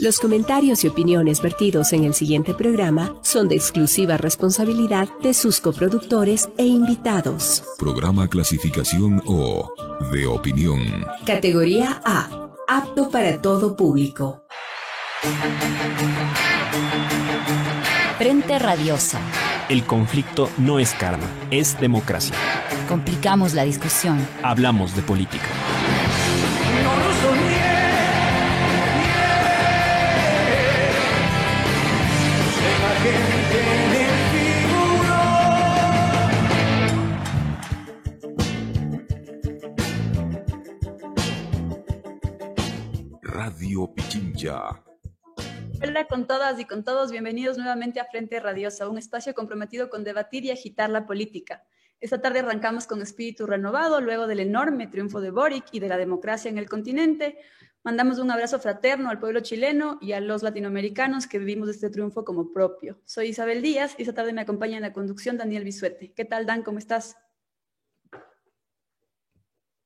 Los 0.00 0.18
comentarios 0.18 0.82
y 0.84 0.88
opiniones 0.88 1.42
vertidos 1.42 1.92
en 1.92 2.04
el 2.04 2.14
siguiente 2.14 2.54
programa 2.54 3.16
son 3.20 3.48
de 3.48 3.56
exclusiva 3.56 4.16
responsabilidad 4.16 5.10
de 5.22 5.34
sus 5.34 5.60
coproductores 5.60 6.48
e 6.56 6.64
invitados. 6.64 7.62
Programa 7.78 8.26
clasificación 8.26 9.22
O 9.26 9.70
de 10.10 10.26
opinión. 10.26 10.80
Categoría 11.26 12.00
A. 12.02 12.48
Apto 12.66 13.10
para 13.10 13.42
todo 13.42 13.76
público. 13.76 14.42
Frente 18.16 18.58
Radiosa. 18.58 19.20
El 19.68 19.84
conflicto 19.84 20.48
no 20.56 20.78
es 20.78 20.94
karma, 20.94 21.26
es 21.50 21.78
democracia. 21.78 22.34
Complicamos 22.88 23.52
la 23.52 23.64
discusión. 23.64 24.26
Hablamos 24.42 24.96
de 24.96 25.02
política. 25.02 25.48
Radio 43.80 43.94
Pichincha. 43.94 44.82
Hola 45.82 46.06
con 46.06 46.26
todas 46.26 46.60
y 46.60 46.66
con 46.66 46.84
todos, 46.84 47.10
bienvenidos 47.10 47.56
nuevamente 47.56 47.98
a 47.98 48.04
Frente 48.04 48.38
Radiosa, 48.38 48.88
un 48.88 48.98
espacio 48.98 49.34
comprometido 49.34 49.88
con 49.88 50.04
debatir 50.04 50.44
y 50.44 50.50
agitar 50.50 50.90
la 50.90 51.06
política. 51.06 51.62
Esta 51.98 52.20
tarde 52.20 52.40
arrancamos 52.40 52.86
con 52.86 53.00
espíritu 53.00 53.46
renovado 53.46 54.02
luego 54.02 54.26
del 54.26 54.40
enorme 54.40 54.86
triunfo 54.86 55.22
de 55.22 55.30
Boric 55.30 55.64
y 55.72 55.80
de 55.80 55.88
la 55.88 55.96
democracia 55.96 56.50
en 56.50 56.58
el 56.58 56.68
continente. 56.68 57.38
Mandamos 57.82 58.18
un 58.18 58.30
abrazo 58.30 58.58
fraterno 58.58 59.08
al 59.08 59.18
pueblo 59.18 59.40
chileno 59.40 59.98
y 60.02 60.12
a 60.12 60.20
los 60.20 60.42
latinoamericanos 60.42 61.26
que 61.26 61.38
vivimos 61.38 61.70
este 61.70 61.88
triunfo 61.88 62.22
como 62.22 62.52
propio. 62.52 63.00
Soy 63.06 63.28
Isabel 63.28 63.62
Díaz 63.62 63.94
y 63.96 64.02
esta 64.02 64.14
tarde 64.14 64.34
me 64.34 64.42
acompaña 64.42 64.76
en 64.76 64.82
la 64.82 64.92
conducción 64.92 65.38
Daniel 65.38 65.64
Bisuete. 65.64 66.12
¿Qué 66.12 66.26
tal, 66.26 66.44
Dan? 66.44 66.62
¿Cómo 66.62 66.78
estás? 66.78 67.16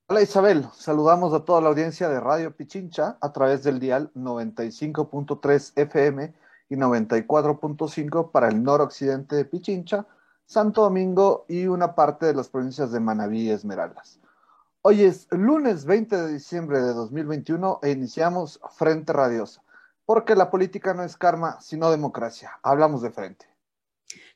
Hola 0.06 0.20
Isabel, 0.20 0.68
saludamos 0.74 1.32
a 1.32 1.46
toda 1.46 1.62
la 1.62 1.70
audiencia 1.70 2.10
de 2.10 2.20
Radio 2.20 2.54
Pichincha 2.54 3.16
a 3.22 3.32
través 3.32 3.64
del 3.64 3.80
dial 3.80 4.10
95.3 4.14 5.72
FM 5.76 6.34
y 6.68 6.76
94.5 6.76 8.30
para 8.30 8.48
el 8.48 8.62
noroccidente 8.62 9.34
de 9.34 9.46
Pichincha, 9.46 10.06
Santo 10.44 10.82
Domingo 10.82 11.46
y 11.48 11.68
una 11.68 11.94
parte 11.94 12.26
de 12.26 12.34
las 12.34 12.50
provincias 12.50 12.92
de 12.92 13.00
Manabí 13.00 13.44
y 13.44 13.50
Esmeraldas. 13.50 14.20
Hoy 14.82 15.04
es 15.04 15.26
lunes 15.30 15.86
20 15.86 16.14
de 16.14 16.32
diciembre 16.34 16.82
de 16.82 16.92
2021 16.92 17.80
e 17.82 17.90
iniciamos 17.92 18.60
Frente 18.76 19.14
Radiosa, 19.14 19.62
porque 20.04 20.36
la 20.36 20.50
política 20.50 20.92
no 20.92 21.02
es 21.02 21.16
karma, 21.16 21.62
sino 21.62 21.90
democracia. 21.90 22.60
Hablamos 22.62 23.00
de 23.00 23.10
frente. 23.10 23.53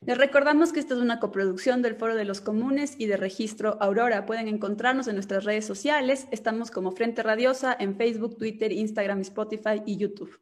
Les 0.01 0.17
recordamos 0.17 0.71
que 0.71 0.79
esta 0.79 0.93
es 0.93 0.99
una 0.99 1.19
coproducción 1.19 1.81
del 1.81 1.95
Foro 1.95 2.15
de 2.15 2.25
los 2.25 2.41
Comunes 2.41 2.95
y 2.97 3.07
de 3.07 3.17
Registro 3.17 3.77
Aurora. 3.81 4.25
Pueden 4.25 4.47
encontrarnos 4.47 5.07
en 5.07 5.15
nuestras 5.15 5.43
redes 5.43 5.65
sociales. 5.65 6.27
Estamos 6.31 6.71
como 6.71 6.91
Frente 6.91 7.21
Radiosa 7.21 7.75
en 7.77 7.95
Facebook, 7.95 8.37
Twitter, 8.37 8.71
Instagram, 8.71 9.19
Spotify 9.21 9.83
y 9.85 9.97
YouTube. 9.97 10.39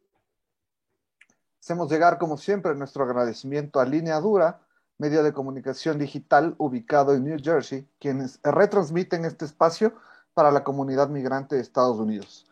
Hacemos 1.60 1.90
llegar, 1.90 2.18
como 2.18 2.38
siempre, 2.38 2.74
nuestro 2.74 3.04
agradecimiento 3.04 3.80
a 3.80 3.84
Línea 3.84 4.20
Dura, 4.20 4.60
medio 4.96 5.22
de 5.22 5.32
comunicación 5.32 5.98
digital 5.98 6.54
ubicado 6.58 7.14
en 7.14 7.24
New 7.24 7.38
Jersey, 7.42 7.86
quienes 7.98 8.40
retransmiten 8.42 9.24
este 9.24 9.44
espacio 9.44 9.92
para 10.34 10.50
la 10.50 10.64
comunidad 10.64 11.08
migrante 11.08 11.56
de 11.56 11.62
Estados 11.62 11.98
Unidos 11.98 12.47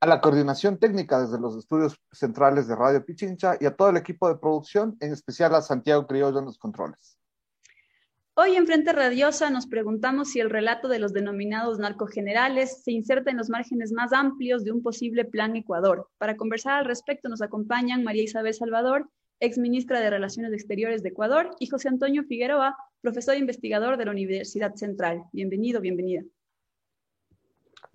a 0.00 0.06
la 0.06 0.20
coordinación 0.20 0.78
técnica 0.78 1.20
desde 1.20 1.38
los 1.38 1.56
estudios 1.56 2.00
centrales 2.10 2.66
de 2.66 2.74
Radio 2.74 3.04
Pichincha 3.04 3.58
y 3.60 3.66
a 3.66 3.76
todo 3.76 3.90
el 3.90 3.98
equipo 3.98 4.28
de 4.28 4.36
producción, 4.36 4.96
en 5.00 5.12
especial 5.12 5.54
a 5.54 5.60
Santiago 5.60 6.06
Criollo 6.06 6.38
en 6.38 6.46
los 6.46 6.58
controles. 6.58 7.18
Hoy 8.34 8.56
en 8.56 8.64
Frente 8.64 8.94
Radiosa 8.94 9.50
nos 9.50 9.66
preguntamos 9.66 10.30
si 10.30 10.40
el 10.40 10.48
relato 10.48 10.88
de 10.88 10.98
los 10.98 11.12
denominados 11.12 11.78
narcogenerales 11.78 12.82
se 12.82 12.92
inserta 12.92 13.30
en 13.30 13.36
los 13.36 13.50
márgenes 13.50 13.92
más 13.92 14.14
amplios 14.14 14.64
de 14.64 14.72
un 14.72 14.82
posible 14.82 15.26
plan 15.26 15.54
Ecuador. 15.56 16.08
Para 16.16 16.38
conversar 16.38 16.78
al 16.78 16.86
respecto 16.86 17.28
nos 17.28 17.42
acompañan 17.42 18.02
María 18.02 18.22
Isabel 18.22 18.54
Salvador, 18.54 19.10
ex 19.40 19.58
ministra 19.58 20.00
de 20.00 20.08
Relaciones 20.08 20.54
Exteriores 20.54 21.02
de 21.02 21.10
Ecuador, 21.10 21.50
y 21.58 21.66
José 21.66 21.88
Antonio 21.88 22.24
Figueroa, 22.24 22.74
profesor 23.02 23.34
e 23.34 23.38
investigador 23.38 23.98
de 23.98 24.06
la 24.06 24.12
Universidad 24.12 24.74
Central. 24.74 25.24
Bienvenido, 25.32 25.82
bienvenida. 25.82 26.22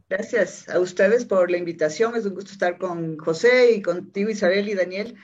Gracias 0.08 0.70
a 0.70 0.80
ustedes 0.80 1.26
por 1.26 1.50
la 1.50 1.58
invitación. 1.58 2.16
Es 2.16 2.26
un 2.26 2.36
gusto 2.36 2.52
estar 2.52 2.78
con 2.78 3.18
José 3.18 3.72
y 3.72 3.82
contigo, 3.82 4.30
Isabel 4.30 4.70
y 4.70 4.76
Daniel. 4.76 5.16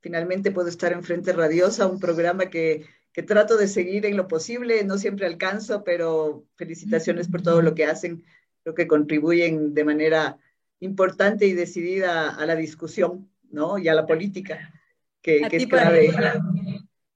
Finalmente 0.00 0.52
puedo 0.52 0.68
estar 0.68 0.92
en 0.92 1.02
Frente 1.02 1.32
Radiosa, 1.32 1.88
un 1.88 1.98
programa 1.98 2.48
que, 2.48 2.86
que 3.12 3.24
trato 3.24 3.56
de 3.56 3.66
seguir 3.66 4.06
en 4.06 4.16
lo 4.16 4.28
posible. 4.28 4.84
No 4.84 4.96
siempre 4.96 5.26
alcanzo, 5.26 5.82
pero 5.82 6.46
felicitaciones 6.54 7.26
por 7.26 7.42
todo 7.42 7.62
lo 7.62 7.74
que 7.74 7.86
hacen. 7.86 8.24
Creo 8.62 8.76
que 8.76 8.86
contribuyen 8.86 9.74
de 9.74 9.84
manera 9.84 10.38
importante 10.78 11.46
y 11.46 11.54
decidida 11.54 12.30
a 12.30 12.46
la 12.46 12.54
discusión, 12.54 13.28
¿no? 13.50 13.78
Y 13.78 13.88
a 13.88 13.94
la 13.94 14.06
política, 14.06 14.72
que, 15.20 15.40
que 15.50 15.56
es 15.56 15.66
clave. 15.66 16.12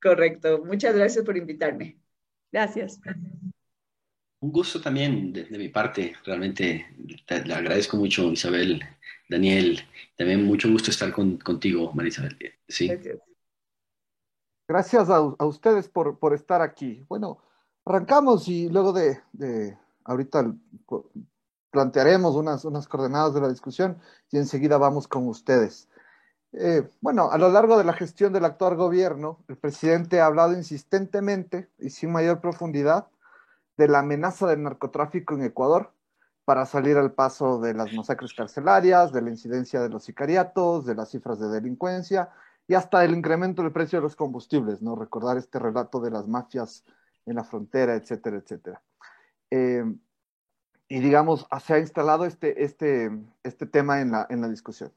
Correcto. 0.03 0.65
Muchas 0.65 0.97
gracias 0.97 1.25
por 1.25 1.37
invitarme. 1.37 1.99
Gracias. 2.51 3.01
Un 4.43 4.51
gusto 4.51 4.81
también 4.81 5.33
de, 5.33 5.47
mi 5.57 5.69
parte, 5.69 6.17
realmente 6.25 6.85
te, 7.29 7.45
le 7.45 7.55
agradezco 7.55 7.97
mucho 7.97 8.25
Isabel, 8.33 8.83
Daniel, 9.29 9.81
también 10.19 10.45
mucho 10.45 10.69
gusto 10.69 10.91
estar 10.91 11.13
con, 11.13 11.37
contigo, 11.37 11.93
María 11.95 12.09
Isabel. 12.09 12.37
Sí. 12.69 12.91
Gracias, 14.67 15.09
a, 15.11 15.21
ustedes 15.21 15.89
por, 15.89 16.19
por 16.19 16.35
estar 16.35 16.61
aquí. 16.61 17.05
Bueno, 17.09 17.39
arrancamos 17.85 18.49
y 18.49 18.69
luego 18.69 18.93
de, 18.93 19.21
de 19.33 19.79
ahorita 20.03 20.53
plantearemos 21.71 22.35
unas, 22.35 22.65
unas 22.65 22.89
coordenadas 22.89 23.35
de 23.35 23.43
la 23.43 23.49
discusión 23.49 24.01
y 24.33 24.39
enseguida 24.39 24.77
vamos 24.77 25.07
con 25.07 25.29
ustedes. 25.29 25.89
Eh, 26.53 26.83
bueno, 27.01 27.31
a 27.31 27.39
lo 27.39 27.49
largo 27.49 27.79
de 27.79 27.85
la 27.85 27.93
gestión 27.93 28.33
del 28.33 28.45
actual 28.45 28.75
gobierno, 28.75 29.39
el 29.47 29.57
presidente 29.57 30.21
ha 30.21 30.27
hablado 30.27 30.53
insistentemente 30.55 31.69
y 31.79 31.91
sin 31.91 32.11
mayor 32.11 32.41
profundidad 32.41 33.07
de 33.77 33.89
la 33.89 34.01
amenaza 34.01 34.47
del 34.47 34.63
narcotráfico 34.63 35.35
en 35.35 35.45
Ecuador 35.45 35.93
para 36.45 36.67
salir 36.67 36.97
al 36.97 37.13
paso 37.13 37.61
de 37.61 37.75
las 37.75 37.93
masacres 37.93 38.35
carcelarias, 38.35 39.13
de 39.13 39.23
la 39.23 39.31
incidencia 39.31 39.81
de 39.81 39.89
los 39.89 40.05
sicariatos, 40.05 40.85
de 40.87 40.95
las 40.95 41.11
cifras 41.11 41.39
de 41.39 41.49
delincuencia 41.49 42.31
y 42.67 42.75
hasta 42.75 43.01
del 43.01 43.15
incremento 43.15 43.63
del 43.63 43.73
precio 43.73 43.99
de 43.99 44.03
los 44.03 44.17
combustibles, 44.17 44.83
¿no? 44.83 44.97
Recordar 44.97 45.37
este 45.37 45.59
relato 45.59 46.01
de 46.01 46.11
las 46.11 46.27
mafias 46.27 46.85
en 47.27 47.37
la 47.37 47.45
frontera, 47.45 47.95
etcétera, 47.95 48.39
etcétera. 48.39 48.83
Eh, 49.51 49.85
y 50.89 51.01
digamos, 51.01 51.47
se 51.65 51.75
ha 51.75 51.79
instalado 51.79 52.27
este, 52.27 52.65
este, 52.65 53.11
este 53.43 53.67
tema 53.67 54.01
en 54.01 54.13
la, 54.13 54.27
en 54.29 54.41
la 54.41 54.49
discusión. 54.49 54.93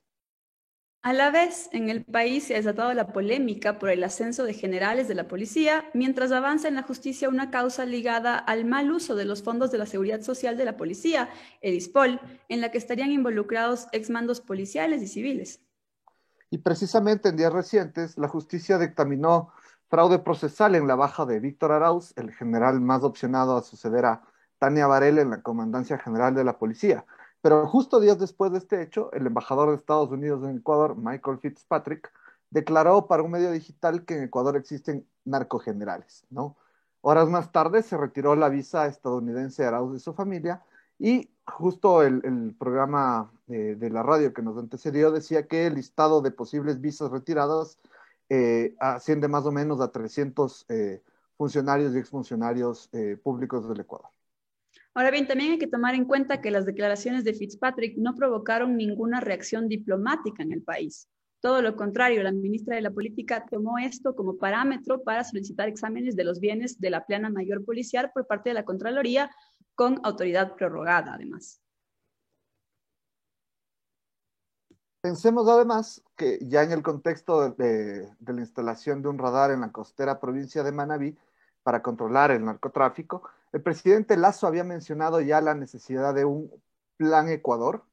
A 1.06 1.14
la 1.14 1.30
vez, 1.30 1.70
en 1.72 1.90
el 1.90 2.04
país 2.04 2.46
se 2.46 2.56
ha 2.56 2.58
desatado 2.58 2.92
la 2.96 3.14
polémica 3.14 3.78
por 3.78 3.92
el 3.92 4.04
ascenso 4.04 4.44
de 4.44 4.56
generales 4.56 5.08
de 5.08 5.14
la 5.14 5.28
policía, 5.28 5.86
mientras 5.94 6.32
avanza 6.32 6.68
en 6.68 6.74
la 6.74 6.82
justicia 6.82 7.30
una 7.30 7.52
causa 7.52 7.86
ligada 7.86 8.40
al 8.40 8.66
mal 8.66 8.92
uso 8.92 9.14
de 9.14 9.26
los 9.26 9.44
fondos 9.44 9.70
de 9.70 9.78
la 9.78 9.86
seguridad 9.86 10.22
social 10.22 10.58
de 10.58 10.66
la 10.66 10.78
policía, 10.78 11.30
el 11.62 11.76
ISPOL, 11.76 12.20
en 12.50 12.60
la 12.60 12.72
que 12.72 12.80
estarían 12.80 13.12
involucrados 13.12 13.86
exmandos 13.92 14.42
policiales 14.42 15.04
y 15.04 15.08
civiles. 15.08 15.62
Y 16.50 16.58
precisamente 16.58 17.30
en 17.30 17.38
días 17.38 17.54
recientes, 17.54 18.18
la 18.18 18.28
justicia 18.28 18.80
dictaminó 18.80 19.52
fraude 19.88 20.18
procesal 20.18 20.74
en 20.74 20.88
la 20.88 20.96
baja 20.96 21.28
de 21.28 21.40
Víctor 21.40 21.72
Arauz, 21.72 22.14
el 22.18 22.34
general 22.34 22.82
más 22.82 23.04
opcionado 23.04 23.58
a 23.58 23.62
suceder 23.62 24.06
a 24.06 24.24
Tania 24.58 24.88
Varela 24.88 25.22
en 25.22 25.30
la 25.30 25.44
Comandancia 25.44 26.00
General 26.00 26.34
de 26.34 26.44
la 26.44 26.58
Policía. 26.58 27.06
Pero 27.46 27.68
justo 27.68 28.00
días 28.00 28.18
después 28.18 28.52
de 28.52 28.58
este 28.58 28.82
hecho, 28.82 29.12
el 29.14 29.28
embajador 29.28 29.70
de 29.70 29.76
Estados 29.76 30.10
Unidos 30.10 30.44
en 30.50 30.58
Ecuador, 30.58 30.96
Michael 30.98 31.38
Fitzpatrick, 31.38 32.12
declaró 32.50 33.06
para 33.06 33.22
un 33.22 33.30
medio 33.30 33.52
digital 33.52 34.04
que 34.04 34.16
en 34.18 34.24
Ecuador 34.24 34.58
existen 34.58 35.06
narcogenerales. 35.26 36.26
Horas 37.02 37.30
más 37.30 37.52
tarde 37.52 37.84
se 37.84 37.98
retiró 37.98 38.36
la 38.36 38.50
visa 38.50 38.88
estadounidense 38.88 39.62
de 39.62 39.68
Arauz 39.68 39.96
y 39.96 40.00
su 40.00 40.16
familia 40.16 40.64
y 40.98 41.30
justo 41.46 42.02
el, 42.02 42.56
programa 42.58 43.32
de, 43.46 43.76
de, 43.76 43.92
la 43.92 44.02
radio 44.02 44.34
que 44.34 44.42
nos 44.42 44.58
antecedió 44.58 45.12
decía 45.12 45.46
que 45.46 45.68
el 45.68 45.76
listado 45.76 46.24
de 46.24 46.32
posibles 46.32 46.82
visas 46.82 47.12
retiradas 47.12 47.78
eh, 48.28 48.74
asciende 48.80 49.28
más 49.28 49.46
o 49.46 49.52
menos 49.52 49.82
a 49.82 49.92
300 49.92 50.66
eh, 50.70 51.04
funcionarios 51.38 51.94
y 51.94 52.00
exfuncionarios 52.00 52.90
eh, 52.92 53.20
públicos 53.22 53.70
del 53.70 53.82
Ecuador. 53.82 54.15
Ahora 54.98 55.12
bien, 55.12 55.28
también 55.28 55.52
hay 55.52 55.60
que 55.60 55.68
tomar 55.68 55.94
en 55.94 56.06
cuenta 56.06 56.40
que 56.40 56.52
las 56.52 56.66
declaraciones 56.66 57.26
de 57.26 57.34
Fitzpatrick 57.34 57.98
no 57.98 58.16
provocaron 58.16 58.78
ninguna 58.78 59.20
reacción 59.20 59.68
diplomática 59.68 60.42
en 60.42 60.54
el 60.54 60.64
país. 60.64 61.10
Todo 61.42 61.62
lo 61.62 61.76
contrario, 61.76 62.24
la 62.24 62.32
ministra 62.32 62.78
de 62.78 62.82
la 62.82 62.92
Política 62.92 63.46
tomó 63.46 63.78
esto 63.78 64.16
como 64.16 64.38
parámetro 64.38 65.04
para 65.04 65.26
solicitar 65.26 65.68
exámenes 65.68 66.16
de 66.16 66.24
los 66.24 66.40
bienes 66.40 66.80
de 66.80 66.90
la 66.90 67.06
plana 67.06 67.30
mayor 67.30 67.66
policial 67.66 68.10
por 68.14 68.26
parte 68.26 68.52
de 68.52 68.54
la 68.54 68.64
Contraloría 68.64 69.30
con 69.76 70.00
autoridad 70.06 70.56
prorrogada, 70.56 71.16
además. 71.16 71.62
Pensemos 75.02 75.48
además 75.50 76.02
que 76.16 76.40
ya 76.42 76.64
en 76.64 76.72
el 76.72 76.82
contexto 76.82 77.50
de, 77.50 78.08
de, 78.18 78.34
la 78.34 78.40
instalación 78.40 79.02
de 79.02 79.10
un 79.10 79.18
radar 79.18 79.52
en 79.52 79.60
la 79.60 79.74
costera 79.74 80.22
provincia 80.22 80.64
de 80.64 80.72
Manabí 80.72 81.18
para 81.64 81.84
controlar 81.84 82.32
el 82.32 82.46
narcotráfico, 82.46 83.24
el 83.56 83.62
presidente 83.62 84.18
Lazo 84.18 84.48
había 84.48 84.66
mencionado 84.66 85.22
ya 85.22 85.40
la 85.40 85.56
necesidad 85.56 86.14
de 86.14 86.26
un 86.26 86.52
plan 86.98 87.30
Ecuador 87.30 87.86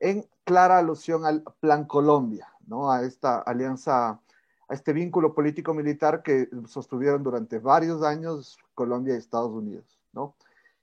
en 0.00 0.28
clara 0.44 0.76
alusión 0.76 1.24
al 1.24 1.44
plan 1.60 1.86
Colombia, 1.86 2.46
¿no? 2.66 2.92
A 2.92 3.02
esta 3.02 3.38
alianza, 3.38 4.10
a 4.10 4.20
este 4.68 4.92
vínculo 4.92 5.32
político-militar 5.32 6.22
que 6.22 6.50
sostuvieron 6.66 7.22
durante 7.22 7.58
varios 7.58 8.02
años 8.02 8.58
Colombia 8.74 9.14
y 9.14 9.16
Estados 9.16 9.50
Unidos, 9.50 9.98
¿no? 10.12 10.36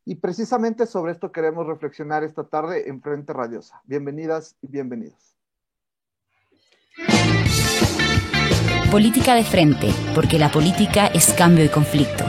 Y 0.06 0.16
precisamente 0.16 0.88
sobre 0.88 1.12
esto 1.12 1.32
queremos 1.32 1.68
reflexionar 1.68 2.24
esta 2.24 2.46
tarde 2.46 2.90
en 2.90 3.04
Frente 3.04 3.32
Radiosa. 3.32 3.80
Bienvenidas 3.84 4.56
y 4.60 4.68
bienvenidos. 4.70 5.38
Política 8.90 9.36
de 9.36 9.44
frente, 9.44 9.90
porque 10.16 10.40
la 10.40 10.50
política 10.50 11.06
es 11.08 11.32
cambio 11.34 11.64
y 11.64 11.70
conflicto. 11.70 12.24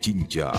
Pichincha. 0.00 0.50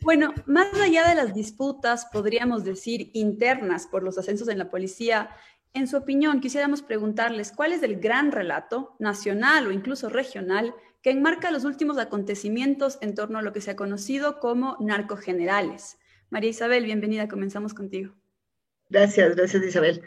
Bueno, 0.00 0.32
más 0.46 0.72
allá 0.80 1.06
de 1.06 1.14
las 1.14 1.34
disputas, 1.34 2.06
podríamos 2.10 2.64
decir, 2.64 3.10
internas 3.12 3.86
por 3.86 4.02
los 4.02 4.16
ascensos 4.16 4.48
en 4.48 4.56
la 4.56 4.70
policía, 4.70 5.30
en 5.74 5.86
su 5.86 5.98
opinión, 5.98 6.40
quisiéramos 6.40 6.80
preguntarles 6.80 7.52
cuál 7.52 7.74
es 7.74 7.82
el 7.82 8.00
gran 8.00 8.32
relato, 8.32 8.96
nacional 8.98 9.66
o 9.66 9.72
incluso 9.72 10.08
regional, 10.08 10.74
que 11.02 11.10
enmarca 11.10 11.50
los 11.50 11.64
últimos 11.64 11.98
acontecimientos 11.98 12.96
en 13.02 13.14
torno 13.14 13.38
a 13.38 13.42
lo 13.42 13.52
que 13.52 13.60
se 13.60 13.72
ha 13.72 13.76
conocido 13.76 14.40
como 14.40 14.78
narcogenerales. 14.80 15.98
María 16.30 16.50
Isabel, 16.50 16.84
bienvenida, 16.84 17.28
comenzamos 17.28 17.74
contigo. 17.74 18.14
Gracias, 18.88 19.36
gracias 19.36 19.62
Isabel. 19.62 20.02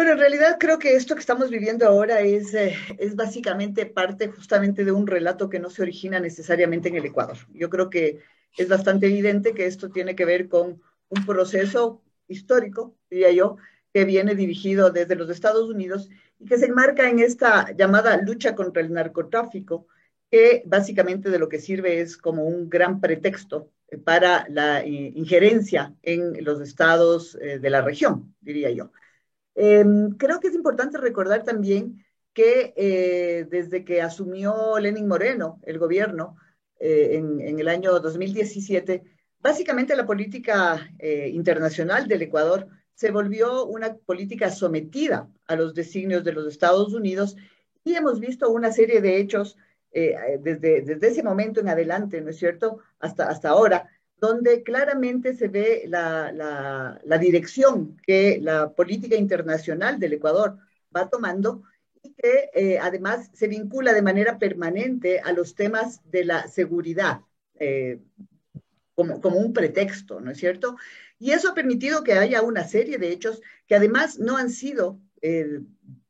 Bueno, 0.00 0.12
en 0.12 0.18
realidad 0.18 0.56
creo 0.58 0.78
que 0.78 0.94
esto 0.94 1.14
que 1.14 1.20
estamos 1.20 1.50
viviendo 1.50 1.86
ahora 1.86 2.20
es, 2.20 2.54
eh, 2.54 2.74
es 2.96 3.16
básicamente 3.16 3.84
parte 3.84 4.28
justamente 4.28 4.82
de 4.82 4.92
un 4.92 5.06
relato 5.06 5.50
que 5.50 5.58
no 5.58 5.68
se 5.68 5.82
origina 5.82 6.18
necesariamente 6.18 6.88
en 6.88 6.96
el 6.96 7.04
Ecuador. 7.04 7.36
Yo 7.52 7.68
creo 7.68 7.90
que 7.90 8.18
es 8.56 8.66
bastante 8.66 9.08
evidente 9.08 9.52
que 9.52 9.66
esto 9.66 9.90
tiene 9.90 10.16
que 10.16 10.24
ver 10.24 10.48
con 10.48 10.80
un 11.10 11.26
proceso 11.26 12.02
histórico, 12.28 12.96
diría 13.10 13.30
yo, 13.32 13.58
que 13.92 14.06
viene 14.06 14.34
dirigido 14.34 14.88
desde 14.88 15.16
los 15.16 15.28
Estados 15.28 15.68
Unidos 15.68 16.08
y 16.38 16.46
que 16.46 16.56
se 16.56 16.64
enmarca 16.64 17.10
en 17.10 17.18
esta 17.18 17.70
llamada 17.76 18.16
lucha 18.22 18.54
contra 18.54 18.80
el 18.80 18.94
narcotráfico, 18.94 19.86
que 20.30 20.62
básicamente 20.64 21.28
de 21.28 21.38
lo 21.38 21.50
que 21.50 21.58
sirve 21.58 22.00
es 22.00 22.16
como 22.16 22.46
un 22.46 22.70
gran 22.70 23.02
pretexto 23.02 23.68
para 24.04 24.46
la 24.48 24.80
eh, 24.80 25.12
injerencia 25.14 25.94
en 26.00 26.42
los 26.42 26.58
estados 26.62 27.36
eh, 27.42 27.58
de 27.58 27.68
la 27.68 27.82
región, 27.82 28.34
diría 28.40 28.70
yo. 28.70 28.92
Em, 29.54 30.10
creo 30.12 30.40
que 30.40 30.48
es 30.48 30.54
importante 30.54 30.98
recordar 30.98 31.44
también 31.44 32.04
que 32.32 32.72
eh, 32.76 33.46
desde 33.50 33.84
que 33.84 34.02
asumió 34.02 34.78
Lenin 34.78 35.08
Moreno 35.08 35.60
el 35.64 35.78
gobierno 35.78 36.36
en, 36.78 37.40
en, 37.40 37.60
el 37.60 37.68
año 37.68 37.98
2017, 38.00 39.02
básicamente 39.40 39.94
la 39.96 40.06
política 40.06 40.90
internacional 40.98 42.08
del 42.08 42.22
Ecuador 42.22 42.68
se 42.94 43.10
volvió 43.10 43.66
una 43.66 43.96
política 43.96 44.50
sometida 44.50 45.28
a 45.46 45.56
los 45.56 45.74
designios 45.74 46.24
de 46.24 46.32
los 46.32 46.46
Estados 46.46 46.94
Unidos 46.94 47.36
y 47.84 47.94
hemos 47.94 48.20
visto 48.20 48.50
una 48.50 48.72
serie 48.72 49.00
de 49.00 49.18
hechos 49.18 49.56
eh, 49.92 50.38
desde, 50.40 50.82
desde 50.82 51.08
ese 51.08 51.22
momento 51.22 51.60
en 51.60 51.68
adelante, 51.68 52.20
¿no 52.20 52.30
es 52.30 52.38
cierto?, 52.38 52.78
hasta, 52.98 53.28
hasta 53.28 53.48
ahora, 53.48 53.88
donde 54.20 54.62
claramente 54.62 55.34
se 55.34 55.48
ve 55.48 55.84
la, 55.88 56.30
la, 56.30 57.00
la 57.02 57.18
dirección 57.18 57.96
que 58.06 58.38
la 58.40 58.72
política 58.72 59.16
internacional 59.16 59.98
del 59.98 60.12
Ecuador 60.12 60.58
va 60.94 61.08
tomando 61.08 61.62
y 62.02 62.12
que 62.12 62.50
eh, 62.54 62.78
además 62.78 63.30
se 63.32 63.48
vincula 63.48 63.92
de 63.94 64.02
manera 64.02 64.38
permanente 64.38 65.20
a 65.20 65.32
los 65.32 65.54
temas 65.54 66.00
de 66.10 66.24
la 66.24 66.48
seguridad 66.48 67.22
eh, 67.58 68.00
como, 68.94 69.20
como 69.22 69.38
un 69.38 69.54
pretexto, 69.54 70.20
¿no 70.20 70.30
es 70.30 70.38
cierto? 70.38 70.76
Y 71.18 71.32
eso 71.32 71.50
ha 71.50 71.54
permitido 71.54 72.04
que 72.04 72.14
haya 72.14 72.42
una 72.42 72.64
serie 72.64 72.98
de 72.98 73.12
hechos 73.12 73.40
que 73.66 73.74
además 73.74 74.18
no 74.18 74.36
han 74.36 74.50
sido 74.50 74.98
eh, 75.22 75.60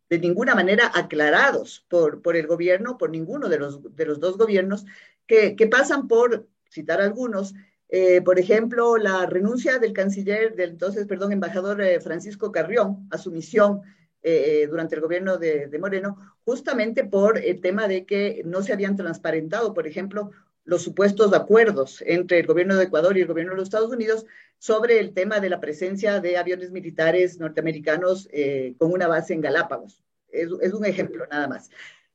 de 0.08 0.18
ninguna 0.18 0.56
manera 0.56 0.90
aclarados 0.92 1.86
por, 1.88 2.22
por, 2.22 2.36
el 2.36 2.48
gobierno, 2.48 2.98
por 2.98 3.10
ninguno 3.10 3.48
de 3.48 3.58
los, 3.58 3.94
de 3.94 4.06
los 4.06 4.18
dos 4.18 4.36
gobiernos, 4.36 4.84
que, 5.28 5.54
que 5.54 5.68
pasan 5.68 6.08
por, 6.08 6.48
citar 6.68 7.00
algunos, 7.00 7.54
eh, 7.92 8.22
por 8.22 8.38
ejemplo, 8.38 8.96
la 8.96 9.26
renuncia 9.26 9.78
del 9.78 9.92
canciller, 9.92 10.54
del 10.54 10.70
entonces, 10.70 11.06
perdón, 11.06 11.32
embajador 11.32 11.82
eh, 11.82 12.00
Francisco 12.00 12.52
Carrión 12.52 13.08
a 13.10 13.18
su 13.18 13.32
misión 13.32 13.82
eh, 14.22 14.66
durante 14.70 14.94
el 14.94 15.00
gobierno 15.00 15.38
de, 15.38 15.66
de, 15.66 15.78
Moreno, 15.78 16.16
justamente 16.44 17.04
por 17.04 17.38
el 17.38 17.60
tema 17.60 17.88
de 17.88 18.06
que 18.06 18.42
no 18.44 18.62
se 18.62 18.72
habían 18.72 18.96
transparentado, 18.96 19.74
por 19.74 19.88
ejemplo, 19.88 20.30
los 20.64 20.82
supuestos 20.82 21.32
acuerdos 21.34 22.00
entre 22.06 22.38
el 22.38 22.46
gobierno 22.46 22.76
de 22.76 22.84
Ecuador 22.84 23.18
y 23.18 23.22
el 23.22 23.26
gobierno 23.26 23.52
de 23.52 23.56
los 23.56 23.68
Estados 23.68 23.90
Unidos 23.90 24.24
sobre 24.58 25.00
el 25.00 25.12
tema 25.12 25.40
de 25.40 25.50
la 25.50 25.58
presencia 25.58 26.20
de 26.20 26.36
aviones 26.36 26.70
militares 26.70 27.40
norteamericanos 27.40 28.28
eh, 28.30 28.74
con 28.78 28.92
una 28.92 29.08
base 29.08 29.34
en 29.34 29.40
Galápagos. 29.40 30.04
Es, 30.28 30.48
es, 30.60 30.74
un 30.74 30.84
ejemplo 30.84 31.26
nada 31.28 31.48
más. 31.48 31.70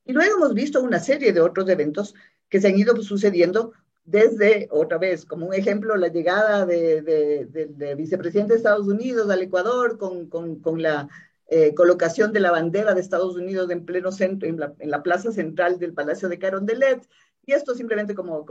Y 0.06 0.14
luego 0.14 0.36
hemos 0.36 0.54
visto 0.54 0.80
una 0.80 1.00
serie 1.00 1.34
de 1.34 1.42
otros 1.42 1.68
eventos 1.68 2.14
que 2.48 2.60
se 2.60 2.68
han 2.68 2.78
ido 2.78 2.96
sucediendo 3.02 3.72
desde, 4.06 4.68
otra 4.70 4.98
vez, 4.98 5.24
como 5.24 5.46
un 5.46 5.54
ejemplo, 5.54 5.96
la 5.96 6.08
llegada 6.08 6.64
de, 6.64 7.02
de, 7.02 7.46
de, 7.46 7.66
de 7.66 7.94
vicepresidente 7.96 8.52
de 8.52 8.58
Estados 8.58 8.86
Unidos 8.86 9.28
al 9.28 9.42
Ecuador 9.42 9.98
con, 9.98 10.80
la 10.80 11.08
eh, 11.48 11.74
colocación 11.74 12.32
de 12.32 12.38
la 12.38 12.52
bandera 12.52 12.94
de 12.94 13.00
Estados 13.00 13.34
Unidos 13.34 13.68
en 13.70 13.84
pleno 13.84 14.12
centro, 14.12 14.48
en 14.48 14.90
la, 14.90 15.02
plaza 15.02 15.32
central 15.32 15.80
del 15.80 15.92
Palacio 15.92 16.28
de 16.28 16.38
Carondelet, 16.38 17.06
y 17.44 17.52
esto 17.52 17.74
simplemente 17.74 18.14
como, 18.14 18.44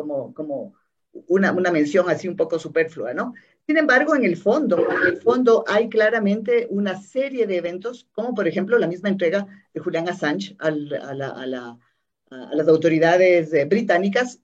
una, 1.27 1.53
mención 1.71 2.09
así 2.09 2.27
un 2.27 2.35
poco 2.35 2.59
superflua, 2.59 3.13
¿no? 3.13 3.33
Sin 3.65 3.77
embargo, 3.77 4.13
en 4.13 4.25
el 4.25 4.35
fondo, 4.35 4.77
en 4.77 5.07
el 5.07 5.17
fondo 5.21 5.63
hay 5.67 5.87
claramente 5.87 6.67
una 6.69 7.01
serie 7.01 7.47
de 7.47 7.57
eventos, 7.57 8.09
como 8.11 8.35
por 8.35 8.45
ejemplo 8.45 8.77
la 8.77 8.87
misma 8.87 9.07
entrega 9.07 9.47
de 9.73 9.79
Julian 9.79 10.09
Assange 10.09 10.55
a, 10.59 10.69
las 12.51 12.67
autoridades 12.67 13.53
eh, 13.53 13.63
británicas 13.65 14.41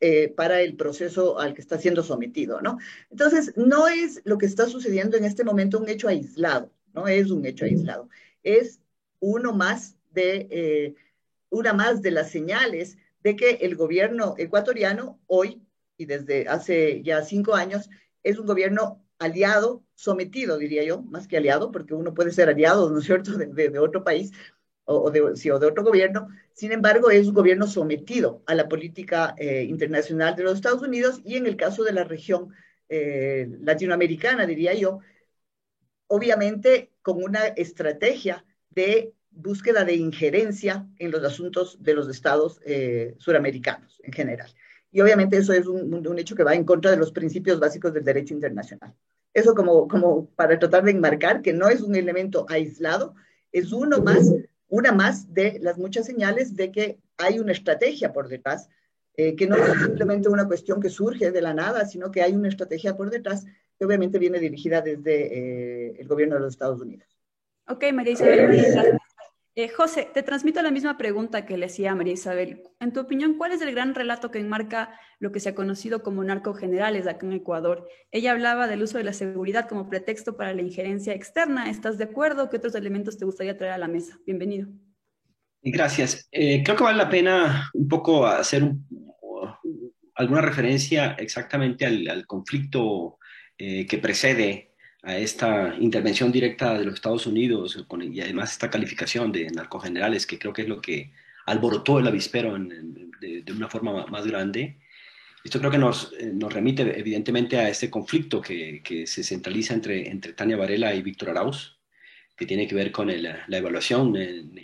eh, 0.00 0.28
para 0.28 0.62
el 0.62 0.76
proceso 0.76 1.38
al 1.38 1.54
que 1.54 1.60
está 1.60 1.78
siendo 1.78 2.02
sometido, 2.02 2.62
¿no? 2.62 2.78
Entonces, 3.10 3.52
no 3.56 3.86
es 3.86 4.22
lo 4.24 4.38
que 4.38 4.46
está 4.46 4.66
sucediendo 4.66 5.16
en 5.16 5.24
este 5.24 5.44
momento 5.44 5.78
un 5.78 5.88
hecho 5.88 6.08
aislado, 6.08 6.72
no 6.94 7.06
es 7.06 7.30
un 7.30 7.44
hecho 7.44 7.66
aislado, 7.66 8.08
es 8.42 8.80
uno 9.18 9.52
más 9.52 9.96
de, 10.12 10.48
eh, 10.50 10.94
una 11.50 11.74
más 11.74 12.00
de 12.00 12.12
las 12.12 12.30
señales 12.30 12.96
de 13.22 13.36
que 13.36 13.50
el 13.60 13.76
gobierno 13.76 14.34
ecuatoriano 14.38 15.20
hoy 15.26 15.62
y 15.98 16.06
desde 16.06 16.48
hace 16.48 17.02
ya 17.02 17.22
cinco 17.22 17.54
años 17.54 17.90
es 18.22 18.38
un 18.38 18.46
gobierno 18.46 19.04
aliado, 19.18 19.84
sometido, 19.94 20.56
diría 20.56 20.82
yo, 20.82 21.02
más 21.02 21.28
que 21.28 21.36
aliado, 21.36 21.70
porque 21.70 21.92
uno 21.92 22.14
puede 22.14 22.32
ser 22.32 22.48
aliado, 22.48 22.88
¿no 22.88 23.00
es 23.00 23.04
cierto?, 23.04 23.32
de, 23.36 23.46
de, 23.46 23.68
de 23.68 23.78
otro 23.78 24.02
país 24.02 24.32
o, 24.90 25.10
de, 25.10 25.36
sí, 25.36 25.50
o, 25.50 25.58
de, 25.58 25.66
otro 25.66 25.84
gobierno. 25.84 26.28
Sin 26.52 26.72
embargo, 26.72 27.10
es 27.10 27.28
un 27.28 27.34
gobierno 27.34 27.66
sometido 27.66 28.42
a 28.46 28.54
la 28.54 28.68
política 28.68 29.34
eh, 29.38 29.62
internacional 29.62 30.34
de 30.36 30.42
los 30.42 30.54
Estados 30.54 30.82
Unidos 30.82 31.20
y 31.24 31.36
en 31.36 31.46
el 31.46 31.56
caso 31.56 31.84
de 31.84 31.92
la 31.92 32.04
región 32.04 32.52
eh, 32.88 33.48
latinoamericana, 33.60 34.46
diría 34.46 34.74
yo, 34.74 35.00
obviamente 36.08 36.90
con 37.02 37.22
una 37.22 37.46
estrategia 37.46 38.44
de 38.70 39.14
búsqueda 39.30 39.84
de 39.84 39.94
injerencia 39.94 40.86
en 40.98 41.12
los 41.12 41.22
asuntos 41.22 41.82
de 41.82 41.94
los 41.94 42.08
estados 42.08 42.60
eh, 42.64 43.14
suramericanos 43.18 44.00
en 44.02 44.12
general. 44.12 44.50
Y 44.90 45.00
obviamente 45.00 45.36
eso 45.36 45.52
es 45.52 45.66
un, 45.66 45.94
un, 45.94 46.18
hecho 46.18 46.34
que 46.34 46.42
va 46.42 46.54
en 46.54 46.64
contra 46.64 46.90
de 46.90 46.96
los 46.96 47.12
principios 47.12 47.60
básicos 47.60 47.94
del 47.94 48.04
derecho 48.04 48.34
internacional. 48.34 48.92
Eso 49.32 49.54
como, 49.54 49.86
como 49.86 50.26
para 50.30 50.58
tratar 50.58 50.82
de 50.82 50.90
enmarcar 50.90 51.42
que 51.42 51.52
no 51.52 51.68
es 51.68 51.80
un 51.80 51.94
elemento 51.94 52.44
aislado, 52.48 53.14
es 53.52 53.72
uno 53.72 54.00
más, 54.02 54.32
una 54.70 54.92
más 54.92 55.34
de 55.34 55.58
las 55.60 55.76
muchas 55.76 56.06
señales 56.06 56.56
de 56.56 56.72
que 56.72 56.98
hay 57.18 57.38
una 57.38 57.52
estrategia 57.52 58.12
por 58.12 58.28
detrás, 58.28 58.70
eh, 59.16 59.36
que 59.36 59.46
no 59.46 59.56
es 59.56 59.82
simplemente 59.82 60.28
una 60.28 60.46
cuestión 60.46 60.80
que 60.80 60.88
surge 60.88 61.30
de 61.30 61.42
la 61.42 61.52
nada, 61.52 61.84
sino 61.84 62.10
que 62.10 62.22
hay 62.22 62.32
una 62.32 62.48
estrategia 62.48 62.96
por 62.96 63.10
detrás 63.10 63.44
que 63.78 63.84
obviamente 63.84 64.18
viene 64.18 64.38
dirigida 64.38 64.80
desde 64.80 65.88
eh, 65.88 65.96
el 65.98 66.06
gobierno 66.06 66.36
de 66.36 66.42
los 66.42 66.52
Estados 66.52 66.80
Unidos. 66.80 67.08
Ok, 67.66 67.84
María 67.92 68.12
Isabel, 68.12 68.98
eh, 69.64 69.68
José, 69.68 70.08
te 70.12 70.22
transmito 70.22 70.62
la 70.62 70.70
misma 70.70 70.96
pregunta 70.96 71.46
que 71.46 71.56
le 71.56 71.66
hacía 71.66 71.92
a 71.92 71.94
María 71.94 72.14
Isabel. 72.14 72.62
En 72.80 72.92
tu 72.92 73.00
opinión, 73.00 73.34
¿cuál 73.34 73.52
es 73.52 73.60
el 73.60 73.72
gran 73.72 73.94
relato 73.94 74.30
que 74.30 74.38
enmarca 74.38 74.98
lo 75.18 75.32
que 75.32 75.40
se 75.40 75.50
ha 75.50 75.54
conocido 75.54 76.02
como 76.02 76.24
narcogenerales 76.24 77.06
acá 77.06 77.26
en 77.26 77.32
Ecuador? 77.32 77.88
Ella 78.10 78.32
hablaba 78.32 78.66
del 78.66 78.82
uso 78.82 78.98
de 78.98 79.04
la 79.04 79.12
seguridad 79.12 79.68
como 79.68 79.88
pretexto 79.88 80.36
para 80.36 80.54
la 80.54 80.62
injerencia 80.62 81.14
externa. 81.14 81.70
¿Estás 81.70 81.98
de 81.98 82.04
acuerdo? 82.04 82.50
¿Qué 82.50 82.56
otros 82.56 82.74
elementos 82.74 83.18
te 83.18 83.24
gustaría 83.24 83.56
traer 83.56 83.74
a 83.74 83.78
la 83.78 83.88
mesa? 83.88 84.18
Bienvenido. 84.26 84.68
Gracias. 85.62 86.28
Eh, 86.32 86.62
creo 86.64 86.76
que 86.76 86.84
vale 86.84 86.98
la 86.98 87.10
pena 87.10 87.70
un 87.74 87.88
poco 87.88 88.26
hacer 88.26 88.62
un, 88.62 88.86
alguna 90.14 90.42
referencia 90.42 91.12
exactamente 91.18 91.86
al, 91.86 92.26
conflicto 92.26 93.18
eh, 93.56 93.86
que 93.86 93.98
precede 93.98 94.69
a 95.02 95.16
esta 95.16 95.74
intervención 95.78 96.30
directa 96.30 96.78
de 96.78 96.84
los 96.84 96.94
Estados 96.94 97.26
Unidos 97.26 97.78
y 98.12 98.20
además 98.20 98.52
esta 98.52 98.70
calificación 98.70 99.32
de 99.32 99.50
narcogenerales, 99.50 100.26
que 100.26 100.38
creo 100.38 100.52
que 100.52 100.62
es 100.62 100.68
lo 100.68 100.80
que 100.80 101.12
alborotó 101.46 101.98
el 101.98 102.06
avispero 102.06 102.56
de, 102.58 103.44
una 103.52 103.68
forma 103.68 104.06
más 104.06 104.26
grande. 104.26 104.78
Esto 105.42 105.58
creo 105.58 105.70
que 105.70 105.78
nos, 105.78 106.12
eh, 106.18 106.30
nos 106.34 106.52
remite 106.52 106.82
evidentemente 106.98 107.58
a 107.58 107.68
este 107.68 107.88
conflicto 107.88 108.42
que, 108.42 108.82
que, 108.82 109.06
se 109.06 109.24
centraliza 109.24 109.72
entre, 109.74 110.08
entre 110.08 110.34
Tania 110.34 110.56
Varela 110.56 110.94
y 110.94 111.02
Víctor 111.02 111.30
Arauz, 111.30 111.80
que 112.40 112.46
tiene 112.46 112.66
que 112.66 112.74
ver 112.74 112.90
con 112.90 113.08
la 113.08 113.58
evaluación 113.58 114.14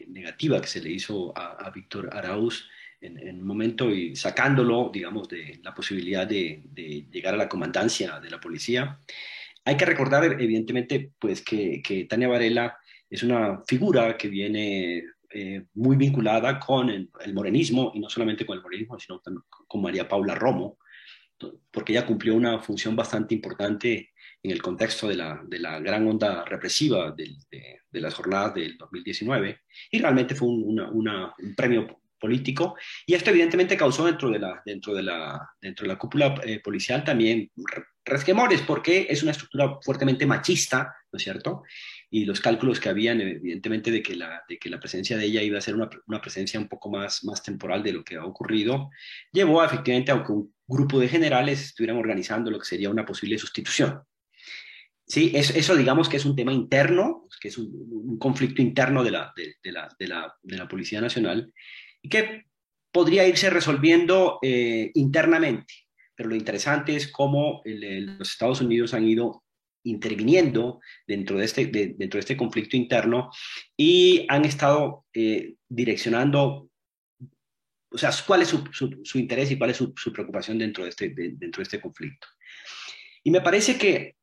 negativa 0.09 0.62
que 0.62 0.66
se 0.66 0.81
le 0.81 0.90
hizo 0.90 1.37
a, 1.37 1.71
Víctor 1.71 2.09
Arauz 2.11 2.71
en, 3.02 3.38
un 3.38 3.47
momento 3.47 3.90
y 3.90 4.16
sacándolo, 4.16 4.90
digamos, 4.90 5.28
de 5.28 5.61
la 5.62 5.75
posibilidad 5.75 6.26
de, 6.26 6.62
llegar 7.12 7.35
a 7.35 7.37
la 7.37 7.50
comandancia 7.50 8.19
de 8.19 8.31
la 8.31 8.40
policía. 8.40 8.99
Hay 9.66 9.76
que 9.76 9.85
recordar, 9.85 10.25
evidentemente, 10.25 11.11
pues 11.18 11.42
que, 11.42 12.06
Tania 12.08 12.28
Varela 12.28 12.78
es 13.11 13.25
una 13.25 13.62
figura 13.66 14.16
que 14.16 14.28
viene 14.28 15.02
eh, 15.28 15.64
muy 15.75 15.96
vinculada 15.96 16.61
con 16.61 16.88
el, 16.88 17.11
morenismo, 17.35 17.90
y 17.92 17.99
no 17.99 18.08
solamente 18.08 18.46
con 18.46 18.56
el 18.56 18.62
morenismo, 18.62 18.96
sino 19.00 19.18
también 19.18 19.42
con 19.66 19.82
María 19.82 20.08
Paula 20.08 20.37
Romo, 20.37 20.78
porque 21.73 21.92
ella 21.92 22.06
cumplió 22.06 22.37
una 22.37 22.61
función 22.61 22.94
bastante 22.94 23.35
importante 23.35 24.11
en 24.40 24.52
el 24.52 24.62
contexto 24.62 25.08
de 25.08 25.16
la, 25.16 25.80
gran 25.80 26.06
onda 26.06 26.44
represiva 26.44 27.11
de, 27.11 27.37
las 27.90 28.14
jornadas 28.14 28.54
del 28.54 28.78
2019, 28.78 29.62
y 29.90 29.99
realmente 29.99 30.37
fue 30.37 30.46
un, 30.46 30.80
premio 31.56 32.02
político, 32.20 32.76
y 33.04 33.14
esto 33.14 33.30
evidentemente 33.30 33.76
causó 33.76 34.04
dentro 34.04 34.30
de 34.30 35.02
la 35.02 35.99
cúpula 35.99 36.37
eh, 36.44 36.61
policial 36.61 37.02
también 37.02 37.50
resquemores, 38.06 38.62
porque 38.62 39.06
es 39.10 39.22
una 39.22 39.32
estructura 39.32 39.78
fuertemente 39.82 40.25
machista, 40.25 40.94
¿no 41.12 41.16
es 41.18 41.22
cierto? 41.22 41.64
y 42.10 42.25
los 42.25 42.40
cálculos 42.40 42.80
que 42.80 42.88
habían, 42.88 43.20
evidentemente, 43.20 43.90
de 43.90 44.02
que 44.02 44.14
la, 44.14 44.44
de 44.48 44.58
que 44.58 44.70
la 44.70 44.78
presencia 44.78 45.16
de 45.16 45.25
ella 45.25 45.42
iba 45.42 45.58
a 45.58 45.62
ser 45.62 45.75
una, 45.75 45.88
una, 46.06 46.20
presencia 46.20 46.60
un 46.60 46.68
poco 46.68 46.88
más, 46.88 47.25
más 47.25 47.42
temporal 47.42 47.82
de 47.82 47.92
lo 47.92 48.04
que 48.04 48.16
ha 48.16 48.25
ocurrido, 48.25 48.90
llevó 49.32 49.64
efectivamente 49.64 50.12
a 50.12 50.22
que 50.25 50.32
un 50.32 50.54
grupo 50.66 51.00
de 51.00 51.08
generales 51.08 51.60
estuvieran 51.62 51.98
organizando 51.98 52.50
lo 52.50 52.58
que 52.58 52.64
sería 52.64 52.90
una 52.90 53.04
posible 53.04 53.38
sustitución. 53.38 54.02
Sí, 55.06 55.32
es, 55.34 55.50
eso 55.50 55.76
digamos 55.76 56.08
que 56.08 56.16
es 56.16 56.25
un 56.25 56.34
tema 56.34 56.52
interno, 56.52 57.28
que 57.40 57.48
es 57.48 57.58
un, 57.58 58.18
conflicto 58.18 58.62
interno 58.62 59.04
de 59.04 59.10
la, 59.10 59.32
de, 59.36 59.72
la, 59.72 59.88
de, 59.98 60.08
la, 60.08 60.34
de 60.42 60.56
la 60.56 60.68
Policía 60.68 61.00
Nacional 61.00 61.52
y 62.02 62.08
que 62.08 62.46
podría 62.90 63.26
irse 63.26 63.50
resolviendo 63.50 64.38
eh, 64.42 64.90
internamente. 64.94 65.86
Pero 66.16 66.30
lo 66.30 66.35
interesante 66.35 66.96
es 66.96 67.08
cómo 67.12 67.62
los 67.64 68.30
Estados 68.30 68.61
Unidos 68.61 68.94
han 68.94 69.06
ido 69.06 69.44
interviniendo 69.85 70.80
dentro 71.06 71.38
de 71.38 71.44
este, 71.44 71.66
dentro 71.66 72.18
de 72.18 72.20
este 72.20 72.37
conflicto 72.37 72.76
interno 72.76 73.30
y 73.76 74.26
han 74.28 74.44
estado 74.44 75.06
eh, 75.12 75.54
direccionando, 75.68 76.68
o 77.90 77.99
sea, 77.99 78.11
cuál 78.26 78.42
es 78.42 78.49
su, 78.49 78.64
su, 78.73 79.18
interés 79.18 79.50
y 79.50 79.58
cuál 79.58 79.70
es 79.70 79.76
su, 79.76 79.94
preocupación 80.12 80.58
dentro 80.58 80.85
de, 80.85 80.90
este, 80.90 81.11
dentro 81.11 81.61
de 81.61 81.62
este 81.62 81.80
conflicto. 81.80 82.26
Y 83.23 83.30
me 83.30 83.40
parece 83.40 83.78
que 83.78 84.16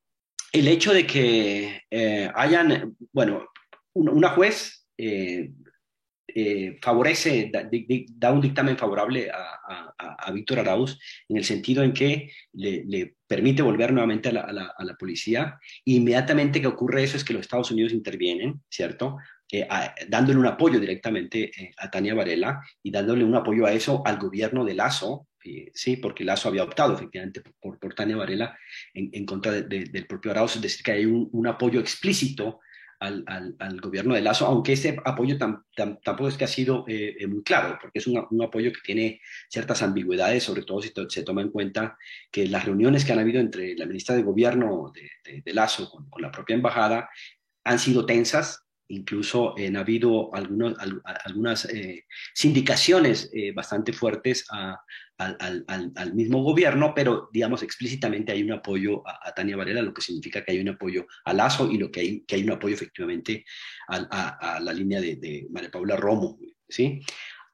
el 0.52 0.68
hecho 0.68 0.94
de 0.94 1.08
que 1.08 1.82
eh, 1.90 2.30
hayan, 2.36 2.96
bueno, 3.12 3.48
una 3.94 4.30
juez 4.30 4.86
eh, 4.98 5.52
eh, 6.36 6.80
favorece, 6.82 7.52
da, 7.52 8.32
un 8.32 8.42
dictamen 8.42 8.78
favorable 8.78 9.30
a, 9.32 10.32
Víctor 10.34 10.60
Arauz 10.60 11.00
en 11.30 11.38
el 11.38 11.44
sentido 11.44 11.84
en 11.84 11.94
que 11.94 12.32
le, 12.54 13.16
permite 13.28 13.62
volver 13.62 13.92
nuevamente 13.92 14.30
a 14.30 14.52
la, 14.52 14.96
policía. 14.98 15.60
inmediatamente 15.86 16.60
que 16.60 16.68
ocurre 16.68 17.04
eso 17.04 17.18
es 17.18 17.24
que 17.24 17.34
los 17.34 17.42
Estados 17.42 17.72
Unidos 17.72 17.94
intervienen, 17.94 18.62
¿cierto? 18.70 19.18
Eh, 19.52 19.68
dándole 20.08 20.40
un 20.40 20.48
apoyo 20.48 20.80
directamente 20.80 21.52
eh, 21.56 21.72
a 21.78 21.92
Tania 21.92 22.16
Varela 22.16 22.62
y 22.82 22.90
dándole 22.90 23.24
un 23.24 23.36
apoyo 23.36 23.68
a 23.68 23.74
eso 23.74 24.02
al 24.06 24.18
gobierno 24.18 24.66
de 24.66 24.74
Lazo, 24.74 25.28
sí, 25.74 25.98
porque 25.98 26.24
Lazo 26.24 26.50
había 26.50 26.64
optado 26.64 26.96
efectivamente 26.96 27.42
por, 27.60 27.78
por 27.78 27.94
Tania 27.94 28.18
Varela 28.18 28.58
en, 28.94 29.26
contra 29.26 29.52
del 29.52 30.08
propio 30.08 30.32
Arauz, 30.32 30.56
es 30.56 30.62
decir, 30.62 30.84
que 30.84 30.94
hay 30.94 31.06
un, 31.06 31.30
un 31.32 31.48
apoyo 31.48 31.80
explícito 31.80 32.60
al, 33.04 33.56
al, 33.60 33.82
gobierno 33.82 34.16
de 34.16 34.22
Lazo, 34.22 34.46
aunque 34.46 34.74
ese 34.74 34.98
apoyo 35.04 35.38
tampoco 35.38 36.28
es 36.28 36.38
que 36.38 36.46
ha 36.46 36.48
sido 36.48 36.86
eh, 36.88 37.16
eh, 37.20 37.28
muy 37.28 37.44
claro, 37.44 37.78
porque 37.82 38.00
es 38.00 38.08
un, 38.08 38.18
apoyo 38.42 38.72
que 38.72 38.82
tiene 38.84 39.22
ciertas 39.50 39.82
ambigüedades, 39.82 40.44
sobre 40.44 40.64
todo 40.64 40.82
si 40.82 40.92
se 41.10 41.24
toma 41.24 41.42
en 41.42 41.50
cuenta 41.50 41.98
que 42.32 42.48
las 42.48 42.66
reuniones 42.66 43.04
que 43.04 43.12
han 43.12 43.20
habido 43.20 43.40
entre 43.40 43.76
la 43.76 43.86
ministra 43.86 44.16
de 44.16 44.24
Gobierno 44.24 44.92
de, 44.94 45.42
de, 45.42 45.54
Lazo 45.54 45.90
con, 45.90 46.10
con, 46.10 46.22
la 46.22 46.32
propia 46.32 46.56
embajada 46.56 47.10
han 47.66 47.80
sido 47.80 48.06
tensas, 48.06 48.64
incluso 48.88 49.56
han 49.58 49.76
habido 49.76 50.34
algunos, 50.34 50.76
algunas 51.26 51.66
eh, 51.66 52.06
sindicaciones 52.34 53.32
bastante 53.54 53.92
fuertes 53.94 54.46
a, 54.52 54.80
al, 55.18 56.14
mismo 56.14 56.44
gobierno, 56.44 56.94
pero 56.96 57.30
digamos 57.32 57.64
explícitamente 57.64 58.32
hay 58.32 58.44
un 58.44 58.54
apoyo 58.54 59.04
a, 59.08 59.34
Tania 59.34 59.58
Varela, 59.58 59.82
lo 59.82 59.94
que 59.94 60.02
significa 60.02 60.44
que 60.44 60.54
hay 60.54 60.60
un 60.60 60.70
apoyo 60.70 61.06
a 61.26 61.34
Lazo 61.34 61.70
y 61.72 61.78
lo 61.78 61.92
que 61.92 62.00
hay, 62.00 62.22
que 62.26 62.36
hay 62.36 62.44
un 62.44 62.52
apoyo 62.52 62.76
efectivamente 62.76 63.46
a, 63.88 64.60
la 64.62 64.74
línea 64.74 65.00
de, 65.02 65.48
María 65.50 65.72
Paula 65.72 65.96
Romo. 65.96 66.40
¿sí? 66.68 67.02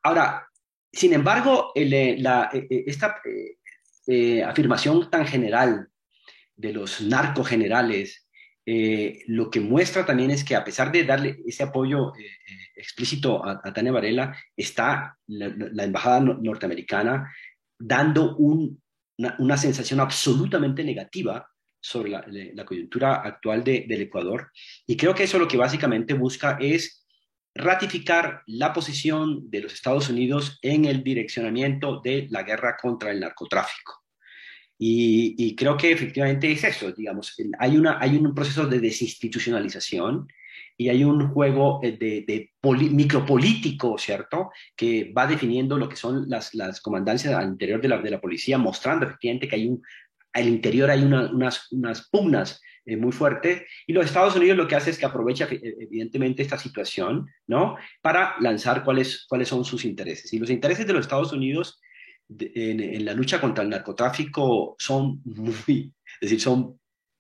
Ahora, 0.04 0.48
sin 0.92 1.13
embargo, 1.13 1.72
eh, 1.75 1.88
eh, 1.92 2.68
eh, 2.70 2.84
esta 2.88 3.22
afirmación 4.48 5.10
tan 5.10 5.28
general 5.28 5.88
de 6.56 6.74
los 6.74 7.01
narcogenerales 7.01 8.25
lo 9.28 9.50
que 9.50 9.60
muestra 9.60 10.06
también 10.06 10.30
es 10.30 10.44
que 10.44 10.56
a 10.56 10.63
pesar 10.63 10.92
de 10.92 11.04
darle 11.04 11.39
ese 11.48 11.63
apoyo 11.63 12.13
explícito 12.75 13.44
a, 13.44 13.74
Tania 13.74 13.92
Varela, 13.92 14.36
está 14.56 15.18
la 15.25 15.84
embajada 15.84 16.20
norteamericana 16.20 17.34
dando 17.79 18.36
una, 18.36 19.57
sensación 19.57 20.00
absolutamente 20.00 20.83
negativa 20.83 21.50
sobre 21.79 22.09
la, 22.09 22.65
coyuntura 22.65 23.15
actual 23.15 23.63
del 23.63 24.01
Ecuador. 24.01 24.51
Y 24.86 24.98
creo 24.98 25.15
que 25.15 25.24
eso 25.24 25.39
lo 25.39 25.48
que 25.48 25.57
básicamente 25.57 26.13
busca 26.13 26.57
es 26.59 27.05
ratificar 27.55 28.43
la 28.48 28.74
posición 28.74 29.50
de 29.50 29.62
los 29.62 29.74
Estados 29.74 30.09
Unidos 30.09 30.59
en 30.62 30.86
el 30.86 31.03
direccionamiento 31.03 32.01
de 32.03 32.27
la 32.29 32.43
guerra 32.43 32.77
contra 32.79 33.12
el 33.12 33.19
narcotráfico. 33.19 34.03
Y, 34.81 35.55
creo 35.57 35.75
que 35.75 35.91
efectivamente 35.91 36.50
es 36.50 36.63
eso, 36.63 36.93
digamos, 36.93 37.36
hay, 37.59 37.77
una, 37.77 38.00
hay 38.00 38.15
un 38.15 38.33
proceso 38.33 38.65
de 38.65 38.79
desinstitucionalización 38.79 40.27
y 40.79 40.88
hay 40.88 41.03
un 41.03 41.27
juego 41.33 41.81
eh, 41.83 41.98
de, 42.00 42.24
de 42.25 42.51
micropolítico, 42.89 43.98
¿cierto?, 43.98 44.50
que 44.77 45.12
va 45.15 45.27
definiendo 45.27 45.77
lo 45.77 45.89
que 45.89 45.98
son 45.98 46.29
las, 46.29 46.55
las 46.55 46.79
comandancias 46.79 47.33
al 47.33 47.50
interior 47.50 47.81
de 47.81 47.89
la, 47.89 47.98
de 47.98 48.09
la 48.09 48.21
policía, 48.21 48.57
mostrando 48.57 49.05
efectivamente 49.05 49.50
que 49.50 49.57
hay 49.57 49.67
un, 49.67 49.81
al 50.31 50.48
interior 50.48 50.89
hay 50.89 51.03
unas, 51.03 51.69
unas 51.74 52.09
pugnas 52.09 52.62
eh, 52.86 52.95
muy 52.95 53.12
fuertes, 53.12 53.63
y 53.88 53.91
los 53.91 54.05
Estados 54.05 54.38
Unidos 54.38 54.55
lo 54.55 54.69
que 54.69 54.77
hace 54.77 54.91
es 54.91 54.98
que 54.98 55.05
aprovecha 55.05 55.50
eh, 55.51 55.59
evidentemente 55.81 56.43
esta 56.43 56.57
situación, 56.57 57.27
¿no?, 57.45 57.75
para 58.01 58.36
lanzar 58.39 58.86
cuáles, 58.86 59.25
cuáles 59.27 59.50
son 59.50 59.65
sus 59.65 59.83
intereses. 59.83 60.31
Y 60.31 60.39
los 60.39 60.50
intereses 60.50 60.88
de 60.88 60.93
los 60.93 61.01
Estados 61.01 61.33
Unidos 61.33 61.81
en, 62.29 62.79
en, 62.79 63.03
la 63.03 63.13
lucha 63.13 63.41
contra 63.41 63.65
el 63.65 63.69
narcotráfico 63.69 64.77
son 64.79 65.21
muy, 65.25 65.93
es 66.21 66.29
decir, 66.29 66.39
son 66.39 66.78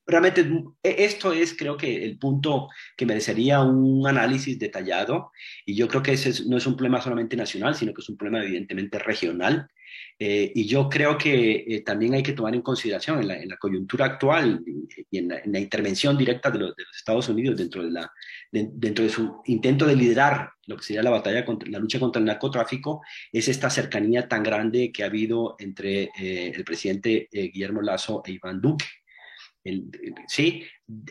realmente 0.09 0.41
e, 0.83 1.05
esto 1.05 1.31
es 1.33 1.55
creo 1.55 1.77
que 1.77 2.03
el 2.03 2.17
punto 2.17 2.69
que 2.97 3.05
merecería 3.05 3.61
un 3.61 4.05
análisis 4.07 4.57
detallado 4.59 5.31
y 5.65 5.75
yo 5.75 5.87
creo 5.87 6.03
que 6.03 6.13
ese 6.13 6.45
no 6.47 6.57
es 6.57 6.67
un 6.67 6.75
problema 6.75 7.01
solamente 7.01 7.35
nacional, 7.35 7.75
sino 7.75 7.93
que 7.93 8.01
es 8.01 8.09
un 8.09 8.17
problema 8.17 8.43
evidentemente 8.43 8.99
regional. 8.99 9.69
Eh, 10.21 10.51
y 10.53 10.67
yo 10.67 10.89
creo 10.89 11.17
que 11.17 11.63
eh, 11.67 11.81
también 11.81 12.13
hay 12.13 12.23
que 12.23 12.33
tomar 12.33 12.53
en 12.53 12.61
consideración 12.61 13.21
en 13.21 13.47
la, 13.47 13.57
coyuntura 13.57 14.05
actual 14.05 14.61
y 15.09 15.17
en 15.17 15.29
la, 15.29 15.59
intervención 15.59 16.17
directa 16.17 16.51
de, 16.51 16.59
los 16.59 16.75
Estados 16.93 17.29
Unidos 17.29 17.57
dentro 17.57 17.83
de, 17.83 17.91
la, 17.91 18.11
dentro 18.51 19.05
de 19.05 19.09
su 19.09 19.41
intento 19.45 19.85
de 19.85 19.95
liderar 19.95 20.51
lo 20.67 20.75
que 20.75 20.83
sería 20.83 21.03
la 21.03 21.09
batalla 21.09 21.45
contra 21.45 21.69
la 21.69 21.79
lucha 21.79 21.99
contra 21.99 22.19
el 22.19 22.25
narcotráfico, 22.25 23.01
es 23.31 23.47
esta 23.47 23.69
cercanía 23.69 24.27
tan 24.27 24.43
grande 24.43 24.91
que 24.91 25.03
ha 25.03 25.07
habido 25.07 25.55
entre 25.57 26.11
eh, 26.19 26.51
el 26.53 26.63
presidente 26.65 27.29
Guillermo 27.31 27.81
Lazo 27.81 28.21
e 28.25 28.33
Iván 28.33 28.59
Duque. 28.61 28.85
¿Sí? 30.27 30.63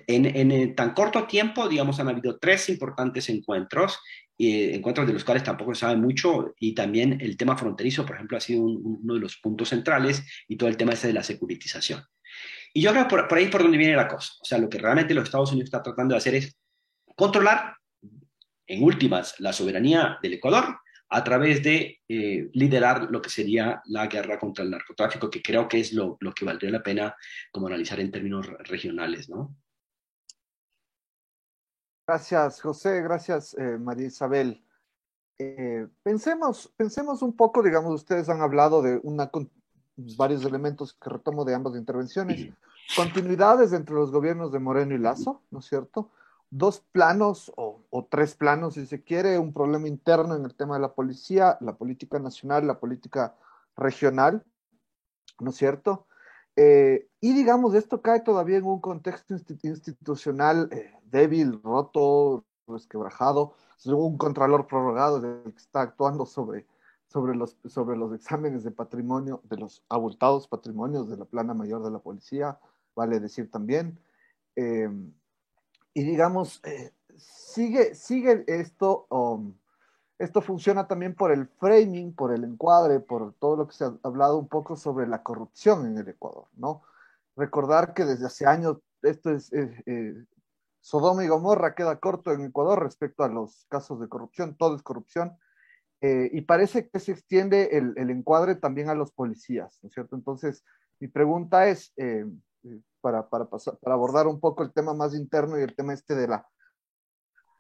En, 0.07 0.75
tan 0.75 0.95
corto 0.95 1.27
tiempo, 1.27 1.69
digamos, 1.69 2.01
han 2.01 2.09
habido 2.09 2.39
tres 2.39 2.69
importantes 2.69 3.29
encuentros, 3.29 3.99
eh, 4.39 4.75
encuentros 4.75 5.07
de 5.07 5.13
los 5.13 5.25
cuales 5.25 5.45
tampoco 5.45 5.75
se 5.75 5.81
sabe 5.83 5.97
mucho, 5.97 6.55
y 6.59 6.75
también 6.75 7.19
el 7.21 7.37
tema 7.37 7.57
fronterizo, 7.57 8.05
por 8.05 8.17
ejemplo, 8.17 8.37
ha 8.37 8.41
sido 8.41 8.63
uno 8.63 9.15
de 9.15 9.21
los 9.21 9.37
puntos 9.37 9.69
centrales, 9.69 10.25
y 10.49 10.57
todo 10.57 10.69
el 10.69 10.77
tema 10.77 10.93
ese 10.93 11.09
de 11.09 11.15
la 11.15 11.23
securitización. 11.23 12.03
Y 12.73 12.83
yo 12.83 12.91
creo 12.91 13.05
que 13.05 13.11
por, 13.11 13.29
por 13.29 13.39
ahí 13.39 13.49
por 13.49 13.63
donde 13.63 13.79
viene 13.79 13.97
la 13.97 14.09
cosa. 14.09 14.33
O 14.41 14.45
sea, 14.45 14.59
lo 14.59 14.69
que 14.69 14.79
realmente 14.79 15.15
los 15.15 15.25
Estados 15.25 15.51
Unidos 15.51 15.67
están 15.69 15.83
tratando 15.83 16.15
de 16.15 16.19
hacer 16.19 16.35
es 16.35 16.57
controlar, 17.17 17.75
en 18.67 18.83
últimas, 18.83 19.35
la 19.41 19.53
soberanía 19.53 20.19
del 20.23 20.35
Ecuador, 20.35 20.77
a 21.11 21.25
través 21.25 21.63
de 21.63 22.01
eh, 22.09 22.51
liderar 22.53 23.09
lo 23.11 23.23
que 23.23 23.31
sería 23.31 23.83
la 23.87 24.07
guerra 24.07 24.39
contra 24.39 24.65
el 24.65 24.71
narcotráfico, 24.71 25.31
que 25.31 25.43
creo 25.43 25.67
que 25.67 25.81
es 25.81 25.93
lo, 25.93 26.19
lo 26.21 26.33
que 26.33 26.45
valdría 26.45 26.71
la 26.71 26.83
pena 26.83 27.17
como 27.51 27.67
analizar 27.67 27.99
en 28.01 28.11
términos 28.11 28.47
regionales, 28.65 29.29
¿no? 29.29 29.55
Gracias, 32.07 32.61
José. 32.63 33.03
Gracias, 33.03 33.55
eh, 33.59 33.79
María 33.79 34.07
Isabel. 34.07 34.65
Eh, 35.39 35.87
pensemos, 36.03 36.73
pensemos 36.77 37.23
un 37.23 37.37
poco, 37.37 37.63
digamos, 37.63 37.95
ustedes 37.95 38.29
han 38.29 38.41
hablado 38.41 38.83
de 38.83 38.99
una, 39.03 39.31
varios 40.17 40.45
elementos 40.45 40.95
que 40.95 41.11
retomo 41.11 41.45
de 41.45 41.55
ambas 41.55 41.77
intervenciones. 41.77 42.49
Continuidades 42.97 43.73
entre 43.73 43.95
los 43.95 44.11
gobiernos 44.11 44.53
de 44.53 44.59
Moreno 44.59 44.95
y 44.95 44.99
Lazo, 44.99 45.43
¿no 45.51 45.59
es 45.59 45.67
cierto? 45.67 46.11
Dos 46.51 46.81
planos 46.93 47.53
o, 47.57 47.85
o, 47.91 48.05
tres 48.07 48.35
planos, 48.35 48.75
si 48.75 48.87
se 48.87 49.03
quiere, 49.03 49.39
un 49.39 49.53
problema 49.53 49.87
interno 49.87 50.35
en 50.35 50.45
el 50.45 50.55
tema 50.55 50.77
de 50.77 50.81
la 50.81 50.95
policía, 50.95 51.59
la 51.61 51.77
política 51.77 52.19
nacional, 52.19 52.67
la 52.67 52.81
política 52.81 53.37
regional, 53.77 54.45
¿no 55.41 55.51
es 55.51 55.57
cierto? 55.57 56.07
Eh, 56.57 57.09
y 57.21 57.35
digamos, 57.35 57.75
esto 57.75 58.03
cae 58.03 58.19
todavía 58.21 58.57
en 58.57 58.65
un 58.65 58.81
contexto 58.81 59.33
institucional 59.63 60.69
eh, 60.73 60.93
débil, 61.05 61.63
roto, 61.63 62.45
resquebrajado, 62.67 63.55
un 63.85 64.19
contralor 64.19 64.67
prorrogado 64.67 65.23
que 65.23 65.51
está 65.57 65.83
actuando 65.83 66.27
sobre, 66.27 66.67
sobre, 67.07 67.37
los, 67.37 67.57
sobre 67.67 67.97
los 67.97 68.13
exámenes 68.13 68.65
de 68.65 68.73
patrimonio, 68.73 69.41
de 69.45 69.57
los 69.57 69.85
abultados 69.89 70.49
patrimonios 70.49 71.09
de 71.09 71.17
la 71.17 71.27
plana 71.27 71.55
mayor 71.55 71.85
de 71.85 71.93
la 71.93 72.01
policía, 72.01 72.59
vale 72.97 73.21
decir 73.21 73.51
también. 73.53 74.01
Eh, 74.57 74.91
y 75.99 76.05
digamos, 76.05 76.63
sigue, 77.17 77.95
sigue 77.95 78.45
esto 78.47 79.07
um, 79.11 79.55
esto 80.19 80.41
funciona 80.43 80.89
también 80.89 81.15
por 81.15 81.31
el 81.31 81.47
framing, 81.47 82.13
por 82.13 82.35
el 82.35 82.43
encuadre, 82.43 82.99
por 82.99 83.35
todo 83.35 83.57
lo 83.57 83.69
que 83.69 83.75
se 83.75 83.85
ha 83.85 83.95
hablado 84.03 84.37
un 84.37 84.49
poco 84.49 84.77
sobre 84.77 85.07
la 85.07 85.23
corrupción 85.23 85.87
en 85.87 85.99
el 85.99 86.09
Ecuador, 86.09 86.47
¿no? 86.57 86.83
Recordar 87.37 87.95
que 87.95 88.05
desde 88.05 88.27
hace 88.27 88.45
años 88.45 88.79
esto 89.03 89.31
es 89.31 89.53
eh, 89.53 89.83
eh, 89.87 90.25
Sodoma 90.81 91.25
y 91.25 91.29
Gomorra 91.29 91.77
queda 91.77 92.01
corto 92.01 92.33
en 92.33 92.47
Ecuador 92.47 92.83
respecto 92.83 93.23
a 93.23 93.29
los 93.29 93.65
casos 93.69 94.01
de 94.01 94.09
corrupción, 94.09 94.57
todo 94.57 94.75
es 94.75 94.83
corrupción, 94.83 95.39
eh, 96.01 96.29
y 96.33 96.41
parece 96.41 96.89
que 96.89 96.99
se 96.99 97.13
extiende 97.13 97.77
el, 97.79 97.95
el, 97.97 98.11
encuadre 98.11 98.57
también 98.57 98.89
a 98.89 98.95
los 98.95 99.13
policías, 99.13 99.79
¿no 99.83 99.89
es 99.89 99.95
cierto? 99.95 100.17
Entonces, 100.17 100.65
mi 100.99 101.07
pregunta 101.07 101.69
es, 101.69 101.93
para, 103.01 103.29
para, 103.29 103.47
pasar, 103.47 103.79
para 103.79 103.95
abordar 103.95 104.27
un 104.27 104.41
poco 104.41 104.63
el 104.63 104.73
tema 104.73 104.95
más 104.95 105.15
interno 105.15 105.59
y 105.59 105.63
el 105.63 105.75
tema 105.75 105.95
este 105.95 106.15
de 106.15 106.29
la 106.29 106.47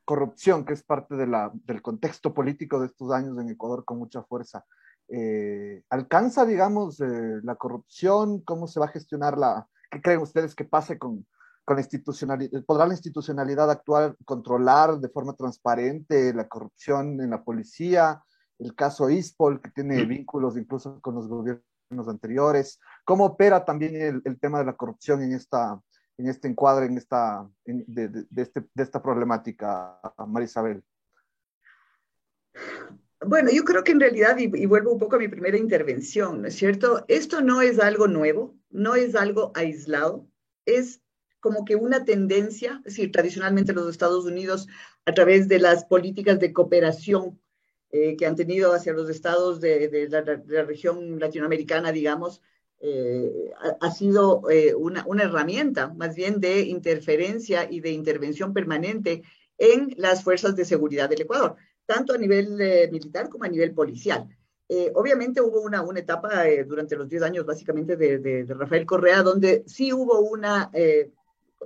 corrupción, 0.05 0.65
que 0.65 0.73
es 0.73 0.83
parte 0.83 1.17
de 1.17 1.27
la, 1.27 1.51
del 1.53 1.83
contexto 1.83 2.33
político 2.33 2.81
de 2.81 2.87
estos 2.87 3.13
años 3.13 3.39
en 3.39 3.51
Ecuador 3.51 3.85
con 3.85 3.99
mucha 3.99 4.23
fuerza. 4.23 4.65
Eh, 5.09 5.83
¿Alcanza, 5.91 6.47
digamos, 6.47 7.01
eh, 7.01 7.41
la 7.43 7.57
corrupción? 7.57 8.41
¿Cómo 8.41 8.67
se 8.67 8.81
va 8.81 8.87
a 8.87 8.91
gestionar 8.91 9.37
la... 9.37 9.69
¿Qué 9.91 10.01
creen 10.01 10.21
ustedes 10.21 10.55
que 10.55 10.65
pase 10.65 10.99
con, 10.99 11.27
con 11.65 11.77
la 11.77 11.83
institucionalidad? 11.83 12.65
¿Podrá 12.65 12.87
la 12.87 12.95
institucionalidad 12.95 13.71
actual 13.71 14.17
controlar 14.25 14.99
de 14.99 15.11
forma 15.11 15.35
transparente 15.35 16.33
la 16.33 16.49
corrupción 16.49 17.21
en 17.21 17.29
la 17.29 17.43
policía? 17.43 18.23
El 18.59 18.75
caso 18.75 19.11
ISPOL, 19.11 19.61
que 19.61 19.71
tiene 19.71 20.05
vínculos 20.05 20.57
incluso 20.57 21.01
con 21.03 21.17
los 21.17 21.29
gobiernos 21.29 22.09
anteriores. 22.09 22.81
¿Cómo 23.09 23.25
opera 23.25 23.65
también 23.65 23.97
el, 23.97 24.21
el 24.27 24.39
tema 24.39 24.59
de 24.59 24.67
la 24.67 24.77
corrupción 24.77 25.23
en 25.23 25.33
esta, 25.33 25.81
en 26.19 26.29
este 26.29 26.47
encuadre, 26.47 26.85
en 26.85 26.99
esta, 26.99 27.49
en, 27.65 27.83
de, 27.87 28.07
de, 28.09 28.27
de, 28.29 28.43
este, 28.43 28.61
de, 28.75 28.83
esta 28.83 29.03
problemática, 29.03 29.99
Marisabel? 30.27 30.85
Bueno, 33.25 33.51
yo 33.51 33.65
creo 33.65 33.83
que 33.83 33.93
en 33.93 34.01
realidad, 34.01 34.37
y, 34.37 34.43
y, 34.55 34.67
vuelvo 34.67 34.93
un 34.93 34.99
poco 34.99 35.17
a 35.17 35.19
mi 35.19 35.29
primera 35.29 35.57
intervención, 35.57 36.43
¿no 36.43 36.49
es 36.49 36.57
cierto? 36.57 37.07
Esto 37.09 37.41
no 37.41 37.63
es 37.63 37.81
algo 37.81 38.09
nuevo, 38.09 38.55
no 38.69 38.95
es 38.95 39.15
algo 39.15 39.53
aislado, 39.55 40.29
es 40.67 41.01
como 41.41 41.65
que 41.65 41.77
una 41.77 42.05
tendencia, 42.05 42.83
es 42.85 42.93
decir, 42.97 43.11
tradicionalmente 43.11 43.73
los 43.73 43.89
Estados 43.89 44.27
Unidos, 44.27 44.69
a 45.07 45.15
través 45.15 45.49
de 45.49 45.61
las 45.61 45.87
políticas 45.87 46.39
de 46.41 46.53
cooperación 46.53 47.41
eh, 47.91 48.19
que 48.19 48.27
han 48.27 48.37
tenido 48.37 48.75
hacia 48.75 48.93
los 48.93 49.09
estados 49.09 49.63
de, 49.63 49.89
de, 49.89 50.11
la, 50.11 50.21
de 50.21 50.55
la 50.55 50.65
región 50.65 51.19
latinoamericana, 51.19 51.91
digamos, 51.91 52.43
eh, 52.81 53.51
ha, 53.81 53.91
sido 53.91 54.49
eh, 54.51 54.75
una, 54.75 55.05
una, 55.07 55.25
herramienta 55.25 55.89
más 55.95 56.15
bien 56.15 56.39
de 56.39 56.61
interferencia 56.61 57.67
y 57.69 57.81
de 57.81 57.91
intervención 57.91 58.53
permanente 58.53 59.23
en 59.59 59.95
las 59.97 60.23
fuerzas 60.23 60.55
de 60.55 60.65
seguridad 60.65 61.09
del 61.09 61.23
Ecuador, 61.23 61.57
tanto 61.87 62.13
a 62.15 62.19
nivel 62.19 62.61
eh, 62.61 62.89
militar 62.93 63.29
como 63.29 63.45
a 63.45 63.49
nivel 63.49 63.75
policial. 63.75 64.29
Eh, 64.69 64.93
obviamente 64.95 65.41
hubo 65.41 65.61
una, 65.63 65.83
una 65.83 65.99
etapa 65.99 66.47
eh, 66.47 66.63
durante 66.65 66.95
los 66.95 67.09
10 67.09 67.23
años 67.23 67.47
básicamente 67.47 67.97
de, 67.97 68.19
de, 68.19 68.45
de, 68.45 68.55
Rafael 68.55 68.87
Correa 68.87 69.23
donde 69.23 69.65
sí 69.67 69.93
hubo 69.93 70.21
una, 70.21 70.71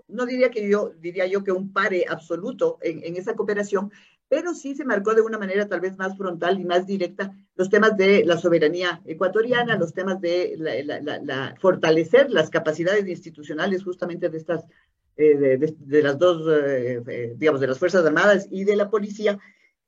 no 0.08 0.24
diría 0.24 0.50
que 0.50 0.66
yo, 0.68 0.92
diría 0.98 1.26
yo 1.26 1.44
que 1.44 1.52
un 1.52 1.72
pare 1.72 2.06
absoluto 2.08 2.78
en, 2.80 3.04
en 3.04 3.16
esa 3.16 3.34
cooperación, 3.34 3.90
pero 4.32 4.54
sí 4.54 4.74
se 4.74 4.86
marcó 4.86 5.14
de 5.14 5.20
una 5.20 5.36
manera 5.36 5.68
tal 5.68 5.80
vez 5.80 5.94
más 5.98 6.16
frontal 6.16 6.58
y 6.58 6.64
más 6.64 6.86
directa 6.86 7.36
los 7.54 7.68
temas 7.68 7.98
de 7.98 8.24
la 8.24 8.38
soberanía 8.38 9.02
ecuatoriana, 9.04 9.76
los 9.76 9.92
temas 9.92 10.22
de 10.22 10.56
fortalecer 11.60 12.30
las 12.30 12.48
capacidades 12.48 13.06
institucionales 13.06 13.84
justamente 13.84 14.30
de 14.30 14.38
estas, 14.38 14.64
eh, 15.18 15.58
de, 15.58 16.02
las 16.02 16.18
dos, 16.18 16.48
eh, 16.50 17.02
eh, 17.06 17.34
digamos, 17.36 17.60
de 17.60 17.66
las 17.66 17.78
Fuerzas 17.78 18.06
Armadas 18.06 18.48
y 18.50 18.64
de 18.64 18.74
la 18.74 18.88
policía, 18.88 19.38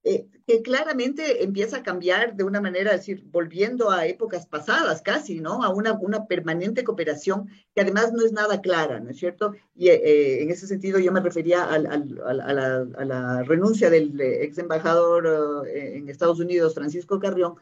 eh, 0.04 0.26
que 0.46 0.60
claramente 0.60 1.42
empieza 1.42 1.78
a 1.78 1.82
cambiar 1.82 2.36
de 2.36 2.44
una 2.44 2.60
manera, 2.60 2.90
es 2.92 3.00
decir, 3.00 3.24
volviendo 3.30 3.90
a 3.90 4.06
épocas 4.06 4.46
pasadas 4.46 5.00
casi, 5.00 5.40
¿no? 5.40 5.64
A 5.64 5.70
una, 5.70 5.94
una 5.94 6.26
permanente 6.26 6.84
cooperación 6.84 7.48
que 7.74 7.80
además 7.80 8.12
no 8.12 8.22
es 8.24 8.30
nada 8.32 8.60
clara, 8.60 9.00
¿no 9.00 9.10
es 9.10 9.16
cierto? 9.16 9.54
Y 9.74 9.88
eh, 9.88 10.42
en 10.42 10.50
ese 10.50 10.66
sentido 10.66 10.98
yo 10.98 11.10
me 11.10 11.20
refería 11.20 11.64
al, 11.64 11.86
a, 11.86 13.04
la, 13.04 13.42
renuncia 13.44 13.88
del 13.88 14.20
ex 14.20 14.58
embajador 14.58 15.26
uh, 15.26 15.64
en 15.66 16.10
Estados 16.10 16.38
Unidos, 16.38 16.74
Francisco 16.74 17.18
Carrión, 17.18 17.54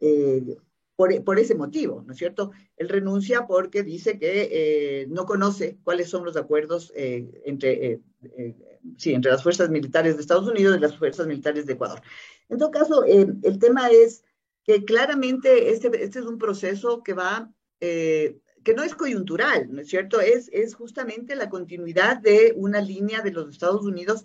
eh, 0.00 0.56
por, 0.96 1.24
por, 1.24 1.38
ese 1.38 1.54
motivo, 1.54 2.02
¿no 2.06 2.12
es 2.12 2.18
cierto? 2.18 2.52
Él 2.76 2.88
renuncia 2.88 3.46
porque 3.46 3.82
dice 3.82 4.18
que 4.18 4.48
eh, 4.50 5.06
no 5.08 5.26
conoce 5.26 5.78
cuáles 5.82 6.08
son 6.08 6.24
los 6.24 6.36
acuerdos 6.36 6.92
eh, 6.94 7.42
entre, 7.44 8.00
eh, 8.22 8.54
sí, 8.96 9.12
entre 9.12 9.32
las 9.32 9.42
fuerzas 9.42 9.70
militares 9.70 10.14
de 10.16 10.22
Estados 10.22 10.48
Unidos 10.48 10.76
y 10.76 10.80
las 10.80 10.96
fuerzas 10.96 11.26
militares 11.26 11.66
de 11.66 11.72
Ecuador. 11.72 12.00
En 12.48 12.58
todo 12.58 12.70
caso, 12.70 13.04
el 13.04 13.58
tema 13.58 13.88
es 13.88 14.24
que 14.64 14.84
claramente 14.84 15.70
este, 15.70 15.88
este, 16.02 16.18
es 16.20 16.26
un 16.26 16.38
proceso 16.38 17.02
que 17.02 17.14
va, 17.14 17.50
que 17.80 18.74
no 18.74 18.82
es 18.82 18.94
coyuntural, 18.94 19.68
¿no 19.70 19.80
es 19.80 19.88
cierto? 19.88 20.20
Es, 20.20 20.48
es 20.52 20.74
justamente 20.74 21.36
la 21.36 21.50
continuidad 21.50 22.18
de 22.18 22.54
una 22.56 22.80
línea 22.80 23.22
de 23.22 23.32
los 23.32 23.50
Estados 23.50 23.84
Unidos 23.84 24.24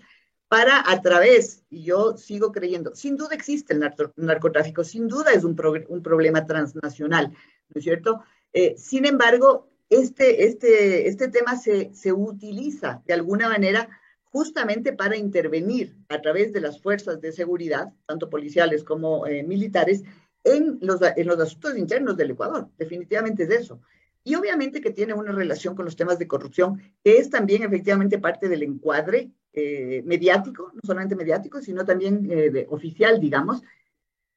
para 0.49 0.83
a 0.91 1.01
través, 1.01 1.63
y 1.69 1.83
yo 1.83 2.17
sigo 2.17 2.51
creyendo, 2.51 2.95
sin 2.95 3.15
duda 3.15 3.35
existe 3.35 3.73
el 3.73 3.83
narcotráfico, 4.17 4.83
sin 4.83 5.07
duda 5.07 5.31
es 5.31 5.43
un, 5.43 5.55
pro, 5.55 5.73
un 5.87 6.01
problema 6.01 6.45
transnacional, 6.45 7.29
¿no 7.29 7.79
es 7.79 7.83
cierto? 7.83 8.23
Eh, 8.51 8.75
sin 8.75 9.05
embargo, 9.05 9.69
este, 9.89 10.45
este, 10.45 11.07
este 11.07 11.27
tema 11.27 11.55
se, 11.55 11.93
se 11.93 12.11
utiliza 12.11 13.01
de 13.05 13.13
alguna 13.13 13.47
manera 13.47 13.89
justamente 14.31 14.91
para 14.91 15.17
intervenir 15.17 15.95
a 16.09 16.19
través 16.19 16.51
de 16.51 16.61
las 16.61 16.81
fuerzas 16.81 17.21
de 17.21 17.31
seguridad, 17.31 17.93
tanto 18.07 18.29
policiales 18.29 18.83
como 18.83 19.27
eh, 19.27 19.43
militares, 19.43 20.03
en 20.43 20.79
los, 20.81 20.99
en 21.01 21.27
los 21.27 21.39
asuntos 21.39 21.77
internos 21.77 22.17
del 22.17 22.31
Ecuador. 22.31 22.69
Definitivamente 22.77 23.43
es 23.43 23.49
eso. 23.49 23.81
Y 24.23 24.35
obviamente 24.35 24.81
que 24.81 24.91
tiene 24.91 25.13
una 25.13 25.31
relación 25.31 25.75
con 25.75 25.85
los 25.85 25.95
temas 25.95 26.19
de 26.19 26.27
corrupción, 26.27 26.81
que 27.03 27.17
es 27.17 27.29
también 27.29 27.63
efectivamente 27.63 28.19
parte 28.19 28.49
del 28.49 28.63
encuadre 28.63 29.31
eh, 29.51 30.03
mediático, 30.05 30.71
no 30.75 30.81
solamente 30.83 31.15
mediático, 31.15 31.59
sino 31.61 31.83
también 31.83 32.29
eh, 32.31 32.51
de, 32.51 32.67
oficial, 32.69 33.19
digamos, 33.19 33.63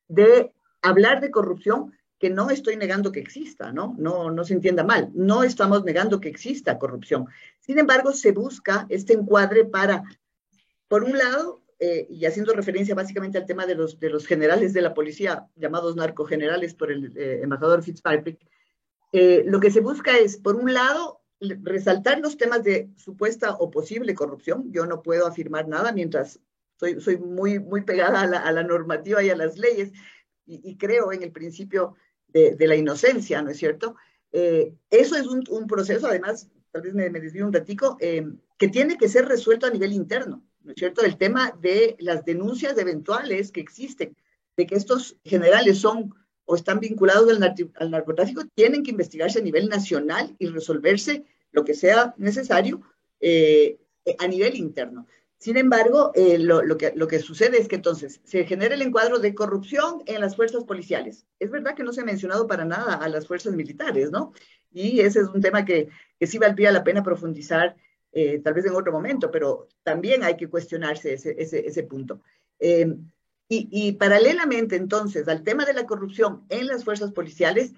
de 0.09 0.53
hablar 0.81 1.20
de 1.20 1.31
corrupción 1.31 1.92
que 2.18 2.31
no 2.31 2.48
estoy 2.48 2.77
negando 2.77 3.12
que 3.12 3.20
exista, 3.20 3.72
¿no? 3.72 3.94
¿no? 3.98 4.31
No 4.31 4.44
se 4.44 4.55
entienda 4.55 4.85
mal, 4.85 5.11
no 5.12 5.42
estamos 5.42 5.85
negando 5.85 6.18
que 6.18 6.31
exista 6.31 6.79
corrupción. 6.79 7.27
Sin 7.61 7.79
embargo, 7.79 8.12
se 8.12 8.33
busca 8.33 8.87
este 8.88 9.12
encuadre 9.12 9.66
para, 9.66 10.03
por 10.88 11.05
un 11.05 11.18
lado, 11.18 11.62
eh, 11.79 12.07
y 12.09 12.25
haciendo 12.25 12.55
referencia 12.55 12.94
básicamente 12.94 13.37
al 13.37 13.46
tema 13.46 13.66
de 13.66 13.75
los, 13.75 14.01
de 14.01 14.09
los 14.09 14.27
generales 14.27 14.72
de 14.72 14.83
la 14.83 14.94
policía, 14.94 15.46
llamados 15.57 15.94
narcogenerales 15.94 16.75
por 16.75 16.90
el 16.90 17.12
embajador 17.16 17.83
Fitzpatrick, 17.83 18.38
lo 19.12 19.61
que 19.61 19.70
se 19.70 19.81
busca 19.81 20.16
es, 20.16 20.38
por 20.38 20.57
un 20.57 20.72
lado, 20.72 21.22
resaltar 21.62 22.20
los 22.20 22.37
temas 22.37 22.62
de 22.62 22.90
supuesta 22.96 23.52
o 23.52 23.70
posible 23.70 24.14
corrupción. 24.14 24.72
Yo 24.72 24.87
no 24.87 25.02
puedo 25.02 25.26
afirmar 25.26 25.68
nada 25.68 25.92
mientras 25.92 26.40
soy, 26.76 27.00
soy 27.00 27.18
muy, 27.18 27.59
muy 27.59 27.83
pegada 27.83 28.22
a 28.22 28.26
la, 28.26 28.38
a 28.38 28.52
la 28.52 28.62
normativa 28.62 29.22
y 29.22 29.31
a 29.31 29.37
las 29.37 29.59
leyes 29.59 29.92
y, 30.46 30.61
y 30.68 30.76
creo 30.76 31.12
en 31.12 31.22
el 31.22 31.33
principio 31.33 31.94
de, 32.28 32.57
de, 32.57 32.66
la 32.66 32.76
inocencia, 32.76 33.42
¿no 33.42 33.50
es 33.50 33.59
cierto? 33.59 33.96
Eh, 34.33 34.74
eso 34.90 35.16
es 35.16 35.26
un, 35.26 35.44
un, 35.50 35.66
proceso, 35.66 36.07
además, 36.07 36.48
tal 36.70 36.83
vez 36.83 36.94
me, 36.94 37.11
me 37.11 37.20
desvío 37.20 37.46
un 37.46 37.52
ratico, 37.52 37.96
eh, 38.00 38.26
que 38.59 38.68
tiene 38.68 38.96
que 38.96 39.09
ser 39.09 39.26
resuelto 39.26 39.66
a 39.66 39.70
nivel 39.70 39.92
interno, 39.92 40.42
¿no 40.62 40.72
es 40.72 40.76
cierto? 40.78 41.05
El 41.05 41.18
tema 41.18 41.52
de 41.61 41.96
las 41.98 42.24
denuncias 42.24 42.76
eventuales 42.78 43.52
que 43.52 43.61
existen 43.61 44.16
de 44.57 44.66
que 44.66 44.74
estos 44.74 45.16
generales 45.24 45.78
son 45.78 46.14
o 46.44 46.57
están 46.57 46.81
vinculados 46.81 47.31
al, 47.31 47.90
narcotráfico, 47.90 48.42
tienen 48.55 48.83
que 48.83 48.90
investigarse 48.90 49.38
a 49.38 49.42
nivel 49.42 49.68
nacional 49.68 50.35
y 50.38 50.46
resolverse 50.46 51.24
lo 51.52 51.64
que 51.64 51.74
sea 51.74 52.14
necesario 52.18 52.83
eh, 53.20 53.78
a 54.18 54.26
nivel 54.26 54.57
interno. 54.57 55.07
Sin 55.38 55.57
embargo, 55.57 56.12
eh, 56.14 56.38
lo, 56.38 56.76
que, 56.76 56.92
lo 56.94 57.09
que 57.09 57.18
sucede 57.18 57.59
es 57.59 57.66
que 57.66 57.74
entonces 57.74 58.20
se 58.22 58.44
genera 58.44 58.74
el 58.74 58.83
encuadro 58.83 59.18
de 59.18 59.35
corrupción 59.35 60.02
en 60.07 60.20
las 60.20 60.37
fuerzas 60.37 60.62
policiales. 60.62 61.26
Es 61.40 61.50
verdad 61.50 61.74
que 61.74 61.83
no 61.83 61.92
se 61.92 62.02
ha 62.02 62.05
mencionado 62.05 62.46
para 62.46 62.64
nada 62.64 62.94
a 62.94 63.09
las 63.09 63.26
fuerzas 63.26 63.52
militares, 63.55 64.12
¿no? 64.12 64.33
Y 64.70 65.00
ese 65.00 65.20
es 65.20 65.26
un 65.26 65.40
tema 65.40 65.64
que, 65.64 65.88
que 66.18 66.26
sí 66.28 66.38
valdría 66.38 66.70
la 66.70 66.85
pena 66.85 67.02
profundizar 67.02 67.76
eh, 68.12 68.40
tal 68.40 68.55
vez 68.55 68.66
en 68.66 68.74
otro 68.74 68.92
momento, 68.92 69.31
pero 69.31 69.68
también 69.83 70.22
hay 70.22 70.37
que 70.37 70.48
cuestionarse 70.48 71.14
ese, 71.14 71.35
ese, 71.38 71.66
ese 71.66 71.83
punto. 71.83 72.20
Eh, 72.61 72.94
y, 73.53 73.69
y, 73.71 73.93
paralelamente 73.93 74.77
entonces 74.77 75.29
al 75.29 75.43
tema 75.43 75.67
de 75.67 75.75
la 75.75 75.85
corrupción 75.85 76.47
en 76.49 76.67
las 76.67 76.85
fuerzas 76.85 77.12
policiales, 77.12 77.73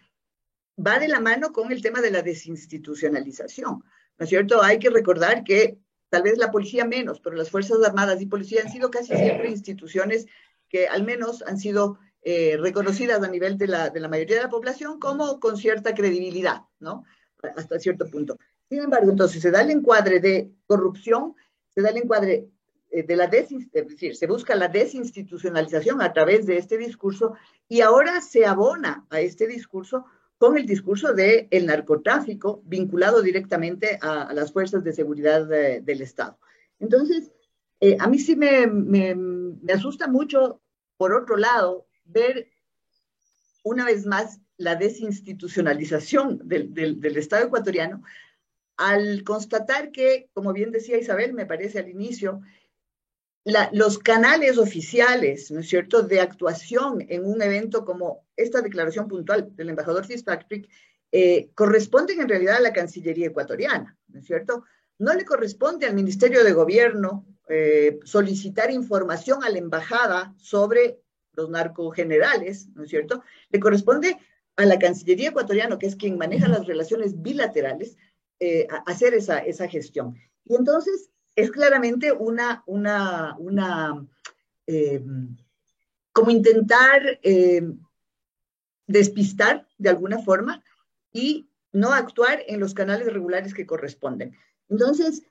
va 0.79 0.99
de 0.99 1.09
la 1.09 1.21
mano 1.21 1.53
con 1.53 1.73
el 1.73 1.83
tema 1.83 2.01
de 2.01 2.11
la 2.11 2.23
desinstitucionalización. 2.23 3.83
¿No 4.17 4.25
es 4.25 4.29
cierto? 4.29 4.63
Hay 4.63 4.79
que 4.79 4.91
recordar 4.91 5.43
que 5.43 5.79
tal 6.09 6.23
vez 6.23 6.39
la 6.39 6.53
policía 6.53 6.85
menos, 6.85 7.21
pero 7.21 7.35
las 7.35 7.51
Fuerzas 7.51 7.79
Armadas 7.85 8.21
y 8.23 8.27
Policía 8.27 8.63
han 8.65 8.71
sido 8.71 8.91
casi 8.91 9.17
siempre 9.17 9.51
instituciones 9.51 10.27
que 10.69 10.87
al 10.87 11.03
menos 11.03 11.43
han 11.43 11.59
sido 11.59 11.99
eh, 12.23 12.57
reconocidas 12.57 13.23
a 13.23 13.29
nivel 13.29 13.59
de 13.59 13.67
la, 13.67 13.91
de 13.91 14.01
la 14.01 14.09
mayoría 14.09 14.37
de 14.37 14.43
la 14.43 14.49
población 14.49 15.01
como 15.01 15.41
con 15.41 15.57
cierta 15.57 15.95
credibilidad, 15.95 16.63
¿no? 16.79 17.05
Hasta 17.57 17.81
cierto 17.81 18.09
punto. 18.09 18.39
Sin 18.69 18.81
embargo, 18.81 19.11
entonces 19.11 19.43
se 19.43 19.51
da 19.51 19.63
el 19.63 19.71
encuadre 19.71 20.21
de 20.21 20.53
corrupción, 20.67 21.35
se 21.69 21.83
da 21.83 21.91
el 21.91 21.99
encuadre 21.99 22.49
de 23.03 23.17
la 23.17 23.25
es 23.25 23.49
decir, 23.73 24.15
se 24.15 24.27
busca 24.27 24.55
la 24.55 24.69
desinstitucionalización 24.69 26.01
a 26.01 26.13
través 26.13 26.47
de 26.47 26.59
este 26.59 26.79
discurso 26.79 27.35
y 27.69 27.81
ahora 27.81 28.21
se 28.21 28.47
abona 28.47 29.05
a 29.11 29.21
este 29.21 29.49
discurso 29.49 30.05
con 30.39 30.57
el 30.57 30.67
discurso 30.67 31.13
del 31.13 31.49
el 31.51 31.67
narcotráfico 31.67 32.63
vinculado 32.65 33.23
directamente 33.23 33.99
a, 34.01 34.33
las 34.33 34.53
fuerzas 34.53 34.85
de 34.85 34.93
seguridad 34.93 35.47
del 35.47 36.03
Estado. 36.03 36.39
Entonces, 36.79 37.33
eh, 37.81 37.97
a 37.99 38.07
mí 38.07 38.19
sí 38.19 38.37
me, 38.37 38.67
me, 38.67 39.15
me, 39.15 39.73
asusta 39.73 40.07
mucho, 40.07 40.61
por 40.97 41.15
otro 41.15 41.37
lado, 41.37 41.87
ver 42.05 42.49
una 43.63 43.87
vez 43.87 44.07
más 44.07 44.41
la 44.57 44.77
desinstitucionalización 44.77 46.41
del, 46.45 46.73
del 46.75 47.17
Estado 47.17 47.47
ecuatoriano 47.47 48.03
al 48.77 49.23
constatar 49.25 49.93
que, 49.93 50.29
como 50.33 50.53
bien 50.53 50.71
decía 50.71 50.99
Isabel, 50.99 51.33
me 51.33 51.47
parece 51.47 51.79
al 51.79 51.89
inicio, 51.89 52.41
los 53.45 53.99
canales 53.99 54.57
oficiales, 54.57 55.51
¿no 55.51 55.61
es 55.61 55.69
cierto?, 55.69 56.03
de 56.03 56.21
actuación 56.21 57.05
en 57.09 57.27
un 57.27 57.43
evento 57.43 57.85
como 57.85 58.25
esta 58.37 58.63
declaración 58.63 59.07
puntual 59.07 59.55
del 59.55 59.69
embajador 59.69 60.07
Fitzpatrick, 60.07 60.69
eh, 61.13 61.51
corresponden 61.55 62.21
en 62.21 62.29
realidad 62.29 62.57
a 62.57 62.61
la 62.61 62.73
Cancillería 62.73 63.29
ecuatoriana, 63.29 63.97
¿no 64.09 64.21
es 64.21 64.27
cierto? 64.27 64.65
No 64.99 65.13
le 65.15 65.25
corresponde 65.25 65.87
al 65.87 65.95
Ministerio 65.95 66.43
de 66.43 66.53
Gobierno 66.53 67.27
eh, 67.49 68.01
solicitar 68.05 68.71
información 68.71 69.45
a 69.45 69.51
la 69.51 69.59
embajada 69.59 70.35
sobre 70.39 70.99
los 71.35 71.51
narcogenerales, 71.51 72.69
¿no 72.75 72.85
es 72.85 72.91
cierto? 72.91 73.23
Le 73.51 73.61
corresponde 73.61 74.17
a 74.57 74.65
la 74.65 74.79
Cancillería 74.79 75.29
ecuatoriana, 75.29 75.79
que 75.79 75.87
es 75.87 75.97
quien 75.97 76.17
maneja 76.17 76.49
las 76.49 76.67
relaciones 76.67 77.21
bilaterales, 77.21 77.97
eh, 78.41 78.67
hacer 78.87 79.15
esa, 79.15 79.39
esa 79.39 79.69
gestión. 79.69 80.17
Y 80.45 80.55
entonces, 80.57 81.11
es 81.37 81.51
claramente 81.51 82.13
una, 82.13 82.63
una, 82.67 83.37
una 83.39 84.07
eh, 84.67 85.03
como 86.13 86.31
intentar 86.31 87.19
eh, 87.23 87.63
despistar 88.87 89.67
de 89.79 89.89
alguna 89.89 90.21
forma 90.21 90.63
y 91.13 91.49
no 91.73 91.93
actuar 91.93 92.43
en 92.47 92.61
los 92.61 92.73
canales 92.73 93.13
regulares 93.13 93.53
que 93.53 93.67
corresponden. 93.67 94.37
Entonces, 94.69 95.23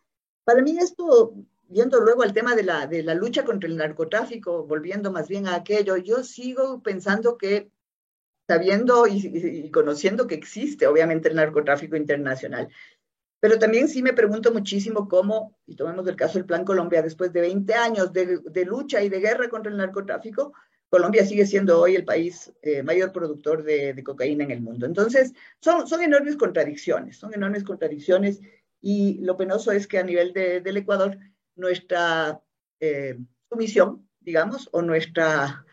para 0.44 0.62
mí 0.62 0.78
esto, 0.78 1.34
viendo 1.70 2.02
luego 2.02 2.24
al 2.24 2.34
tema 2.34 2.56
de 2.56 2.64
la, 2.64 2.86
de 2.86 3.02
la 3.02 3.16
lucha 3.16 3.46
contra 3.46 3.70
el 3.70 3.78
narcotráfico, 3.78 4.66
volviendo 4.66 5.12
más 5.12 5.30
bien 5.30 5.48
a 5.48 5.56
aquello, 5.56 5.96
yo 5.98 6.24
sigo 6.24 6.82
pensando 6.84 7.38
que 7.38 7.72
sabiendo 8.46 9.08
y, 9.08 9.26
y, 9.66 9.72
conociendo 9.72 10.28
que 10.28 10.36
existe 10.36 10.86
obviamente 10.86 11.30
el 11.30 11.36
narcotráfico 11.36 11.96
internacional, 11.96 12.68
pero 13.44 13.60
también 13.60 13.90
sí 13.90 14.02
me 14.02 14.14
pregunto 14.14 14.54
muchísimo 14.54 15.10
cómo, 15.10 15.58
y 15.66 15.76
tomemos 15.76 16.08
el 16.08 16.16
caso 16.16 16.36
del 16.36 16.46
Plan 16.46 16.64
Colombia, 16.64 17.02
después 17.02 17.34
de 17.34 17.42
20 17.42 17.74
años 17.74 18.14
de, 18.14 18.66
lucha 18.66 19.04
y 19.04 19.10
de 19.10 19.20
guerra 19.20 19.50
contra 19.50 19.70
el 19.70 19.78
narcotráfico, 19.78 20.54
Colombia 20.88 21.26
sigue 21.26 21.46
siendo 21.46 21.82
hoy 21.82 21.96
el 21.96 22.06
país 22.06 22.54
eh, 22.62 22.84
mayor 22.84 23.12
productor 23.12 23.64
de, 23.64 24.02
cocaína 24.02 24.46
en 24.46 24.52
el 24.52 24.62
mundo. 24.62 24.86
Entonces, 24.86 25.34
son, 25.60 25.90
son 25.90 26.02
enormes 26.02 26.38
contradicciones, 26.38 27.18
son 27.18 27.34
enormes 27.34 27.66
contradicciones 27.66 28.40
y 28.80 29.20
lo 29.20 29.36
penoso 29.36 29.74
es 29.74 29.88
que 29.88 30.00
a 30.00 30.04
nivel 30.04 30.32
de, 30.32 30.62
del 30.62 30.78
Ecuador, 30.78 31.18
nuestra 31.58 32.42
eh, 32.80 33.20
sumisión, 33.50 34.08
digamos, 34.22 34.70
o 34.72 34.82
nuestra 34.82 35.66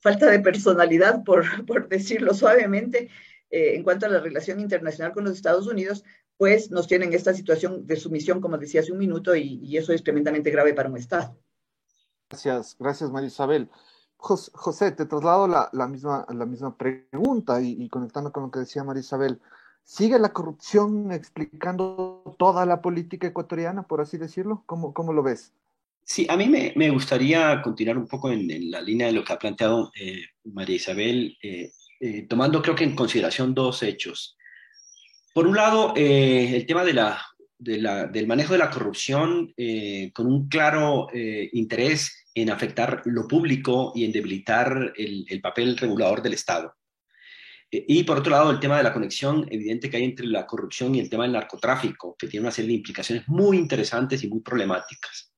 falta 0.00 0.28
de 0.28 0.40
personalidad, 0.40 1.22
por, 1.22 1.64
por 1.64 1.88
decirlo 1.88 2.34
suavemente, 2.34 3.08
eh, 3.50 3.76
en 3.76 3.84
cuanto 3.84 4.06
a 4.06 4.08
la 4.08 4.18
relación 4.18 4.58
internacional 4.58 5.12
con 5.12 5.22
los 5.22 5.34
Estados 5.34 5.68
Unidos, 5.68 6.02
pues 6.36 6.70
nos 6.70 6.86
tienen 6.86 7.12
esta 7.12 7.32
situación 7.32 7.86
de 7.86 7.96
sumisión, 7.96 8.40
como 8.40 8.58
decía 8.58 8.80
hace 8.80 8.92
un 8.92 8.98
minuto, 8.98 9.34
y, 9.34 9.60
y 9.62 9.76
eso 9.76 9.92
es 9.92 10.02
tremendamente 10.02 10.50
grave 10.50 10.74
para 10.74 10.88
un 10.88 10.96
Estado. 10.96 11.36
Gracias, 12.28 12.76
gracias 12.78 13.10
María 13.10 13.28
Isabel. 13.28 13.68
José, 14.16 14.92
te 14.92 15.04
traslado 15.04 15.46
la, 15.46 15.68
la, 15.72 15.86
misma, 15.86 16.24
la 16.32 16.46
misma 16.46 16.76
pregunta 16.76 17.60
y, 17.60 17.76
y, 17.78 17.88
conectando 17.90 18.32
con 18.32 18.44
lo 18.44 18.50
que 18.50 18.60
decía 18.60 18.82
María 18.82 19.00
Isabel. 19.00 19.40
¿Sigue 19.82 20.18
la 20.18 20.32
corrupción 20.32 21.12
explicando 21.12 22.34
toda 22.38 22.64
la 22.64 22.80
política 22.80 23.26
ecuatoriana, 23.26 23.82
por 23.82 24.00
así 24.00 24.16
decirlo? 24.16 24.62
¿Cómo, 24.64 24.94
cómo 24.94 25.12
lo 25.12 25.22
ves? 25.22 25.52
Sí, 26.04 26.26
a 26.28 26.36
mí 26.36 26.48
me, 26.48 26.72
me 26.74 26.90
gustaría 26.90 27.60
continuar 27.62 27.98
un 27.98 28.06
poco 28.06 28.30
en, 28.30 28.50
en, 28.50 28.70
la 28.70 28.80
línea 28.80 29.08
de 29.08 29.12
lo 29.12 29.24
que 29.24 29.32
ha 29.34 29.38
planteado 29.38 29.90
eh, 30.00 30.22
María 30.44 30.76
Isabel, 30.76 31.36
eh, 31.42 31.70
eh, 32.00 32.22
tomando 32.22 32.62
creo 32.62 32.74
que 32.74 32.84
en 32.84 32.96
consideración 32.96 33.54
dos 33.54 33.82
hechos. 33.82 34.36
Por 35.34 35.48
un 35.48 35.56
lado, 35.56 35.92
eh, 35.96 36.54
el 36.54 36.64
tema 36.64 36.84
del 36.84 38.26
manejo 38.28 38.52
de 38.52 38.58
la 38.60 38.70
corrupción 38.70 39.52
eh, 39.56 40.12
con 40.14 40.28
un 40.28 40.48
claro 40.48 41.08
eh, 41.12 41.50
interés 41.54 42.28
en 42.32 42.50
afectar 42.50 43.02
lo 43.06 43.26
público 43.26 43.90
y 43.96 44.04
en 44.04 44.12
debilitar 44.12 44.92
el, 44.96 45.26
el 45.28 45.40
papel 45.40 45.76
regulador 45.76 46.22
del 46.22 46.34
Estado. 46.34 46.76
Y 47.68 48.04
por 48.04 48.18
otro 48.18 48.30
lado, 48.30 48.52
el 48.52 48.60
tema 48.60 48.76
de 48.76 48.84
la 48.84 48.92
conexión 48.92 49.44
evidente 49.50 49.90
que 49.90 49.96
hay 49.96 50.04
entre 50.04 50.26
la 50.26 50.46
corrupción 50.46 50.94
y 50.94 51.00
el 51.00 51.10
tema 51.10 51.24
del 51.24 51.32
narcotráfico, 51.32 52.14
que 52.16 52.28
tiene 52.28 52.44
una 52.44 52.52
serie 52.52 52.68
de 52.68 52.76
implicaciones 52.76 53.26
muy 53.26 53.56
interesantes 53.56 54.22
y 54.22 54.28
muy 54.28 54.40
problemáticas. 54.40 55.33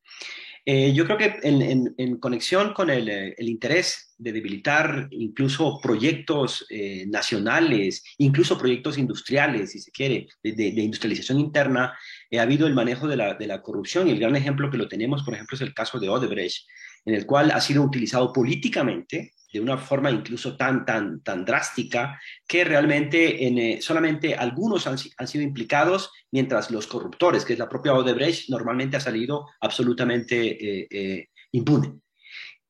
Eh, 0.68 0.92
yo 0.92 1.04
creo 1.04 1.16
que 1.16 1.38
en, 1.44 1.62
en, 1.62 1.94
en 1.96 2.16
conexión 2.16 2.74
con 2.74 2.90
el, 2.90 3.08
eh, 3.08 3.34
el, 3.38 3.48
interés 3.48 4.16
de 4.18 4.32
debilitar 4.32 5.06
incluso 5.12 5.78
proyectos 5.80 6.66
eh, 6.70 7.06
nacionales, 7.06 8.02
incluso 8.18 8.58
proyectos 8.58 8.98
industriales, 8.98 9.70
si 9.70 9.78
se 9.78 9.92
quiere, 9.92 10.26
de, 10.42 10.52
de, 10.52 10.72
de 10.72 10.82
industrialización 10.82 11.38
interna, 11.38 11.96
eh, 12.28 12.40
ha 12.40 12.42
habido 12.42 12.66
el 12.66 12.74
manejo 12.74 13.06
de 13.06 13.16
la, 13.16 13.34
de 13.34 13.46
la, 13.46 13.62
corrupción. 13.62 14.08
Y 14.08 14.10
el 14.10 14.18
gran 14.18 14.34
ejemplo 14.34 14.68
que 14.68 14.76
lo 14.76 14.88
tenemos, 14.88 15.22
por 15.22 15.34
ejemplo, 15.34 15.54
es 15.54 15.60
el 15.60 15.72
caso 15.72 16.00
de 16.00 16.08
Odebrecht, 16.08 16.66
en 17.04 17.14
el 17.14 17.26
cual 17.26 17.52
ha 17.52 17.60
sido 17.60 17.84
utilizado 17.84 18.32
políticamente 18.32 19.34
de 19.56 19.62
una 19.62 19.78
forma 19.78 20.10
incluso 20.10 20.54
tan, 20.54 20.84
tan, 20.84 21.22
tan 21.22 21.42
drástica 21.42 22.20
que 22.46 22.62
realmente 22.62 23.46
en, 23.46 23.58
eh, 23.58 23.78
solamente 23.80 24.34
algunos 24.34 24.86
han, 24.86 24.98
sido 24.98 25.42
implicados, 25.42 26.10
mientras 26.30 26.70
los 26.70 26.86
corruptores, 26.86 27.42
que 27.42 27.54
es 27.54 27.58
la 27.58 27.68
propia 27.68 27.94
Odebrecht, 27.94 28.50
normalmente 28.50 28.98
ha 28.98 29.00
salido 29.00 29.46
absolutamente 29.62 30.36
eh, 30.36 30.86
eh, 30.90 31.28
impune. 31.52 31.94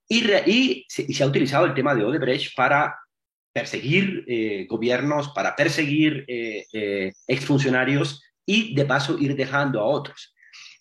Y, 0.08 0.86
se, 0.88 1.24
ha 1.24 1.26
utilizado 1.26 1.66
el 1.66 1.74
tema 1.74 1.92
de 1.92 2.04
Odebrecht 2.04 2.54
para 2.54 2.94
perseguir 3.52 4.24
gobiernos, 4.68 5.30
para 5.30 5.56
perseguir 5.56 6.24
exfuncionarios 7.26 8.22
y 8.44 8.74
de 8.74 8.84
paso 8.84 9.18
ir 9.18 9.34
dejando 9.34 9.80
a 9.80 9.86
otros. 9.86 10.34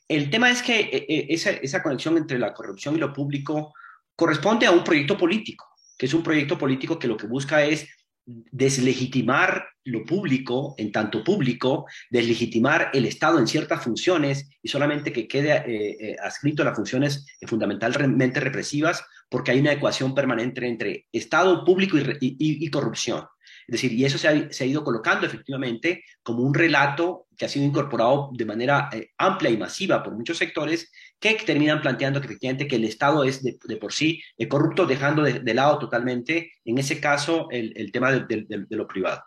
El 0.08 0.30
tema 0.30 0.52
es 0.52 0.62
que 0.62 1.06
esa 1.30 1.82
conexión 1.82 2.18
entre 2.18 2.38
la 2.38 2.54
corrupción 2.54 2.96
y 2.96 3.00
lo 3.00 3.14
público 3.14 3.74
corresponde 4.16 4.68
a 4.68 4.72
un 4.72 4.84
proyecto 4.84 5.18
político 5.18 5.75
que 5.98 6.06
es 6.06 6.14
un 6.14 6.24
proyecto 6.24 6.58
político 6.58 7.00
que 7.00 7.08
lo 7.08 7.18
que 7.18 7.28
busca 7.28 7.64
es 7.64 7.88
deslegitimar 8.26 9.68
lo 9.84 10.04
público 10.04 10.74
en 10.78 10.92
tanto 10.92 11.24
público, 11.24 11.86
deslegitimar 12.10 12.90
el 12.94 13.06
Estado 13.06 13.38
en 13.38 13.48
ciertas 13.48 13.84
funciones 13.84 14.50
y 14.64 14.68
solamente 14.68 15.14
que 15.14 15.28
quede 15.28 15.52
eh, 15.58 15.98
eh, 16.00 16.16
adscrito 16.24 16.64
a 16.64 16.66
las 16.66 16.76
funciones 16.76 17.26
fundamentalmente 17.46 18.40
represivas 18.40 19.06
porque 19.30 19.52
hay 19.52 19.60
una 19.60 19.74
ecuación 19.74 20.16
permanente 20.16 20.66
entre 20.68 21.06
Estado 21.12 21.64
público 21.64 21.98
y, 22.20 22.70
corrupción. 22.72 23.26
Es 23.68 23.74
decir, 23.74 23.94
y 23.94 24.06
eso 24.06 24.18
se 24.18 24.28
ha, 24.28 24.52
se 24.52 24.64
ha, 24.64 24.68
ido 24.68 24.84
colocando 24.84 25.26
efectivamente 25.26 26.04
como 26.24 26.42
un 26.42 26.54
relato 26.54 27.28
que 27.38 27.46
ha 27.46 27.50
sido 27.50 27.66
incorporado 27.66 28.30
de 28.34 28.46
manera 28.46 28.90
eh, 28.92 29.10
amplia 29.18 29.52
y 29.52 29.58
masiva 29.58 30.04
por 30.04 30.16
muchos 30.16 30.38
sectores 30.38 30.92
que 31.34 31.46
terminan 31.46 31.82
planteando 31.82 32.22
que 32.22 32.28
efectivamente 32.28 32.68
que 32.68 32.76
el 32.76 32.84
Estado 32.84 33.24
es 33.24 33.42
de, 33.42 33.58
por 33.78 33.92
sí 33.92 34.22
corrupto, 34.48 34.86
dejando 34.86 35.24
de, 35.24 35.54
lado 35.54 35.80
totalmente, 35.80 36.52
en 36.64 36.78
ese 36.78 37.00
caso, 37.00 37.48
el, 37.50 37.92
tema 37.92 38.12
de, 38.12 38.66
lo 38.70 38.88
privado. 38.88 39.24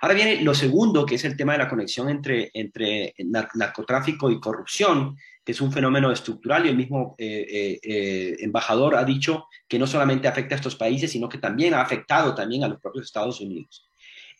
Ahora 0.00 0.14
viene 0.14 0.42
lo 0.42 0.54
segundo, 0.54 1.04
que 1.04 1.16
es 1.16 1.24
el 1.24 1.36
tema 1.36 1.52
de 1.52 1.58
la 1.58 1.68
conexión 1.68 2.08
entre, 2.08 2.50
entre 2.54 3.14
narcotráfico 3.54 4.30
y 4.30 4.40
corrupción, 4.40 5.16
que 5.44 5.52
es 5.52 5.60
un 5.60 5.72
fenómeno 5.72 6.12
estructural 6.12 6.66
y 6.66 6.68
el 6.68 6.76
mismo 6.76 7.14
eh, 7.18 7.46
eh, 7.50 7.80
eh, 7.82 8.36
embajador 8.40 8.94
ha 8.94 9.04
dicho 9.04 9.46
que 9.66 9.78
no 9.78 9.86
solamente 9.86 10.28
afecta 10.28 10.54
a 10.54 10.56
estos 10.56 10.76
países, 10.76 11.10
sino 11.10 11.28
que 11.28 11.38
también 11.38 11.74
ha 11.74 11.80
afectado 11.80 12.34
también 12.34 12.62
a 12.64 12.68
los 12.68 12.80
propios 12.80 13.06
Estados 13.06 13.40
Unidos. 13.40 13.88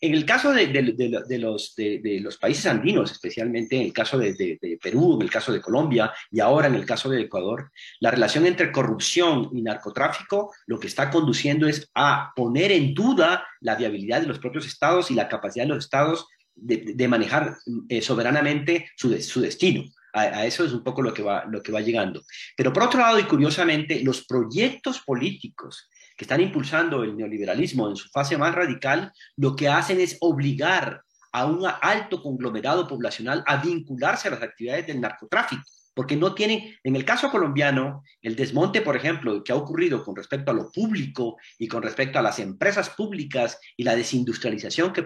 En 0.03 0.13
el 0.13 0.25
caso 0.25 0.51
de, 0.51 0.67
los, 1.39 1.75
de, 1.77 2.19
los, 2.21 2.37
países 2.37 2.65
andinos, 2.65 3.09
especialmente 3.09 3.77
en 3.77 3.83
el 3.83 3.93
caso 3.93 4.19
de, 4.19 4.59
Perú, 4.81 5.15
en 5.15 5.21
el 5.21 5.31
caso 5.31 5.53
de 5.53 5.61
Colombia 5.61 6.11
y 6.29 6.41
ahora 6.41 6.67
en 6.67 6.75
el 6.75 6.85
caso 6.85 7.09
de 7.09 7.21
Ecuador, 7.21 7.71
la 8.01 8.11
relación 8.11 8.45
entre 8.45 8.69
corrupción 8.69 9.49
y 9.53 9.61
narcotráfico 9.61 10.53
lo 10.67 10.77
que 10.77 10.87
está 10.87 11.09
conduciendo 11.09 11.69
es 11.69 11.89
a 11.95 12.33
poner 12.35 12.73
en 12.73 12.93
duda 12.93 13.47
la 13.61 13.75
viabilidad 13.75 14.19
de 14.19 14.27
los 14.27 14.39
propios 14.39 14.65
estados 14.65 15.09
y 15.09 15.13
la 15.13 15.29
capacidad 15.29 15.63
de 15.63 15.69
los 15.69 15.85
estados 15.85 16.27
de, 16.53 17.07
manejar 17.07 17.55
soberanamente 18.01 18.89
su, 18.97 19.17
su 19.21 19.39
destino. 19.39 19.85
A, 20.11 20.45
eso 20.45 20.65
es 20.65 20.73
un 20.73 20.83
poco 20.83 21.01
lo 21.01 21.13
que, 21.13 21.23
va, 21.23 21.45
lo 21.45 21.63
que 21.63 21.71
va 21.71 21.79
llegando. 21.79 22.23
Pero 22.57 22.73
por 22.73 22.83
otro 22.83 22.99
lado, 22.99 23.19
y 23.19 23.23
curiosamente, 23.23 24.01
los 24.03 24.25
proyectos 24.25 24.99
políticos 24.99 25.87
que 26.17 26.25
están 26.25 26.41
impulsando 26.41 27.03
el 27.03 27.15
neoliberalismo 27.17 27.89
en 27.89 27.95
su 27.95 28.09
fase 28.09 28.37
más 28.37 28.53
radical, 28.53 29.11
lo 29.35 29.55
que 29.55 29.69
hacen 29.69 29.99
es 29.99 30.17
obligar 30.21 31.03
a 31.33 31.45
un 31.45 31.65
alto 31.81 32.21
conglomerado 32.21 32.87
poblacional 32.87 33.43
a 33.47 33.57
vincularse 33.57 34.27
a 34.27 34.31
las 34.31 34.43
actividades 34.43 34.87
del 34.87 35.01
narcotráfico, 35.01 35.63
porque 35.95 36.15
no 36.15 36.33
tienen, 36.33 36.75
en 36.83 36.95
el 36.95 37.05
caso 37.05 37.29
colombiano, 37.29 38.03
el 38.21 38.35
desmonte, 38.35 38.81
por 38.81 38.95
ejemplo, 38.95 39.43
que 39.43 39.51
ha 39.51 39.55
ocurrido 39.55 40.03
con 40.03 40.15
respecto 40.15 40.51
a 40.51 40.53
lo 40.53 40.71
público 40.71 41.37
y 41.57 41.67
con 41.67 41.83
respecto 41.83 42.19
a 42.19 42.21
las 42.21 42.39
empresas 42.39 42.89
públicas 42.91 43.59
y 43.75 43.83
la 43.83 43.95
desindustrialización 43.95 44.93
que, 44.93 45.03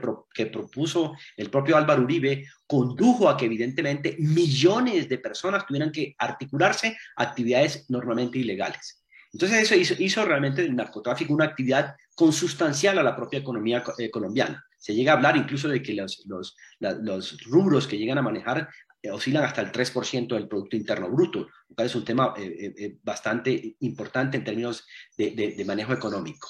propuso 0.48 1.14
el 1.38 1.50
propio 1.50 1.78
Álvaro 1.78 2.04
Uribe, 2.04 2.46
condujo 2.66 3.30
a 3.30 3.38
que 3.38 3.46
evidentemente 3.46 4.16
millones 4.20 5.08
de 5.08 5.18
personas 5.18 5.66
tuvieran 5.66 5.92
que 5.92 6.16
articularse 6.18 6.98
actividades 7.16 7.90
normalmente 7.90 8.38
ilegales. 8.38 9.04
Entonces 9.38 9.72
eso 9.72 9.96
hizo, 10.00 10.26
realmente 10.26 10.64
del 10.64 10.76
narcotráfico 10.76 11.32
una 11.32 11.46
actividad 11.46 11.96
consustancial 12.16 12.98
a 12.98 13.04
la 13.04 13.16
propia 13.16 13.38
economía 13.38 13.84
eh, 14.00 14.10
colombiana. 14.10 14.66
Se 14.80 14.96
llega 14.96 15.12
a 15.12 15.16
hablar 15.16 15.38
incluso 15.38 15.68
de 15.68 15.84
que 15.84 15.94
los, 15.94 16.24
los, 16.26 16.56
los 16.80 17.44
rubros 17.44 17.86
que 17.86 18.00
llegan 18.00 18.18
a 18.18 18.24
manejar 18.24 18.68
eh, 19.00 19.12
oscilan 19.12 19.44
hasta 19.44 19.62
el 19.62 19.72
3% 19.72 20.28
del 20.34 20.48
Producto 20.48 20.76
Interno 20.76 21.08
Bruto, 21.12 21.42
lo 21.70 21.76
cual 21.76 21.86
es 21.86 21.94
un 21.94 22.04
tema 22.04 22.34
eh, 22.36 22.98
bastante 23.04 23.76
importante 23.82 24.38
en 24.38 24.44
términos 24.44 24.88
de, 25.16 25.54
de, 25.56 25.66
manejo 25.66 25.94
económico. 25.94 26.50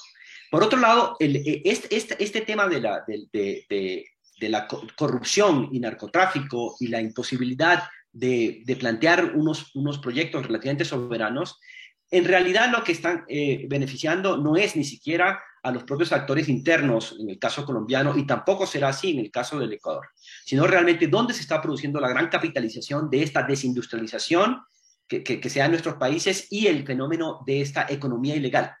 Por 0.50 0.62
otro 0.62 0.80
lado, 0.80 1.14
el, 1.20 1.42
este, 1.66 1.94
este, 1.94 2.24
este, 2.24 2.40
tema 2.40 2.68
de 2.68 2.80
la, 2.80 3.04
de, 3.06 3.28
de 4.40 4.48
la 4.48 4.66
corrupción 4.96 5.68
y 5.72 5.80
narcotráfico 5.80 6.74
y 6.80 6.86
la 6.88 7.02
imposibilidad 7.02 7.82
de, 8.12 8.62
de, 8.64 8.76
plantear 8.76 9.34
unos, 9.34 9.76
unos 9.76 9.98
proyectos 9.98 10.46
relativamente 10.46 10.86
soberanos 10.86 11.58
en 12.10 12.24
realidad 12.24 12.70
lo 12.70 12.82
que 12.82 12.92
están 12.92 13.24
eh, 13.28 13.66
beneficiando 13.68 14.38
no 14.38 14.56
es 14.56 14.76
ni 14.76 14.84
siquiera 14.84 15.40
a 15.62 15.70
los 15.70 15.84
propios 15.84 16.12
actores 16.12 16.48
internos, 16.48 17.16
en 17.18 17.28
el 17.28 17.38
caso 17.38 17.64
colombiano, 17.66 18.16
y 18.16 18.26
tampoco 18.26 18.66
será 18.66 18.88
así 18.88 19.10
en 19.10 19.18
el 19.18 19.30
caso 19.30 19.58
del 19.58 19.72
Ecuador, 19.72 20.08
sino 20.44 20.66
realmente 20.66 21.08
dónde 21.08 21.34
se 21.34 21.42
está 21.42 21.60
produciendo 21.60 22.00
la 22.00 22.08
gran 22.08 22.28
capitalización 22.28 23.10
de 23.10 23.22
esta 23.22 23.42
desindustrialización 23.42 24.62
que, 25.06 25.22
que, 25.22 25.50
se 25.50 25.60
en 25.60 25.70
nuestros 25.70 25.96
países 25.96 26.46
y 26.50 26.66
el 26.66 26.86
fenómeno 26.86 27.42
de 27.46 27.60
esta 27.60 27.86
economía 27.88 28.36
ilegal. 28.36 28.72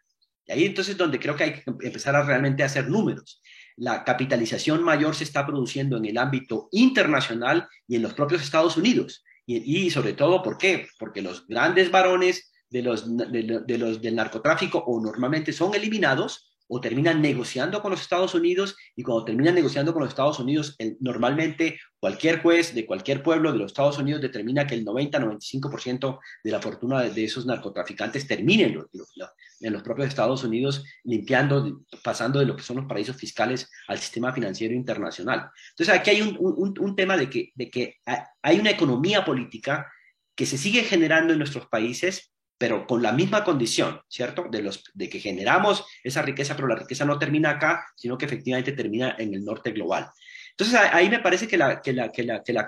Y 0.46 0.52
ahí 0.52 0.64
entonces 0.64 0.96
donde 0.96 1.18
creo 1.18 1.36
que 1.36 1.44
hay 1.44 1.52
que 1.54 1.62
empezar 1.82 2.16
a 2.16 2.22
realmente 2.22 2.62
hacer 2.62 2.88
números. 2.88 3.42
La 3.76 4.04
capitalización 4.04 4.82
mayor 4.82 5.14
se 5.14 5.24
está 5.24 5.46
produciendo 5.46 5.96
en 5.96 6.04
el 6.04 6.18
ámbito 6.18 6.68
internacional 6.72 7.68
y 7.86 7.96
en 7.96 8.02
los 8.02 8.14
propios 8.14 8.42
Estados 8.42 8.76
Unidos. 8.76 9.24
Y, 9.46 9.86
y 9.86 9.90
sobre 9.90 10.12
todo, 10.12 10.42
¿por 10.42 10.58
qué? 10.58 10.86
Porque 10.98 11.22
los 11.22 11.46
grandes 11.46 11.90
varones 11.90 12.50
de 12.70 12.82
los, 12.82 13.04
de, 13.16 13.78
los 13.78 14.02
del 14.02 14.16
narcotráfico 14.16 14.78
o 14.78 15.00
normalmente 15.00 15.52
son 15.52 15.74
eliminados 15.74 16.48
o 16.68 16.80
terminan 16.80 17.22
negociando 17.22 17.80
con 17.80 17.90
los 17.90 18.02
Estados 18.02 18.34
Unidos 18.34 18.76
y 18.94 19.02
cuando 19.02 19.24
terminan 19.24 19.54
negociando 19.54 19.92
con 19.92 20.02
los 20.02 20.10
Estados 20.10 20.38
Unidos, 20.38 20.76
normalmente 21.00 21.80
cualquier 21.98 22.42
juez 22.42 22.74
de 22.74 22.84
cualquier 22.84 23.22
pueblo 23.22 23.50
de 23.52 23.58
los 23.58 23.72
Estados 23.72 23.98
Unidos 23.98 24.20
determina 24.20 24.66
que 24.66 24.74
el 24.74 24.84
90-95% 24.84 26.18
de 26.44 26.50
la 26.50 26.60
fortuna 26.60 27.02
de, 27.02 27.24
esos 27.24 27.46
narcotraficantes 27.46 28.26
termine 28.26 28.64
en 28.64 29.72
los, 29.72 29.82
propios 29.82 30.08
Estados 30.08 30.44
Unidos, 30.44 30.84
limpiando, 31.04 31.80
pasando 32.04 32.38
de 32.38 32.44
lo 32.44 32.54
que 32.54 32.62
son 32.62 32.76
los 32.76 32.86
paraísos 32.86 33.16
fiscales 33.16 33.70
al 33.88 33.98
sistema 33.98 34.32
financiero 34.32 34.74
internacional. 34.74 35.48
Entonces 35.70 35.94
aquí 35.94 36.10
hay 36.10 36.20
un, 36.20 36.36
un, 36.38 36.74
un 36.78 36.94
tema 36.94 37.16
de 37.16 37.30
que, 37.30 37.50
de 37.54 37.70
que 37.70 37.96
hay 38.42 38.60
una 38.60 38.70
economía 38.70 39.24
política 39.24 39.90
que 40.34 40.46
se 40.46 40.58
sigue 40.58 40.82
generando 40.84 41.32
en 41.32 41.38
nuestros 41.38 41.66
países 41.66 42.30
pero 42.58 42.86
con 42.86 43.02
la 43.02 43.12
misma 43.12 43.44
condición, 43.44 44.00
¿cierto? 44.08 44.46
De, 44.50 44.60
los, 44.62 44.82
de 44.92 45.08
que 45.08 45.20
generamos 45.20 45.84
esa 46.02 46.22
riqueza, 46.22 46.56
pero 46.56 46.68
la 46.68 46.74
riqueza 46.74 47.04
no 47.04 47.18
termina 47.18 47.50
acá, 47.50 47.86
sino 47.96 48.18
que 48.18 48.26
efectivamente 48.26 48.72
termina 48.72 49.14
en 49.18 49.32
el 49.32 49.44
norte 49.44 49.70
global. 49.70 50.10
Entonces 50.50 50.80
ahí 50.92 51.08
me 51.08 51.20
parece 51.20 51.46
que, 51.46 51.56
la, 51.56 51.80
que, 51.80 51.92
la, 51.92 52.10
que, 52.10 52.24
la, 52.24 52.42
que 52.42 52.52
la 52.52 52.66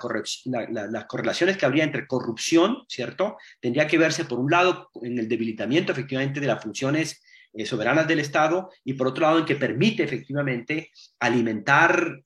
las 0.88 1.05
correlaciones 1.07 1.57
que 1.57 1.66
habría 1.66 1.83
entre 1.83 2.07
corrupción, 2.07 2.85
¿cierto? 2.88 3.37
Tendría 3.61 3.88
que 3.88 3.98
verse 3.98 4.24
por 4.24 4.38
un 4.38 4.48
lado 4.48 4.90
en 5.03 5.18
el 5.18 5.29
debilitamiento 5.29 5.90
efectivamente 5.90 6.38
de 6.38 6.46
las 6.46 6.62
funciones 6.62 7.20
eh, 7.53 7.66
soberanas 7.66 8.07
del 8.07 8.20
Estado 8.20 8.70
y 8.85 8.94
por 8.94 9.09
otro 9.09 9.22
lado 9.22 9.40
en 9.40 9.44
que 9.44 9.57
permite 9.57 10.05
efectivamente 10.05 10.92
alimentar 11.18 12.20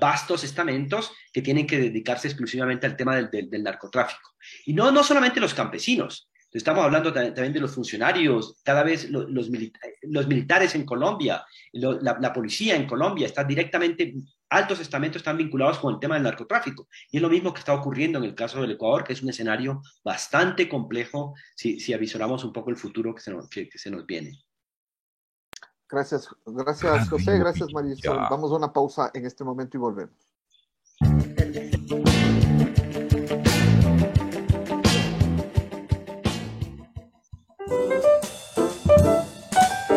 vastos 0.00 0.42
estamentos 0.42 1.12
que 1.32 1.42
tienen 1.42 1.66
que 1.66 1.78
dedicarse 1.78 2.26
exclusivamente 2.26 2.86
al 2.86 2.96
tema 2.96 3.14
del, 3.14 3.30
del, 3.30 3.62
narcotráfico. 3.62 4.34
Y 4.66 4.72
no, 4.72 4.90
no 4.90 5.04
solamente 5.04 5.38
los 5.38 5.54
campesinos, 5.54 6.28
Estamos 6.54 6.84
hablando 6.84 7.12
también 7.12 7.52
de 7.52 7.58
los 7.58 7.74
funcionarios, 7.74 8.60
cada 8.62 8.84
vez 8.84 9.10
los, 9.10 9.28
los, 9.28 9.50
militares 9.50 10.76
en 10.76 10.86
Colombia, 10.86 11.44
la, 11.72 12.32
policía 12.32 12.76
en 12.76 12.86
Colombia, 12.86 13.26
están 13.26 13.48
directamente, 13.48 14.14
altos 14.50 14.78
estamentos 14.78 15.16
están 15.16 15.36
vinculados 15.36 15.80
con 15.80 15.94
el 15.94 15.98
tema 15.98 16.14
del 16.14 16.22
narcotráfico. 16.22 16.86
Y 17.10 17.16
es 17.16 17.22
lo 17.22 17.28
mismo 17.28 17.52
que 17.52 17.58
está 17.58 17.74
ocurriendo 17.74 18.20
en 18.20 18.24
el 18.24 18.36
caso 18.36 18.60
del 18.60 18.70
Ecuador, 18.70 19.02
que 19.02 19.14
es 19.14 19.22
un 19.22 19.30
escenario 19.30 19.82
bastante 20.04 20.68
complejo 20.68 21.34
si, 21.56 21.80
si 21.80 21.92
avisoramos 21.92 22.44
un 22.44 22.52
poco 22.52 22.70
el 22.70 22.76
futuro 22.76 23.12
que 23.12 23.20
se 23.20 23.32
nos, 23.32 23.48
que, 23.48 23.68
se 23.74 23.90
nos 23.90 24.06
viene. 24.06 24.38
Gracias, 25.88 26.28
gracias 26.46 27.08
José, 27.08 27.36
gracias 27.36 27.72
Marisol. 27.72 28.16
Vamos 28.30 28.52
a 28.52 28.54
una 28.54 28.72
pausa 28.72 29.10
en 29.12 29.26
este 29.26 29.42
momento 29.42 29.76
y 29.76 29.80
volvemos. 29.80 30.33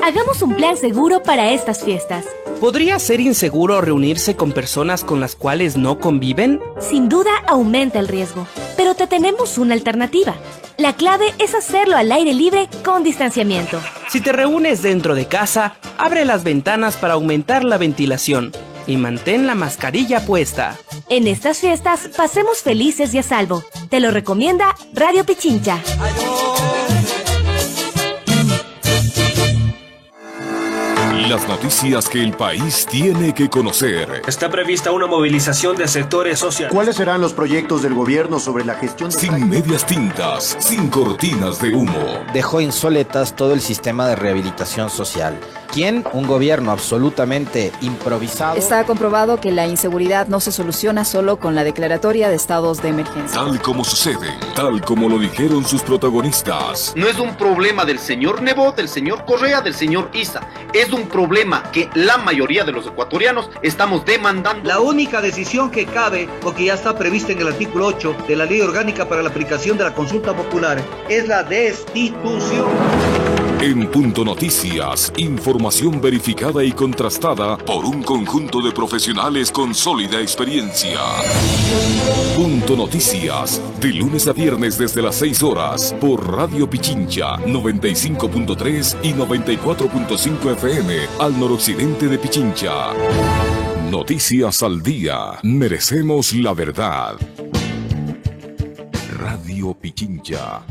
Hagamos 0.07 0.41
un 0.41 0.55
plan 0.55 0.77
seguro 0.77 1.21
para 1.21 1.51
estas 1.51 1.83
fiestas. 1.83 2.23
¿Podría 2.61 2.97
ser 2.97 3.19
inseguro 3.19 3.81
reunirse 3.81 4.37
con 4.37 4.53
personas 4.53 5.03
con 5.03 5.19
las 5.19 5.35
cuales 5.35 5.75
no 5.75 5.99
conviven? 5.99 6.61
Sin 6.79 7.09
duda 7.09 7.31
aumenta 7.45 7.99
el 7.99 8.07
riesgo, 8.07 8.47
pero 8.77 8.95
te 8.95 9.05
tenemos 9.05 9.57
una 9.57 9.73
alternativa. 9.73 10.33
La 10.77 10.93
clave 10.93 11.33
es 11.39 11.53
hacerlo 11.53 11.97
al 11.97 12.09
aire 12.13 12.33
libre 12.33 12.69
con 12.85 13.03
distanciamiento. 13.03 13.81
Si 14.07 14.21
te 14.21 14.31
reúnes 14.31 14.81
dentro 14.81 15.13
de 15.13 15.25
casa, 15.25 15.75
abre 15.97 16.23
las 16.23 16.45
ventanas 16.45 16.95
para 16.95 17.15
aumentar 17.15 17.65
la 17.65 17.77
ventilación 17.77 18.53
y 18.87 18.95
mantén 18.95 19.45
la 19.45 19.55
mascarilla 19.55 20.25
puesta. 20.25 20.77
En 21.09 21.27
estas 21.27 21.59
fiestas, 21.59 22.11
pasemos 22.15 22.59
felices 22.59 23.13
y 23.13 23.17
a 23.17 23.23
salvo. 23.23 23.61
Te 23.89 23.99
lo 23.99 24.11
recomienda 24.11 24.73
Radio 24.93 25.25
Pichincha. 25.25 25.81
Las 31.29 31.45
noticias 31.45 32.07
que 32.07 32.23
el 32.23 32.31
país 32.31 32.85
tiene 32.89 33.33
que 33.33 33.49
conocer. 33.49 34.21
Está 34.25 34.49
prevista 34.49 34.91
una 34.91 35.07
movilización 35.07 35.75
de 35.75 35.85
sectores 35.89 36.39
sociales. 36.39 36.73
¿Cuáles 36.73 36.95
serán 36.95 37.19
los 37.19 37.33
proyectos 37.33 37.81
del 37.81 37.93
gobierno 37.93 38.39
sobre 38.39 38.63
la 38.63 38.75
gestión 38.75 39.09
de 39.09 39.17
Sin 39.17 39.49
medias 39.49 39.85
tintas, 39.85 40.55
sin 40.59 40.87
cortinas 40.87 41.59
de 41.59 41.75
humo. 41.75 42.23
Dejó 42.33 42.61
insoletas 42.61 43.35
todo 43.35 43.51
el 43.51 43.59
sistema 43.59 44.07
de 44.07 44.15
rehabilitación 44.15 44.89
social 44.89 45.37
¿Quién? 45.71 46.03
Un 46.13 46.27
gobierno 46.27 46.71
absolutamente 46.71 47.71
improvisado. 47.81 48.57
Está 48.57 48.85
comprobado 48.85 49.39
que 49.39 49.51
la 49.51 49.67
inseguridad 49.67 50.27
no 50.27 50.39
se 50.39 50.51
soluciona 50.51 51.05
solo 51.05 51.39
con 51.39 51.55
la 51.55 51.63
declaratoria 51.63 52.29
de 52.29 52.35
estados 52.35 52.81
de 52.81 52.89
emergencia. 52.89 53.39
Tal 53.39 53.61
como 53.61 53.83
sucede, 53.83 54.27
tal 54.55 54.81
como 54.81 55.09
lo 55.09 55.19
dijeron 55.19 55.65
sus 55.65 55.81
protagonistas. 55.83 56.93
No 56.95 57.07
es 57.07 57.19
un 57.19 57.35
problema 57.35 57.85
del 57.85 57.99
señor 57.99 58.41
Nebo, 58.41 58.71
del 58.71 58.87
señor 58.87 59.25
Correa, 59.25 59.61
del 59.61 59.73
señor 59.73 60.09
Isa. 60.13 60.41
Es 60.73 60.91
un 60.91 61.03
problema 61.03 61.16
que 61.73 61.89
la 61.95 62.17
mayoría 62.17 62.63
de 62.63 62.71
los 62.71 62.85
ecuatorianos 62.85 63.49
estamos 63.63 64.05
demandando. 64.05 64.67
La 64.67 64.79
única 64.79 65.19
decisión 65.19 65.71
que 65.71 65.85
cabe, 65.85 66.29
o 66.43 66.53
que 66.53 66.65
ya 66.65 66.75
está 66.75 66.95
prevista 66.95 67.31
en 67.31 67.41
el 67.41 67.47
artículo 67.47 67.87
8 67.87 68.15
de 68.27 68.35
la 68.35 68.45
Ley 68.45 68.61
Orgánica 68.61 69.09
para 69.09 69.23
la 69.23 69.29
aplicación 69.29 69.77
de 69.79 69.85
la 69.85 69.95
consulta 69.95 70.35
popular, 70.35 70.79
es 71.09 71.27
la 71.27 71.41
destitución. 71.41 73.16
En 73.59 73.89
Punto 73.89 74.23
Noticias, 74.23 75.11
información 75.17 75.99
verificada 75.99 76.63
y 76.63 76.71
contrastada 76.71 77.57
por 77.57 77.85
un 77.85 78.03
conjunto 78.03 78.61
de 78.61 78.71
profesionales 78.71 79.51
con 79.51 79.73
sólida 79.73 80.21
experiencia. 80.21 80.99
Punto 82.35 82.75
Noticias, 82.75 83.59
de 83.81 83.93
lunes 83.93 84.27
a 84.27 84.33
viernes 84.33 84.77
desde 84.77 85.01
las 85.01 85.15
6 85.15 85.41
horas 85.41 85.95
por 85.99 86.31
Radio 86.31 86.69
Pichincha 86.69 87.37
95.3 87.37 88.97
y 89.01 89.13
94.5 89.13 90.51
FM 90.51 90.95
al 91.19 91.39
noroccidente 91.39 92.07
de 92.07 92.19
Pichincha. 92.19 92.93
Noticias 93.89 94.61
al 94.61 94.83
día, 94.83 95.39
merecemos 95.41 96.31
la 96.33 96.53
verdad. 96.53 97.15
Radio 99.19 99.73
Pichincha. 99.73 100.61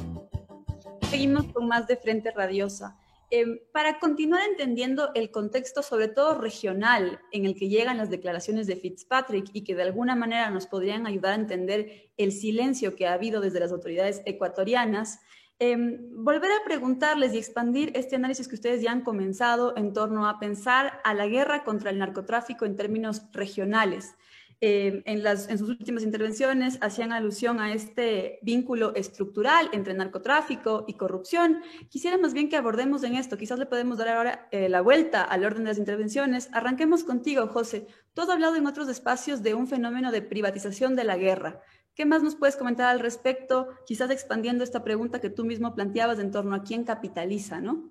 Seguimos 1.11 1.45
con 1.53 1.69
más 1.69 1.87
de 1.87 1.97
Frente 1.97 2.33
Radiosa. 2.33 2.99
Eh, 3.31 3.69
para 3.73 3.99
continuar 3.99 4.43
entendiendo 4.49 5.11
el 5.15 5.31
contexto, 5.31 5.83
sobre 5.83 6.09
todo 6.09 6.35
regional, 6.35 7.21
en 7.33 7.47
el 7.47 7.55
que 7.55 7.69
llegan 7.69 7.97
las 7.97 8.11
declaraciones 8.11 8.67
de 8.67 8.77
Fitzpatrick 8.77 9.51
y 9.53 9.63
que 9.63 9.75
de 9.75 9.83
alguna 9.83 10.17
manera 10.17 10.51
nos 10.51 10.67
podrían 10.67 11.07
ayudar 11.07 11.33
a 11.33 11.37
entender 11.37 12.11
el 12.17 12.33
silencio 12.33 12.97
que 12.97 13.07
ha 13.07 13.15
habido 13.15 13.41
desde 13.41 13.61
las 13.61 13.73
autoridades 13.73 14.23
ecuatorianas, 14.27 15.21
eh, 15.59 15.77
volver 16.11 16.51
a 16.51 16.65
preguntarles 16.65 17.35
y 17.35 17.39
expandir 17.39 17.93
este 17.95 18.17
análisis 18.17 18.47
que 18.47 18.57
ustedes 18.57 18.83
ya 18.83 18.93
han 18.93 19.03
comenzado 19.03 19.77
en 19.77 19.93
torno 19.93 20.29
a 20.29 20.39
pensar 20.39 21.01
a 21.03 21.15
la 21.15 21.27
guerra 21.27 21.65
contra 21.65 21.91
el 21.91 21.99
narcotráfico 21.99 22.65
en 22.65 22.77
términos 22.77 23.23
regionales. 23.33 24.15
Eh, 24.63 25.03
en, 25.05 25.59
sus 25.59 25.69
últimas 25.69 26.03
intervenciones 26.03 26.79
hacían 26.81 27.13
alusión 27.13 27.61
a 27.61 27.75
este 27.75 28.39
vínculo 28.41 28.95
estructural 28.95 29.69
entre 29.73 29.93
narcotráfico 29.93 30.85
y 30.89 30.95
corrupción. 30.95 31.61
Quisiera 31.91 32.17
más 32.17 32.33
bien 32.33 32.49
que 32.49 32.57
abordemos 32.57 33.03
en 33.03 33.17
esto. 33.17 33.37
Quizás 33.37 33.59
le 33.59 33.67
podemos 33.67 33.99
dar 33.99 34.09
ahora 34.09 34.49
eh, 34.51 34.69
la 34.69 34.81
vuelta 34.81 35.23
al 35.23 35.45
orden 35.45 35.65
de 35.65 35.71
las 35.71 35.79
intervenciones. 35.79 36.49
Arranquemos 36.53 37.05
contigo, 37.05 37.47
José. 37.49 37.87
Tú 38.15 38.23
has 38.23 38.31
hablado 38.31 38.57
en 38.57 38.67
otros 38.67 38.89
espacios 38.89 39.43
de 39.43 39.55
un 39.55 39.67
fenómeno 39.67 40.11
de 40.11 40.23
privatización 40.23 40.97
de 40.97 41.05
la 41.05 41.19
guerra. 41.19 41.61
¿Qué 41.95 42.07
más 42.07 42.23
nos 42.23 42.35
puedes 42.35 42.57
comentar 42.57 42.89
al 42.89 43.01
respecto? 43.01 43.69
Quizás 43.87 44.11
expandiendo 44.11 44.65
esta 44.65 44.85
pregunta 44.85 45.21
que 45.21 45.31
tú 45.31 45.45
mismo 45.45 45.75
planteabas 45.75 46.19
en 46.19 46.31
torno 46.31 46.55
a 46.55 46.63
quién 46.63 46.85
capitaliza, 46.85 47.61
¿no? 47.61 47.91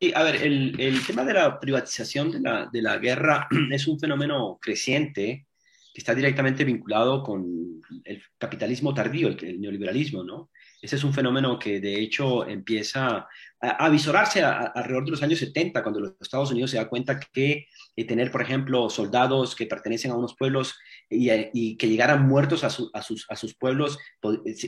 Sí, 0.00 0.12
a 0.14 0.22
ver, 0.22 0.36
el, 0.36 0.78
el, 0.78 1.06
tema 1.06 1.24
de 1.24 1.34
la 1.34 1.58
privatización 1.58 2.30
de 2.30 2.40
la, 2.40 2.68
de 2.72 2.82
la 2.82 2.98
guerra 2.98 3.48
es 3.70 3.86
un 3.86 3.98
fenómeno 3.98 4.58
creciente 4.60 5.46
que 5.94 6.00
está 6.00 6.14
directamente 6.14 6.64
vinculado 6.64 7.22
con 7.22 7.80
el 8.04 8.22
capitalismo 8.36 8.92
tardío, 8.92 9.28
el, 9.28 9.60
neoliberalismo, 9.60 10.24
¿no? 10.24 10.50
Ese 10.82 10.96
es 10.96 11.04
un 11.04 11.14
fenómeno 11.14 11.58
que 11.58 11.80
de 11.80 12.00
hecho 12.00 12.46
empieza 12.46 13.28
a, 13.60 13.68
a 13.68 13.88
visorarse 13.88 14.42
alrededor 14.42 15.04
de 15.04 15.12
los 15.12 15.22
años 15.22 15.38
70, 15.38 15.82
cuando 15.82 16.00
los 16.00 16.14
Estados 16.20 16.50
Unidos 16.50 16.72
se 16.72 16.76
da 16.76 16.88
cuenta 16.88 17.18
que 17.20 17.68
eh, 17.96 18.04
tener, 18.04 18.32
por 18.32 18.42
ejemplo, 18.42 18.90
soldados 18.90 19.54
que 19.54 19.66
pertenecen 19.66 20.10
a 20.10 20.16
unos 20.16 20.34
pueblos 20.36 20.74
y, 21.08 21.30
y 21.52 21.76
que 21.76 21.88
llegaran 21.88 22.26
muertos 22.26 22.64
a, 22.64 22.70
su, 22.70 22.90
sus, 23.02 23.24
a 23.30 23.36
sus 23.36 23.54
pueblos 23.54 23.98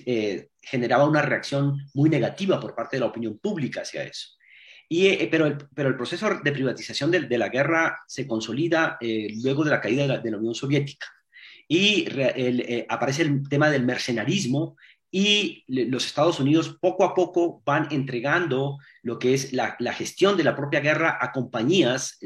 eh, 0.07 0.49
generaba 0.63 1.09
una 1.09 1.23
reacción 1.23 1.77
muy 1.93 2.09
negativa 2.09 2.61
por 2.61 2.77
parte 2.77 2.97
de 2.97 3.01
la 3.01 3.07
opinión 3.07 3.39
pública 3.39 3.81
hacia 3.81 4.05
eso. 4.05 4.37
Y, 4.89 5.09
eh, 5.09 5.29
pero, 5.31 5.47
el, 5.47 5.97
proceso 5.97 6.29
de 6.43 6.53
privatización 6.53 7.11
de, 7.11 7.39
la 7.39 7.49
guerra 7.49 8.05
se 8.07 8.27
consolida 8.27 8.97
eh, 9.01 9.29
luego 9.43 9.65
de 9.65 9.71
la 9.71 9.81
caída 9.81 10.19
de 10.19 10.31
la, 10.31 10.39
Unión 10.39 10.55
Soviética. 10.55 11.07
Y 11.69 12.07
eh, 12.09 12.87
aparece 12.89 13.23
el 13.23 13.49
tema 13.49 13.69
del 13.71 13.85
mercenarismo 13.85 14.77
y 15.11 15.65
los 15.67 16.07
Estados 16.07 16.39
Unidos 16.39 16.77
poco 16.81 17.05
a 17.05 17.15
poco 17.15 17.63
van 17.65 17.89
entregando 17.91 18.79
lo 19.03 19.19
que 19.19 19.35
es 19.35 19.53
la, 19.53 19.77
gestión 19.93 20.37
de 20.37 20.45
la 20.45 20.55
propia 20.55 20.81
guerra 20.81 21.19
a 21.21 21.33
compañías, 21.33 22.19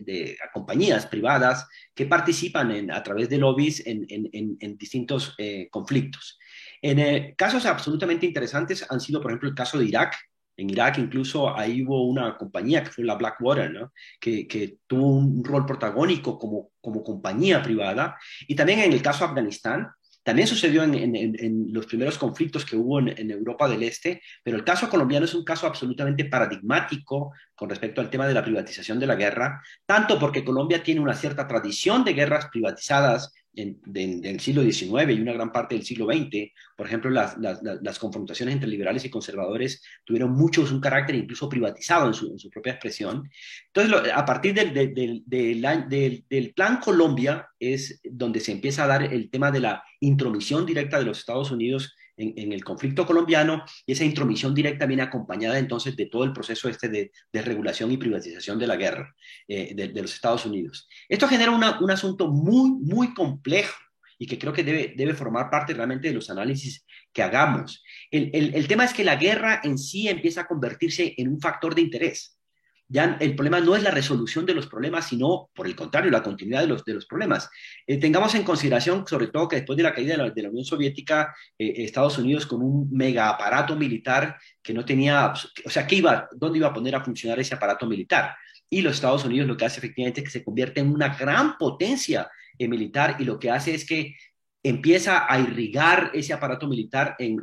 a 0.42 0.50
compañías 0.52 1.06
privadas 1.06 1.68
que 1.94 2.06
participan 2.06 2.90
a 2.90 3.02
través 3.02 3.28
de 3.28 3.38
lobbies 3.38 3.82
en, 3.86 4.76
distintos 4.76 5.36
conflictos. 5.70 6.38
En 6.82 7.34
casos 7.36 7.64
absolutamente 7.64 8.26
interesantes 8.26 8.84
han 8.90 9.00
sido, 9.00 9.20
por 9.20 9.30
ejemplo, 9.30 9.48
el 9.48 9.54
caso 9.54 9.78
de 9.78 9.84
Irak, 9.84 10.16
en 10.60 10.70
Irak 10.70 10.98
incluso 10.98 11.56
ahí 11.56 11.82
hubo 11.82 12.06
una 12.06 12.36
compañía 12.36 12.84
que 12.84 12.90
fue 12.90 13.04
la 13.04 13.14
Blackwater, 13.14 13.70
¿no? 13.70 13.92
que, 14.20 14.78
tuvo 14.86 15.06
un 15.06 15.42
rol 15.44 15.64
protagónico 15.64 16.38
como, 16.38 16.70
como 16.80 17.02
compañía 17.02 17.62
privada. 17.62 18.16
Y 18.46 18.54
también 18.54 18.80
en 18.80 18.92
el 18.92 19.02
caso 19.02 19.20
de 19.20 19.30
Afganistán, 19.30 19.88
también 20.22 20.46
sucedió 20.46 20.82
en, 20.82 20.94
en, 20.94 21.72
los 21.72 21.86
primeros 21.86 22.18
conflictos 22.18 22.66
que 22.66 22.76
hubo 22.76 22.98
en, 22.98 23.30
Europa 23.30 23.68
del 23.68 23.82
Este, 23.82 24.20
pero 24.44 24.56
el 24.58 24.64
caso 24.64 24.90
colombiano 24.90 25.24
es 25.24 25.34
un 25.34 25.44
caso 25.44 25.66
absolutamente 25.66 26.26
paradigmático 26.26 27.32
con 27.54 27.70
respecto 27.70 28.02
al 28.02 28.10
tema 28.10 28.26
de 28.26 28.34
la 28.34 28.44
privatización 28.44 29.00
de 29.00 29.06
la 29.06 29.14
guerra, 29.14 29.62
tanto 29.86 30.18
porque 30.18 30.44
Colombia 30.44 30.82
tiene 30.82 31.00
una 31.00 31.14
cierta 31.14 31.48
tradición 31.48 32.04
de 32.04 32.12
guerras 32.12 32.48
privatizadas 32.52 33.32
en, 33.54 33.80
de, 33.84 34.20
del 34.20 34.40
siglo 34.40 34.62
XIX 34.62 35.10
y 35.10 35.20
una 35.20 35.32
gran 35.32 35.52
parte 35.52 35.74
del 35.74 35.84
siglo 35.84 36.06
XX, 36.06 36.52
por 36.76 36.86
ejemplo, 36.86 37.10
las, 37.10 37.98
confrontaciones 37.98 38.54
entre 38.54 38.68
liberales 38.68 39.04
y 39.04 39.10
conservadores 39.10 39.82
tuvieron 40.04 40.32
muchos 40.32 40.72
un 40.72 40.80
carácter 40.80 41.16
incluso 41.16 41.48
privatizado 41.48 42.08
en 42.08 42.14
su, 42.14 42.50
propia 42.50 42.72
expresión. 42.72 43.28
Entonces, 43.72 44.12
a 44.14 44.24
partir 44.24 44.54
del, 44.54 46.52
Plan 46.54 46.80
Colombia 46.80 47.48
es 47.58 48.00
donde 48.04 48.40
se 48.40 48.52
empieza 48.52 48.84
a 48.84 48.88
dar 48.88 49.02
el 49.02 49.30
tema 49.30 49.50
de 49.50 49.60
la 49.60 49.82
intromisión 50.00 50.64
directa 50.64 50.98
de 50.98 51.04
los 51.04 51.18
Estados 51.18 51.50
Unidos 51.50 51.94
en, 52.20 52.52
el 52.52 52.62
conflicto 52.62 53.06
colombiano 53.06 53.64
y 53.86 53.92
esa 53.92 54.04
intromisión 54.04 54.54
directa 54.54 54.86
viene 54.86 55.02
acompañada 55.02 55.58
entonces 55.58 55.96
de 55.96 56.06
todo 56.06 56.24
el 56.24 56.32
proceso 56.32 56.68
este 56.68 56.88
de, 56.88 57.12
de 57.32 57.42
regulación 57.42 57.90
y 57.90 57.96
privatización 57.96 58.58
de 58.58 58.66
la 58.66 58.76
guerra 58.76 59.14
eh, 59.48 59.74
de, 59.74 60.02
los 60.02 60.14
Estados 60.14 60.44
Unidos. 60.46 60.88
Esto 61.08 61.26
genera 61.28 61.50
una, 61.50 61.80
un 61.80 61.90
asunto 61.90 62.28
muy, 62.28 62.70
muy 62.70 63.14
complejo 63.14 63.76
y 64.18 64.26
que 64.26 64.38
creo 64.38 64.52
que 64.52 64.64
debe, 64.64 64.94
debe 64.96 65.14
formar 65.14 65.48
parte 65.50 65.72
realmente 65.72 66.08
de 66.08 66.14
los 66.14 66.28
análisis 66.28 66.84
que 67.12 67.22
hagamos. 67.22 67.82
El, 68.10 68.54
el 68.54 68.68
tema 68.68 68.84
es 68.84 68.92
que 68.92 69.04
la 69.04 69.16
guerra 69.16 69.60
en 69.64 69.78
sí 69.78 70.08
empieza 70.08 70.42
a 70.42 70.46
convertirse 70.46 71.14
en 71.16 71.28
un 71.28 71.40
factor 71.40 71.74
de 71.74 71.82
interés 71.82 72.39
ya 72.92 73.16
el 73.20 73.36
problema 73.36 73.60
no 73.60 73.76
es 73.76 73.84
la 73.84 73.92
resolución 73.92 74.44
de 74.44 74.52
los 74.52 74.66
problemas, 74.66 75.06
sino, 75.08 75.48
por 75.54 75.68
el 75.68 75.76
contrario, 75.76 76.10
la 76.10 76.24
continuidad 76.24 76.62
de 76.62 76.66
los, 76.66 76.84
de 76.84 76.94
los 76.94 77.06
problemas. 77.06 77.48
Eh, 77.86 77.98
tengamos 77.98 78.34
en 78.34 78.42
consideración, 78.42 79.06
sobre 79.06 79.28
todo, 79.28 79.46
que 79.46 79.56
después 79.56 79.76
de 79.76 79.84
la 79.84 79.94
caída 79.94 80.16
de 80.16 80.42
la, 80.42 80.48
Unión 80.48 80.64
Soviética, 80.64 81.32
eh, 81.56 81.84
Estados 81.84 82.18
Unidos 82.18 82.46
con 82.46 82.62
un 82.62 82.90
mega 82.90 83.28
aparato 83.28 83.76
militar 83.76 84.36
que 84.60 84.74
no 84.74 84.84
tenía, 84.84 85.32
o 85.64 85.70
sea, 85.70 85.86
¿qué 85.86 85.94
iba, 85.94 86.28
¿dónde 86.32 86.58
iba 86.58 86.66
a 86.66 86.74
poner 86.74 86.96
a 86.96 87.04
funcionar 87.04 87.38
ese 87.38 87.54
aparato 87.54 87.86
militar? 87.86 88.34
Y 88.68 88.82
los 88.82 88.94
Estados 88.96 89.24
Unidos 89.24 89.46
lo 89.46 89.56
que 89.56 89.66
hace 89.66 89.78
efectivamente 89.78 90.20
es 90.20 90.24
que 90.24 90.38
se 90.38 90.44
convierte 90.44 90.80
en 90.80 90.92
una 90.92 91.16
gran 91.16 91.58
potencia 91.58 92.28
eh, 92.58 92.66
militar 92.66 93.16
y 93.20 93.24
lo 93.24 93.38
que 93.38 93.52
hace 93.52 93.72
es 93.72 93.86
que 93.86 94.16
empieza 94.62 95.32
a 95.32 95.40
irrigar 95.40 96.10
ese 96.12 96.32
aparato 96.32 96.68
militar 96.68 97.16
eh, 97.18 97.34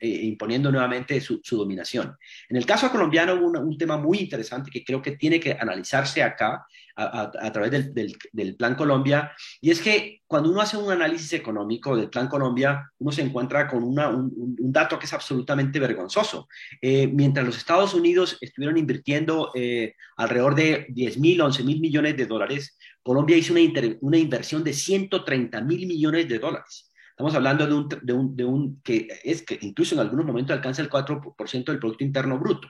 imponiendo 0.00 0.70
nuevamente 0.70 1.20
su, 1.20 1.40
dominación. 1.50 2.16
En 2.48 2.56
el 2.56 2.66
caso 2.66 2.90
colombiano 2.90 3.34
hubo 3.34 3.60
un, 3.60 3.78
tema 3.78 3.96
muy 3.96 4.18
interesante 4.18 4.70
que 4.70 4.84
creo 4.84 5.00
que 5.00 5.12
tiene 5.12 5.38
que 5.38 5.52
analizarse 5.52 6.22
acá 6.22 6.66
a, 6.96 7.52
través 7.52 7.92
del, 7.92 8.56
Plan 8.56 8.74
Colombia, 8.74 9.32
y 9.60 9.70
es 9.70 9.80
que 9.80 10.22
cuando 10.26 10.50
uno 10.50 10.62
hace 10.62 10.76
un 10.76 10.90
análisis 10.90 11.32
económico 11.34 11.94
del 11.94 12.08
Plan 12.08 12.26
Colombia, 12.26 12.90
uno 12.98 13.12
se 13.12 13.22
encuentra 13.22 13.68
con 13.68 13.84
un, 13.84 14.72
dato 14.72 14.98
que 14.98 15.04
es 15.04 15.12
absolutamente 15.12 15.78
vergonzoso. 15.78 16.48
Eh, 16.80 17.06
mientras 17.06 17.44
los 17.44 17.56
Estados 17.56 17.92
Unidos 17.94 18.38
estuvieron 18.40 18.78
invirtiendo 18.78 19.52
eh, 19.54 19.94
alrededor 20.16 20.54
de 20.54 20.86
10 20.88 21.18
mil, 21.18 21.40
11 21.40 21.64
mil 21.64 21.80
millones 21.80 22.16
de 22.16 22.26
dólares, 22.26 22.76
Colombia 23.02 23.36
hizo 23.36 23.52
una, 23.52 24.18
inversión 24.18 24.64
de 24.64 24.72
130 24.72 25.60
mil 25.60 25.86
millones 25.86 26.28
de 26.28 26.38
dólares. 26.38 26.90
Estamos 27.10 27.34
hablando 27.34 27.66
de 28.02 28.44
un, 28.44 28.82
que 28.82 29.08
es 29.24 29.42
que 29.42 29.58
incluso 29.62 29.94
en 29.94 30.00
algunos 30.00 30.26
momentos 30.26 30.54
alcanza 30.54 30.82
el 30.82 30.90
4% 30.90 31.64
del 31.64 31.78
Producto 31.78 32.04
Interno 32.04 32.38
Bruto. 32.38 32.68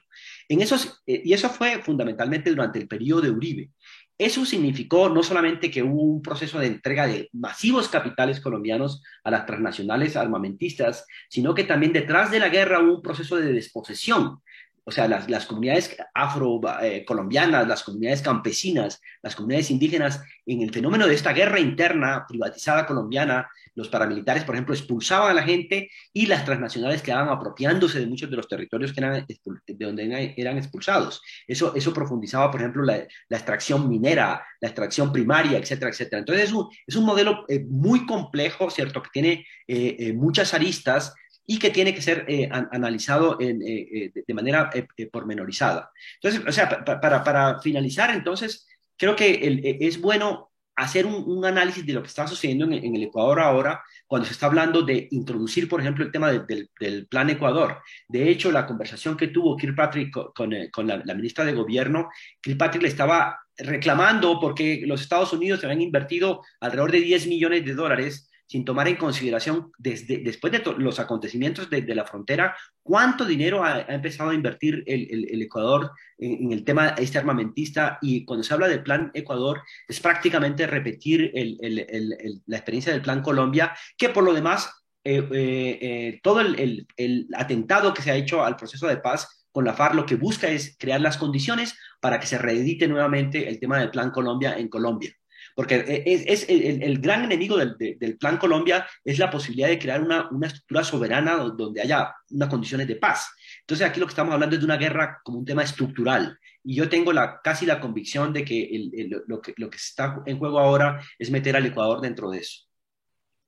En 0.48 0.60
esos, 0.60 1.02
eh, 1.06 1.22
y 1.24 1.32
eso 1.32 1.48
fue 1.48 1.82
fundamentalmente 1.82 2.50
durante 2.50 2.78
el 2.78 2.86
periodo 2.86 3.22
de 3.22 3.30
Uribe. 3.30 3.70
Eso 4.18 4.46
significó 4.46 5.10
no 5.10 5.22
solamente 5.22 5.70
que 5.70 5.82
hubo 5.82 6.02
un 6.02 6.22
proceso 6.22 6.58
de 6.58 6.68
entrega 6.68 7.06
de 7.06 7.28
masivos 7.32 7.88
capitales 7.88 8.40
colombianos 8.40 9.02
a 9.22 9.30
las 9.30 9.44
transnacionales 9.44 10.16
armamentistas, 10.16 11.06
sino 11.28 11.54
que 11.54 11.64
también 11.64 11.92
detrás 11.92 12.30
de 12.30 12.38
la 12.38 12.48
guerra 12.48 12.80
hubo 12.80 12.94
un 12.94 13.02
proceso 13.02 13.36
de 13.36 13.52
desposesión 13.52 14.40
o 14.88 14.92
sea, 14.92 15.08
las, 15.08 15.28
las 15.28 15.46
comunidades 15.46 15.96
afro-colombianas, 16.14 17.64
eh, 17.64 17.66
las 17.66 17.82
comunidades 17.82 18.22
campesinas, 18.22 19.00
las 19.20 19.34
comunidades 19.34 19.72
indígenas, 19.72 20.22
en 20.46 20.62
el 20.62 20.72
fenómeno 20.72 21.08
de 21.08 21.14
esta 21.14 21.32
guerra 21.32 21.58
interna 21.58 22.24
privatizada 22.28 22.86
colombiana, 22.86 23.48
los 23.74 23.88
paramilitares, 23.88 24.44
por 24.44 24.54
ejemplo, 24.54 24.74
expulsaban 24.76 25.32
a 25.32 25.34
la 25.34 25.42
gente 25.42 25.90
y 26.12 26.26
las 26.26 26.44
transnacionales 26.44 27.02
quedaban 27.02 27.28
apropiándose 27.30 27.98
de 27.98 28.06
muchos 28.06 28.30
de 28.30 28.36
los 28.36 28.46
territorios 28.46 28.92
que 28.92 29.00
eran 29.00 29.26
de 29.26 29.84
donde 29.84 30.34
eran 30.36 30.56
expulsados. 30.56 31.20
Eso, 31.48 31.74
eso 31.74 31.92
profundizaba, 31.92 32.52
por 32.52 32.60
ejemplo, 32.60 32.84
la, 32.84 33.08
extracción 33.28 33.88
minera, 33.88 34.46
la 34.60 34.68
extracción 34.68 35.12
primaria, 35.12 35.58
etcétera, 35.58 35.90
etcétera. 35.90 36.20
Entonces 36.20 36.44
es 36.44 36.52
un, 36.52 36.68
es 36.86 36.94
un 36.94 37.04
modelo 37.04 37.44
eh, 37.48 37.66
muy 37.68 38.06
complejo, 38.06 38.70
¿cierto? 38.70 39.02
Que 39.02 39.10
tiene 39.12 39.46
eh, 39.66 40.12
muchas 40.12 40.54
aristas 40.54 41.12
y 41.46 41.58
que 41.58 41.70
tiene 41.70 41.94
que 41.94 42.02
ser 42.02 42.24
eh, 42.28 42.48
analizado 42.50 43.38
eh, 43.40 43.56
eh, 43.60 44.22
de 44.26 44.34
manera 44.34 44.70
pormenorizada. 45.12 45.90
Entonces, 46.20 46.42
o 46.46 46.52
sea, 46.52 46.84
para, 46.84 47.22
para, 47.22 47.60
finalizar, 47.60 48.10
entonces, 48.10 48.66
creo 48.96 49.14
que 49.14 49.76
es 49.80 50.00
bueno 50.00 50.50
hacer 50.74 51.06
un, 51.06 51.44
análisis 51.44 51.86
de 51.86 51.94
lo 51.94 52.02
que 52.02 52.08
está 52.08 52.26
sucediendo 52.26 52.66
en, 52.66 52.94
el 52.94 53.02
Ecuador 53.04 53.40
ahora, 53.40 53.82
cuando 54.06 54.26
se 54.26 54.34
está 54.34 54.46
hablando 54.46 54.82
de 54.82 55.08
introducir, 55.10 55.68
por 55.68 55.80
ejemplo, 55.80 56.04
el 56.04 56.12
tema 56.12 56.30
del, 56.30 56.68
del, 56.78 57.06
Plan 57.06 57.30
Ecuador. 57.30 57.78
De 58.08 58.28
hecho, 58.28 58.52
la 58.52 58.66
conversación 58.66 59.16
que 59.16 59.28
tuvo 59.28 59.56
Kirkpatrick 59.56 60.10
con, 60.34 60.54
con, 60.70 60.86
la, 60.86 61.02
la, 61.02 61.14
ministra 61.14 61.44
de 61.44 61.54
Gobierno, 61.54 62.10
Kirkpatrick 62.42 62.82
le 62.82 62.88
estaba 62.88 63.38
reclamando 63.56 64.38
porque 64.38 64.82
los 64.84 65.00
Estados 65.00 65.32
Unidos 65.32 65.60
se 65.60 65.66
habían 65.66 65.80
invertido 65.80 66.42
alrededor 66.60 66.92
de 66.92 67.00
10 67.00 67.26
millones 67.28 67.64
de 67.64 67.74
dólares 67.74 68.28
sin 68.46 68.64
tomar 68.64 68.86
en 68.88 68.96
consideración, 68.96 69.72
desde, 69.76 70.18
después 70.18 70.52
de 70.52 70.62
los 70.78 71.00
acontecimientos 71.00 71.68
de, 71.68 71.82
la 71.94 72.04
frontera, 72.04 72.56
cuánto 72.82 73.24
dinero 73.24 73.64
ha, 73.64 73.80
empezado 73.80 74.30
a 74.30 74.34
invertir 74.34 74.84
el, 74.86 75.42
Ecuador 75.42 75.90
en, 76.16 76.52
el 76.52 76.64
tema 76.64 76.90
este 76.90 77.18
armamentista. 77.18 77.98
Y 78.00 78.24
cuando 78.24 78.44
se 78.44 78.54
habla 78.54 78.68
del 78.68 78.82
Plan 78.82 79.10
Ecuador, 79.14 79.62
es 79.88 80.00
prácticamente 80.00 80.66
repetir 80.66 81.32
la 81.34 82.56
experiencia 82.56 82.92
del 82.92 83.02
Plan 83.02 83.22
Colombia, 83.22 83.74
que 83.98 84.10
por 84.10 84.22
lo 84.22 84.32
demás, 84.32 84.70
eh, 85.02 85.26
eh, 85.32 85.78
eh, 85.80 86.20
todo 86.22 86.40
el 86.40 87.28
atentado 87.36 87.94
que 87.94 88.02
se 88.02 88.10
ha 88.10 88.16
hecho 88.16 88.44
al 88.44 88.56
proceso 88.56 88.86
de 88.86 88.96
paz 88.96 89.46
con 89.50 89.64
la 89.64 89.72
FARC 89.72 89.94
lo 89.94 90.04
que 90.04 90.16
busca 90.16 90.48
es 90.48 90.76
crear 90.78 91.00
las 91.00 91.16
condiciones 91.16 91.78
para 92.00 92.20
que 92.20 92.26
se 92.26 92.36
reedite 92.36 92.88
nuevamente 92.88 93.48
el 93.48 93.58
tema 93.58 93.78
del 93.78 93.90
Plan 93.90 94.10
Colombia 94.10 94.58
en 94.58 94.68
Colombia 94.68 95.16
porque 95.56 96.02
es, 96.04 96.44
el, 96.50 96.98
gran 97.00 97.24
enemigo 97.24 97.56
del, 97.56 98.18
Plan 98.18 98.36
Colombia 98.36 98.86
es 99.02 99.18
la 99.18 99.30
posibilidad 99.30 99.68
de 99.68 99.78
crear 99.78 100.02
una, 100.02 100.28
estructura 100.42 100.84
soberana 100.84 101.36
donde 101.36 101.80
haya 101.80 102.14
unas 102.30 102.50
condiciones 102.50 102.86
de 102.86 102.96
paz. 102.96 103.26
Entonces 103.60 103.86
aquí 103.86 103.98
lo 103.98 104.04
que 104.04 104.10
estamos 104.10 104.34
hablando 104.34 104.54
es 104.54 104.60
de 104.60 104.66
una 104.66 104.76
guerra 104.76 105.18
como 105.24 105.38
un 105.38 105.46
tema 105.46 105.62
estructural. 105.62 106.38
Y 106.62 106.74
yo 106.74 106.90
tengo 106.90 107.10
la, 107.10 107.40
casi 107.42 107.64
la 107.64 107.80
convicción 107.80 108.34
de 108.34 108.44
que, 108.44 109.08
lo 109.26 109.40
que 109.40 109.54
lo 109.56 109.70
que 109.70 109.78
está 109.78 110.22
en 110.26 110.38
juego 110.38 110.58
ahora 110.58 111.02
es 111.18 111.30
meter 111.30 111.56
al 111.56 111.64
Ecuador 111.64 112.02
dentro 112.02 112.30
de 112.30 112.40
eso. 112.40 112.65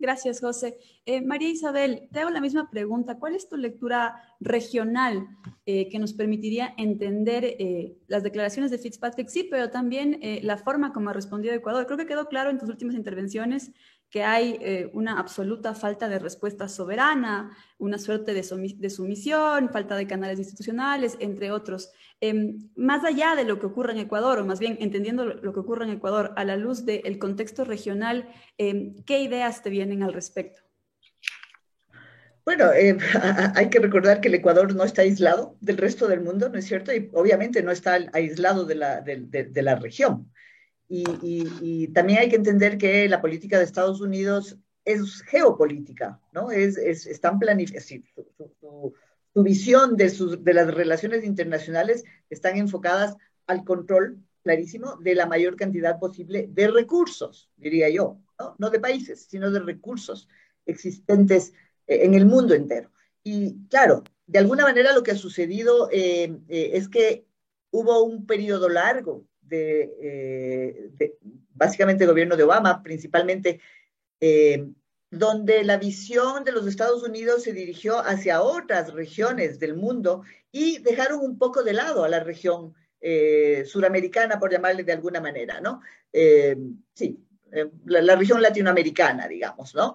Gracias, 0.01 0.41
José. 0.41 0.79
Eh, 1.07 1.21
María 1.23 1.49
Isabel, 1.49 2.09
te 2.13 2.21
hago 2.21 2.31
la 2.31 2.41
misma 2.41 2.71
pregunta. 2.71 3.19
¿Cuál 3.19 3.35
es 3.35 3.49
tu 3.49 3.57
lectura 3.57 4.23
regional 4.39 5.27
eh, 5.67 5.89
que 5.89 5.99
nos 5.99 6.13
permitiría 6.13 6.73
entender 6.79 7.45
eh, 7.45 7.97
las 8.07 8.23
declaraciones 8.23 8.71
de 8.71 8.79
Fitzpatrick? 8.79 9.29
Sí, 9.29 9.49
pero 9.51 9.71
también 9.71 10.21
la 10.43 10.57
forma 10.57 10.93
como 10.93 11.11
ha 11.11 11.15
respondido 11.15 11.53
Ecuador. 11.53 11.87
Creo 11.87 11.99
que 11.99 12.07
quedó 12.07 12.29
claro 12.29 12.51
en 12.51 12.59
tus 12.59 12.69
últimas 12.69 12.95
intervenciones 12.95 13.73
que 14.11 14.23
hay 14.23 14.59
eh, 14.61 14.91
una 14.95 15.19
absoluta 15.19 15.75
falta 15.75 16.09
de 16.09 16.19
respuesta 16.19 16.69
soberana, 16.69 17.57
una 17.77 17.99
suerte 17.99 18.33
de, 18.33 18.43
sumisión, 18.91 19.69
falta 19.71 19.97
de 19.97 20.07
canales 20.07 20.39
institucionales, 20.39 21.17
entre 21.21 21.51
otros. 21.51 21.91
Em, 22.21 22.71
más 22.75 23.05
allá 23.05 23.35
de 23.37 23.45
lo 23.45 23.61
que 23.61 23.67
ocurre 23.67 23.93
en 23.93 23.99
Ecuador, 23.99 24.39
o 24.39 24.47
más 24.47 24.61
bien 24.61 24.79
entendiendo 24.81 25.27
lo, 25.27 25.53
que 25.53 25.61
ocurre 25.61 25.85
en 25.85 25.91
Ecuador 25.91 26.33
a 26.37 26.45
la 26.45 26.57
luz 26.57 26.87
del 26.87 27.19
contexto 27.19 27.65
regional, 27.65 28.29
em, 28.57 28.97
¿qué 29.05 29.21
ideas 29.21 29.63
te 29.63 29.71
vienen 29.71 30.03
al 30.03 30.15
respecto? 30.15 30.63
Bueno, 32.47 32.73
eh, 32.73 32.97
hay 33.57 33.69
que 33.69 33.79
recordar 33.79 34.23
que 34.23 34.29
el 34.29 34.35
Ecuador 34.35 34.75
no 34.75 34.85
está 34.85 35.03
aislado 35.03 35.59
del 35.61 35.77
resto 35.77 36.09
del 36.09 36.23
mundo, 36.23 36.49
¿no 36.49 36.59
es 36.59 36.65
cierto? 36.65 36.95
Y 36.95 37.11
obviamente 37.13 37.63
no 37.63 37.71
está 37.71 37.99
aislado 38.15 38.65
de 38.65 38.75
la, 38.75 39.03
de 39.03 39.63
la 39.63 39.75
región. 39.75 40.31
Y, 40.89 41.89
también 41.89 42.21
hay 42.21 42.29
que 42.29 42.37
entender 42.37 42.79
que 42.79 43.09
la 43.09 43.21
política 43.21 43.59
de 43.59 43.65
Estados 43.65 44.01
Unidos 44.01 44.57
es 44.85 45.23
geopolítica, 45.23 46.21
¿no? 46.33 46.51
Es, 46.51 46.79
es 46.79 47.07
están 47.07 47.39
planificadas, 47.39 47.89
su, 48.61 48.95
su, 49.35 49.43
visión 49.43 49.97
de, 49.97 50.09
sus, 50.09 50.43
de 50.43 50.55
las 50.55 50.73
relaciones 50.73 51.25
internacionales 51.25 52.05
están 52.31 52.57
enfocadas 52.57 53.17
al 53.47 53.65
control 53.65 54.19
clarísimo 54.43 54.97
de 54.97 55.15
la 55.15 55.27
mayor 55.27 55.57
cantidad 55.57 55.99
posible 55.99 56.49
de 56.51 56.69
recursos, 56.69 57.51
diría 57.57 57.91
yo, 57.91 58.19
¿no? 58.39 58.57
no 58.59 58.71
de 58.71 58.81
países, 58.81 59.27
sino 59.29 59.51
de 59.51 59.61
recursos 59.61 60.27
existentes 60.65 61.53
eh, 61.87 62.05
en 62.05 62.15
el 62.15 62.25
mundo 62.25 62.55
entero. 62.55 62.91
Y 63.23 63.67
claro, 63.69 64.05
de 64.27 64.39
alguna 64.39 64.63
manera 64.63 64.95
lo 64.95 65.03
que 65.03 65.11
ha 65.11 65.17
sucedido 65.17 65.91
eh, 65.93 66.35
eh, 66.49 66.71
es 66.75 66.89
que 66.89 67.27
hubo 67.71 68.03
un 68.03 68.27
periodo 68.27 68.69
largo 68.69 69.27
eh, 69.51 70.91
de, 70.93 71.17
básicamente 71.55 72.05
el 72.05 72.11
gobierno 72.11 72.37
de 72.37 72.45
Obama, 72.45 72.83
principalmente, 72.83 73.61
eh, 74.21 74.67
donde 75.11 75.65
la 75.65 75.79
visión 75.79 76.45
de 76.45 76.53
los 76.53 76.67
Estados 76.67 77.03
Unidos 77.03 77.43
se 77.43 77.53
dirigió 77.53 77.99
hacia 77.99 78.43
otras 78.43 78.93
regiones 78.93 79.59
del 79.59 79.75
mundo 79.75 80.23
y 80.53 80.79
dejaron 80.79 81.21
un 81.21 81.39
poco 81.39 81.63
de 81.63 81.73
lado 81.73 82.05
a 82.05 82.09
la 82.09 82.21
región 82.21 82.75
eh, 83.01 83.65
suramericana, 83.67 84.39
por 84.39 84.51
llamarle 84.51 84.85
de 84.85 84.93
alguna 84.93 85.21
manera, 85.21 85.61
¿no? 85.61 85.81
sí, 86.95 87.25
la, 87.85 88.17
región 88.17 88.43
latinoamericana, 88.43 89.29
digamos, 89.29 89.75
¿no? 89.75 89.95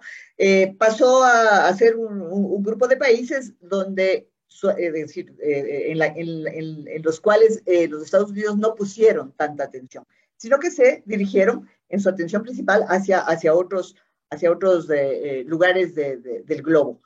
pasó 0.78 1.24
a, 1.24 1.74
ser 1.74 1.96
un, 1.96 2.64
grupo 2.64 2.88
de 2.88 2.98
países 2.98 3.54
donde 3.60 4.30
es 4.78 4.94
decir, 4.94 5.36
eh, 5.42 5.92
en, 5.92 7.04
los 7.04 7.20
cuales 7.20 7.62
eh, 7.66 7.88
los 7.88 8.04
Estados 8.04 8.32
Unidos 8.32 8.58
no 8.58 8.76
pusieron 8.76 9.32
tanta 9.34 9.64
atención, 9.64 10.06
sino 10.38 10.60
que 10.60 10.72
se 10.72 11.04
dirigieron 11.06 11.68
en 11.90 12.00
su 12.00 12.10
atención 12.10 12.44
principal 12.44 12.86
hacia, 12.88 13.20
hacia 13.20 13.54
otros, 13.54 13.96
hacia 14.30 14.52
otros 14.52 14.90
eh, 14.90 15.44
lugares 15.46 15.96
del 15.96 16.62
globo. 16.62 17.02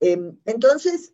Em, 0.00 0.36
entonces, 0.44 1.12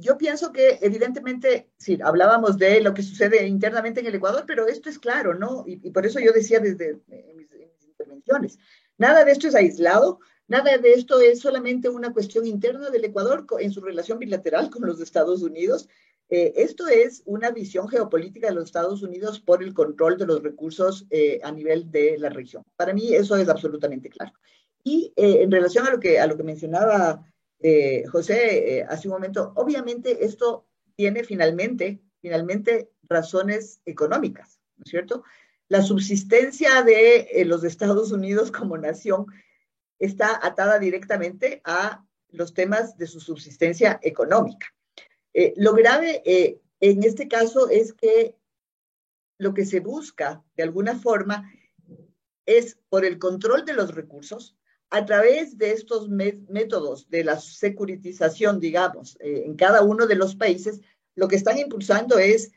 yo 0.00 0.18
pienso 0.18 0.52
que 0.52 0.78
evidentemente, 0.82 1.70
sí, 1.78 1.98
hablábamos 2.02 2.58
de 2.58 2.80
lo 2.80 2.92
que 2.92 3.02
sucede 3.02 3.46
internamente 3.46 4.00
en 4.00 4.06
el 4.06 4.16
Ecuador, 4.16 4.44
pero 4.46 4.66
esto 4.66 4.90
es 4.90 4.98
claro, 4.98 5.34
¿no? 5.34 5.64
Y, 5.66 5.90
por 5.90 6.04
eso 6.04 6.20
yo 6.20 6.32
decía 6.32 6.60
desde 6.60 7.00
mis 7.34 7.48
intervenciones, 7.86 8.58
nada 8.98 9.24
de 9.24 9.32
esto 9.32 9.48
es 9.48 9.54
aislado, 9.54 10.20
Nada 10.52 10.76
de 10.76 10.92
esto 10.92 11.18
es 11.18 11.40
solamente 11.40 11.88
una 11.88 12.12
cuestión 12.12 12.46
interna 12.46 12.90
del 12.90 13.06
Ecuador 13.06 13.46
en 13.58 13.72
su 13.72 13.80
relación 13.80 14.18
bilateral 14.18 14.68
con 14.68 14.86
los 14.86 15.00
Estados 15.00 15.40
Unidos. 15.40 15.88
Eh, 16.28 16.52
esto 16.56 16.88
es 16.88 17.22
una 17.24 17.50
visión 17.50 17.88
geopolítica 17.88 18.48
de 18.48 18.56
los 18.56 18.64
Estados 18.64 19.02
Unidos 19.02 19.40
por 19.40 19.62
el 19.62 19.72
control 19.72 20.18
de 20.18 20.26
los 20.26 20.42
recursos 20.42 21.06
eh, 21.08 21.40
a 21.42 21.50
nivel 21.50 21.90
de 21.90 22.18
la 22.18 22.28
región. 22.28 22.64
Para 22.76 22.92
mí 22.92 23.14
eso 23.14 23.34
es 23.36 23.48
absolutamente 23.48 24.10
claro. 24.10 24.34
Y 24.84 25.14
eh, 25.16 25.38
en 25.40 25.50
relación 25.50 25.86
a 25.86 25.90
lo 25.90 25.98
que, 25.98 26.20
a 26.20 26.26
lo 26.26 26.36
que 26.36 26.42
mencionaba 26.42 27.26
José 28.10 28.84
hace 28.88 29.08
un 29.08 29.14
momento, 29.14 29.52
obviamente 29.54 30.26
esto 30.26 30.66
tiene 30.96 31.24
finalmente, 31.24 32.02
finalmente 32.20 32.90
razones 33.04 33.80
económicas, 33.86 34.58
¿no 34.76 34.82
es 34.84 34.90
cierto? 34.90 35.22
La 35.68 35.80
subsistencia 35.80 36.82
de 36.82 37.42
los 37.46 37.62
Estados 37.62 38.10
Unidos 38.10 38.50
como 38.50 38.76
nación 38.76 39.26
está 40.02 40.44
atada 40.44 40.80
directamente 40.80 41.60
a 41.64 42.04
los 42.30 42.54
temas 42.54 42.98
de 42.98 43.06
su 43.06 43.20
subsistencia 43.20 44.00
económica. 44.02 44.66
Eh, 45.32 45.54
lo 45.56 45.74
grave 45.74 46.22
eh, 46.24 46.60
en 46.80 47.04
este 47.04 47.28
caso 47.28 47.68
es 47.68 47.92
que 47.92 48.36
lo 49.38 49.54
que 49.54 49.64
se 49.64 49.78
busca 49.78 50.42
de 50.56 50.64
alguna 50.64 50.98
forma 50.98 51.48
es 52.44 52.78
por 52.88 53.04
el 53.04 53.20
control 53.20 53.64
de 53.64 53.74
los 53.74 53.94
recursos 53.94 54.56
a 54.90 55.06
través 55.06 55.56
de 55.56 55.70
estos 55.70 56.08
métodos 56.08 57.08
de 57.08 57.22
la 57.22 57.40
securitización, 57.40 58.58
digamos, 58.58 59.16
eh, 59.20 59.44
en 59.46 59.54
cada 59.54 59.82
uno 59.82 60.08
de 60.08 60.16
los 60.16 60.34
países, 60.34 60.80
lo 61.14 61.28
que 61.28 61.36
están 61.36 61.58
impulsando 61.58 62.18
es 62.18 62.50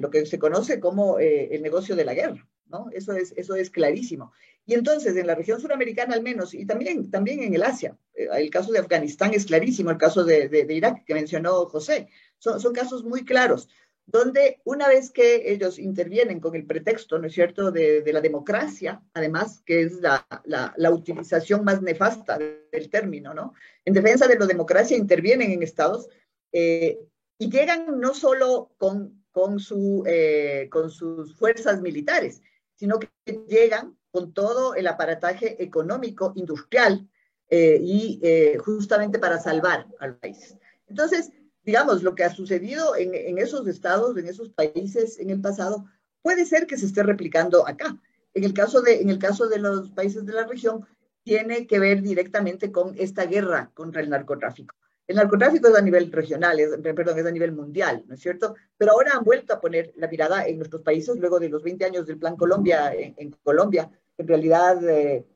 lo 0.00 0.10
que 0.10 0.26
se 0.26 0.38
conoce 0.38 0.78
como 0.78 1.18
el 1.18 1.62
negocio 1.62 1.96
de 1.96 2.04
la 2.04 2.12
guerra. 2.12 2.46
¿No? 2.70 2.88
Eso 2.92 3.12
es, 3.12 3.32
eso 3.36 3.54
es 3.54 3.70
clarísimo. 3.70 4.32
Y 4.66 4.74
entonces, 4.74 5.16
en 5.16 5.26
la 5.26 5.34
región 5.34 5.60
suramericana 5.60 6.14
al 6.14 6.22
menos, 6.22 6.54
y 6.54 6.64
también, 6.64 7.10
también 7.10 7.42
en 7.42 7.54
el 7.54 7.62
Asia, 7.62 7.96
eh, 8.14 8.28
el 8.32 8.50
caso 8.50 8.72
de 8.72 8.78
Afganistán 8.78 9.34
es 9.34 9.46
clarísimo, 9.46 9.90
el 9.90 9.98
caso 9.98 10.24
de, 10.24 10.48
de, 10.48 10.72
Irak 10.72 11.04
que 11.04 11.14
mencionó 11.14 11.66
José, 11.66 12.08
son, 12.38 12.60
son, 12.60 12.72
casos 12.72 13.04
muy 13.04 13.24
claros, 13.24 13.68
donde 14.06 14.60
una 14.64 14.88
vez 14.88 15.10
que 15.10 15.52
ellos 15.52 15.78
intervienen 15.78 16.40
con 16.40 16.54
el 16.54 16.66
pretexto, 16.66 17.18
¿no 17.18 17.26
es 17.26 17.34
cierto?, 17.34 17.70
de, 17.70 18.02
de 18.02 18.12
la 18.12 18.20
democracia, 18.20 19.02
además, 19.14 19.62
que 19.64 19.82
es 19.82 20.00
la, 20.00 20.26
la, 20.44 20.90
utilización 20.90 21.64
más 21.64 21.80
nefasta 21.80 22.38
del 22.38 22.90
término, 22.90 23.34
¿no? 23.34 23.54
En 23.84 23.94
defensa 23.94 24.26
de 24.26 24.38
la 24.38 24.46
democracia 24.46 24.96
intervienen 24.96 25.52
en 25.52 25.62
estados, 25.62 26.08
eh, 26.52 26.98
Y 27.38 27.50
llegan 27.50 28.00
no 28.00 28.12
solo 28.12 28.72
con, 28.76 29.24
con, 29.30 29.60
su, 29.60 30.02
eh, 30.06 30.68
con 30.70 30.90
sus 30.90 31.36
fuerzas 31.36 31.80
militares, 31.80 32.42
sino 32.80 32.98
que 32.98 33.10
llegan 33.46 33.94
con 34.10 34.32
todo 34.32 34.74
el 34.74 34.86
aparataje 34.86 35.62
económico, 35.62 36.32
industrial, 36.34 37.06
eh, 37.50 37.78
y 37.78 38.18
eh, 38.22 38.56
justamente 38.56 39.18
para 39.18 39.38
salvar 39.38 39.86
al 39.98 40.16
país. 40.16 40.56
Entonces, 40.86 41.30
digamos, 41.62 42.02
lo 42.02 42.14
que 42.14 42.24
ha 42.24 42.34
sucedido 42.34 42.96
en, 42.96 43.14
en, 43.14 43.36
esos 43.36 43.68
estados, 43.68 44.16
en 44.16 44.26
esos 44.26 44.48
países 44.48 45.18
en 45.18 45.28
el 45.28 45.42
pasado, 45.42 45.84
puede 46.22 46.46
ser 46.46 46.66
que 46.66 46.78
se 46.78 46.86
esté 46.86 47.02
replicando 47.02 47.68
acá. 47.68 47.98
En 48.32 48.44
el 48.44 48.54
caso 48.54 48.80
de, 48.80 49.02
en 49.02 49.10
el 49.10 49.18
caso 49.18 49.46
de 49.46 49.58
los 49.58 49.90
países 49.90 50.24
de 50.24 50.32
la 50.32 50.46
región, 50.46 50.86
tiene 51.22 51.66
que 51.66 51.78
ver 51.78 52.00
directamente 52.00 52.72
con 52.72 52.94
esta 52.96 53.26
guerra 53.26 53.70
contra 53.74 54.00
el 54.00 54.08
narcotráfico. 54.08 54.74
El 55.10 55.16
narcotráfico 55.16 55.66
es 55.66 55.74
a 55.74 55.82
nivel 55.82 56.12
regional, 56.12 56.60
es, 56.60 56.70
perdón, 56.94 57.18
es 57.18 57.26
a 57.26 57.32
nivel 57.32 57.50
mundial, 57.50 58.04
¿no 58.06 58.14
es 58.14 58.20
cierto? 58.20 58.54
Pero 58.78 58.92
ahora 58.92 59.14
han 59.16 59.24
vuelto 59.24 59.52
a 59.52 59.60
poner 59.60 59.92
la 59.96 60.06
mirada 60.06 60.46
en 60.46 60.56
nuestros 60.58 60.82
países 60.82 61.16
luego 61.16 61.40
de 61.40 61.48
los 61.48 61.64
20 61.64 61.84
años 61.84 62.06
del 62.06 62.16
Plan 62.16 62.36
Colombia 62.36 62.94
en, 62.94 63.14
en 63.16 63.32
Colombia. 63.42 63.90
En 64.16 64.28
realidad, 64.28 64.88
eh, 64.88 65.26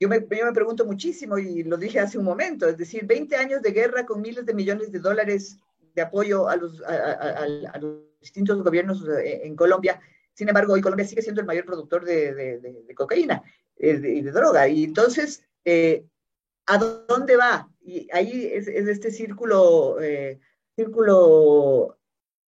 yo 0.00 0.08
me, 0.08 0.18
yo 0.18 0.46
me, 0.46 0.52
pregunto 0.52 0.84
muchísimo 0.84 1.38
y 1.38 1.62
lo 1.62 1.76
dije 1.76 2.00
hace 2.00 2.18
un 2.18 2.24
momento, 2.24 2.68
es 2.68 2.76
decir, 2.76 3.06
20 3.06 3.36
años 3.36 3.62
de 3.62 3.70
guerra 3.70 4.04
con 4.04 4.20
miles 4.20 4.44
de 4.44 4.54
millones 4.54 4.90
de 4.90 4.98
dólares 4.98 5.58
de 5.94 6.02
apoyo 6.02 6.48
a 6.48 6.56
los, 6.56 6.82
a, 6.82 6.92
a, 6.92 7.44
a 7.72 7.78
los 7.78 8.00
distintos 8.20 8.60
gobiernos 8.64 9.06
eh, 9.08 9.42
en 9.44 9.54
Colombia. 9.54 10.00
Sin 10.34 10.48
embargo, 10.48 10.72
hoy 10.72 10.80
Colombia 10.80 11.06
sigue 11.06 11.22
siendo 11.22 11.40
el 11.40 11.46
mayor 11.46 11.66
productor 11.66 12.04
de, 12.04 12.34
de, 12.34 12.58
de, 12.58 12.82
de 12.82 12.94
cocaína 12.96 13.44
y 13.78 13.90
eh, 13.90 13.98
de, 14.00 14.32
droga. 14.32 14.66
Y 14.66 14.82
entonces, 14.82 15.44
eh, 15.64 16.04
¿a 16.66 16.78
dónde 16.78 17.36
va? 17.36 17.70
Y 17.86 18.08
ahí 18.12 18.50
es, 18.52 18.66
es 18.66 18.88
este 18.88 19.12
círculo, 19.12 20.00
eh, 20.00 20.40
círculo 20.74 21.96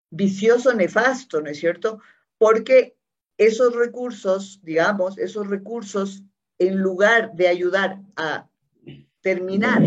vicioso, 0.09 0.73
nefasto, 0.73 1.41
¿no 1.41 1.49
es 1.51 1.59
cierto? 1.59 1.99
Porque 2.39 2.97
esos 3.38 3.75
recursos, 3.75 4.59
digamos, 4.63 5.19
esos 5.19 5.47
recursos, 5.47 6.23
en 6.57 6.79
lugar 6.79 7.35
de 7.35 7.47
ayudar 7.47 8.01
a 8.15 8.49
terminar, 9.21 9.83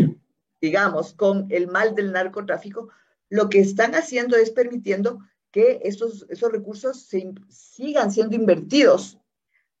digamos, 0.61 1.13
con 1.13 1.47
el 1.49 1.67
mal 1.67 1.95
del 1.95 2.13
narcotráfico, 2.13 2.87
lo 3.29 3.49
que 3.49 3.59
están 3.59 3.93
haciendo 3.93 4.37
es 4.37 4.51
permitiendo 4.51 5.19
que 5.51 5.81
esos, 5.83 6.25
esos 6.29 6.49
recursos 6.49 7.01
se, 7.01 7.33
sigan 7.49 8.09
siendo 8.09 8.37
invertidos, 8.37 9.19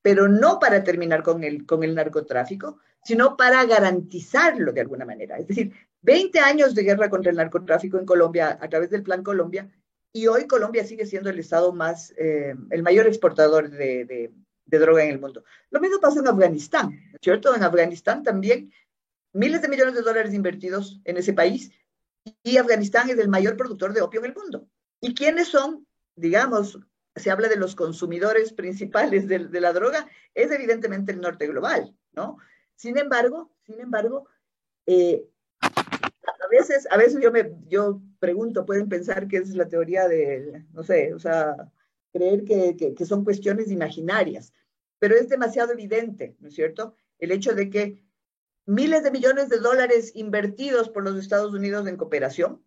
pero 0.01 0.27
no 0.27 0.59
para 0.59 0.83
terminar 0.83 1.23
con 1.23 1.43
el, 1.43 1.65
con 1.65 1.83
el 1.83 1.95
narcotráfico, 1.95 2.79
sino 3.03 3.37
para 3.37 3.65
garantizarlo 3.65 4.71
de 4.71 4.81
alguna 4.81 5.05
manera. 5.05 5.37
Es 5.37 5.47
decir, 5.47 5.73
20 6.01 6.39
años 6.39 6.75
de 6.75 6.83
guerra 6.83 7.09
contra 7.09 7.31
el 7.31 7.37
narcotráfico 7.37 7.97
en 7.97 8.05
Colombia 8.05 8.57
a 8.59 8.69
través 8.69 8.89
del 8.89 9.03
Plan 9.03 9.23
Colombia, 9.23 9.69
y 10.13 10.27
hoy 10.27 10.45
Colombia 10.45 10.85
sigue 10.85 11.05
siendo 11.05 11.29
el 11.29 11.39
estado 11.39 11.71
más, 11.71 12.13
eh, 12.17 12.53
el 12.69 12.83
mayor 12.83 13.07
exportador 13.07 13.69
de, 13.69 14.05
de, 14.05 14.31
de, 14.65 14.79
droga 14.79 15.03
en 15.03 15.11
el 15.11 15.21
mundo. 15.21 15.43
Lo 15.69 15.79
mismo 15.79 15.99
pasa 16.01 16.19
en 16.19 16.27
Afganistán, 16.27 16.99
¿cierto? 17.21 17.55
En 17.55 17.63
Afganistán 17.63 18.21
también 18.21 18.73
miles 19.31 19.61
de 19.61 19.69
millones 19.69 19.95
de 19.95 20.01
dólares 20.01 20.33
invertidos 20.33 20.99
en 21.05 21.17
ese 21.17 21.33
país, 21.33 21.71
y 22.43 22.57
Afganistán 22.57 23.09
es 23.09 23.17
el 23.17 23.29
mayor 23.29 23.55
productor 23.57 23.93
de 23.93 24.01
opio 24.01 24.19
en 24.19 24.27
el 24.27 24.35
mundo. 24.35 24.67
¿Y 24.99 25.15
quiénes 25.15 25.47
son, 25.47 25.87
digamos, 26.15 26.77
se 27.15 27.31
habla 27.31 27.49
de 27.49 27.57
los 27.57 27.75
consumidores 27.75 28.53
principales 28.53 29.27
de, 29.27 29.61
la 29.61 29.73
droga, 29.73 30.07
es 30.33 30.51
evidentemente 30.51 31.11
el 31.11 31.21
norte 31.21 31.47
global, 31.47 31.95
¿no? 32.13 32.37
Sin 32.75 32.97
embargo, 32.97 33.51
sin 33.65 33.79
embargo, 33.79 34.27
eh, 34.85 35.27
a 35.61 36.47
veces, 36.49 36.87
a 36.89 36.97
veces 36.97 37.21
yo 37.21 37.31
me 37.31 37.53
yo 37.67 38.01
pregunto, 38.19 38.65
pueden 38.65 38.89
pensar 38.89 39.27
que 39.27 39.37
es 39.37 39.49
la 39.55 39.67
teoría 39.67 40.07
de, 40.07 40.65
no 40.73 40.83
sé, 40.83 41.13
o 41.13 41.19
sea, 41.19 41.55
creer 42.13 42.43
que, 42.43 42.75
que, 42.77 42.93
que 42.93 43.05
son 43.05 43.23
cuestiones 43.23 43.71
imaginarias, 43.71 44.53
pero 44.99 45.15
es 45.15 45.29
demasiado 45.29 45.73
evidente, 45.73 46.35
¿no 46.39 46.47
es 46.47 46.55
cierto? 46.55 46.95
El 47.19 47.31
hecho 47.31 47.53
de 47.53 47.69
que 47.69 48.03
miles 48.65 49.03
de 49.03 49.11
millones 49.11 49.49
de 49.49 49.59
dólares 49.59 50.11
invertidos 50.15 50.89
por 50.89 51.03
los 51.03 51.17
Estados 51.17 51.53
Unidos 51.53 51.87
en 51.87 51.97
cooperación, 51.97 52.63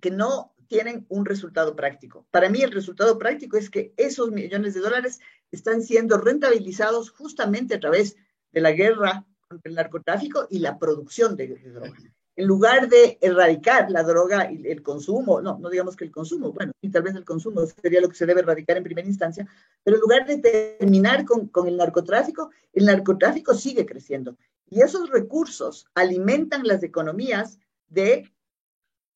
que 0.00 0.10
no 0.10 0.54
tienen 0.70 1.04
un 1.08 1.26
resultado 1.26 1.74
práctico. 1.74 2.24
Para 2.30 2.48
mí 2.48 2.62
el 2.62 2.70
resultado 2.70 3.18
práctico 3.18 3.56
es 3.56 3.68
que 3.68 3.92
esos 3.96 4.30
millones 4.30 4.72
de 4.72 4.80
dólares 4.80 5.18
están 5.50 5.82
siendo 5.82 6.16
rentabilizados 6.16 7.10
justamente 7.10 7.74
a 7.74 7.80
través 7.80 8.16
de 8.52 8.60
la 8.60 8.70
guerra 8.70 9.26
contra 9.48 9.68
el 9.68 9.74
narcotráfico 9.74 10.46
y 10.48 10.60
la 10.60 10.78
producción 10.78 11.36
de, 11.36 11.48
de 11.48 11.72
droga. 11.72 11.92
En 12.36 12.46
lugar 12.46 12.88
de 12.88 13.18
erradicar 13.20 13.90
la 13.90 14.04
droga 14.04 14.50
y 14.50 14.64
el 14.68 14.80
consumo, 14.84 15.40
no, 15.40 15.58
no 15.58 15.68
digamos 15.68 15.96
que 15.96 16.04
el 16.04 16.12
consumo, 16.12 16.52
bueno, 16.52 16.70
y 16.80 16.88
tal 16.88 17.02
vez 17.02 17.16
el 17.16 17.24
consumo 17.24 17.66
sería 17.66 18.00
lo 18.00 18.08
que 18.08 18.14
se 18.14 18.24
debe 18.24 18.40
erradicar 18.40 18.76
en 18.76 18.84
primera 18.84 19.08
instancia, 19.08 19.48
pero 19.82 19.96
en 19.96 20.00
lugar 20.00 20.24
de 20.24 20.38
terminar 20.38 21.24
con, 21.24 21.48
con 21.48 21.66
el 21.66 21.76
narcotráfico, 21.76 22.50
el 22.72 22.86
narcotráfico 22.86 23.54
sigue 23.54 23.84
creciendo. 23.84 24.36
Y 24.70 24.82
esos 24.82 25.10
recursos 25.10 25.86
alimentan 25.96 26.64
las 26.64 26.84
economías 26.84 27.58
de 27.88 28.32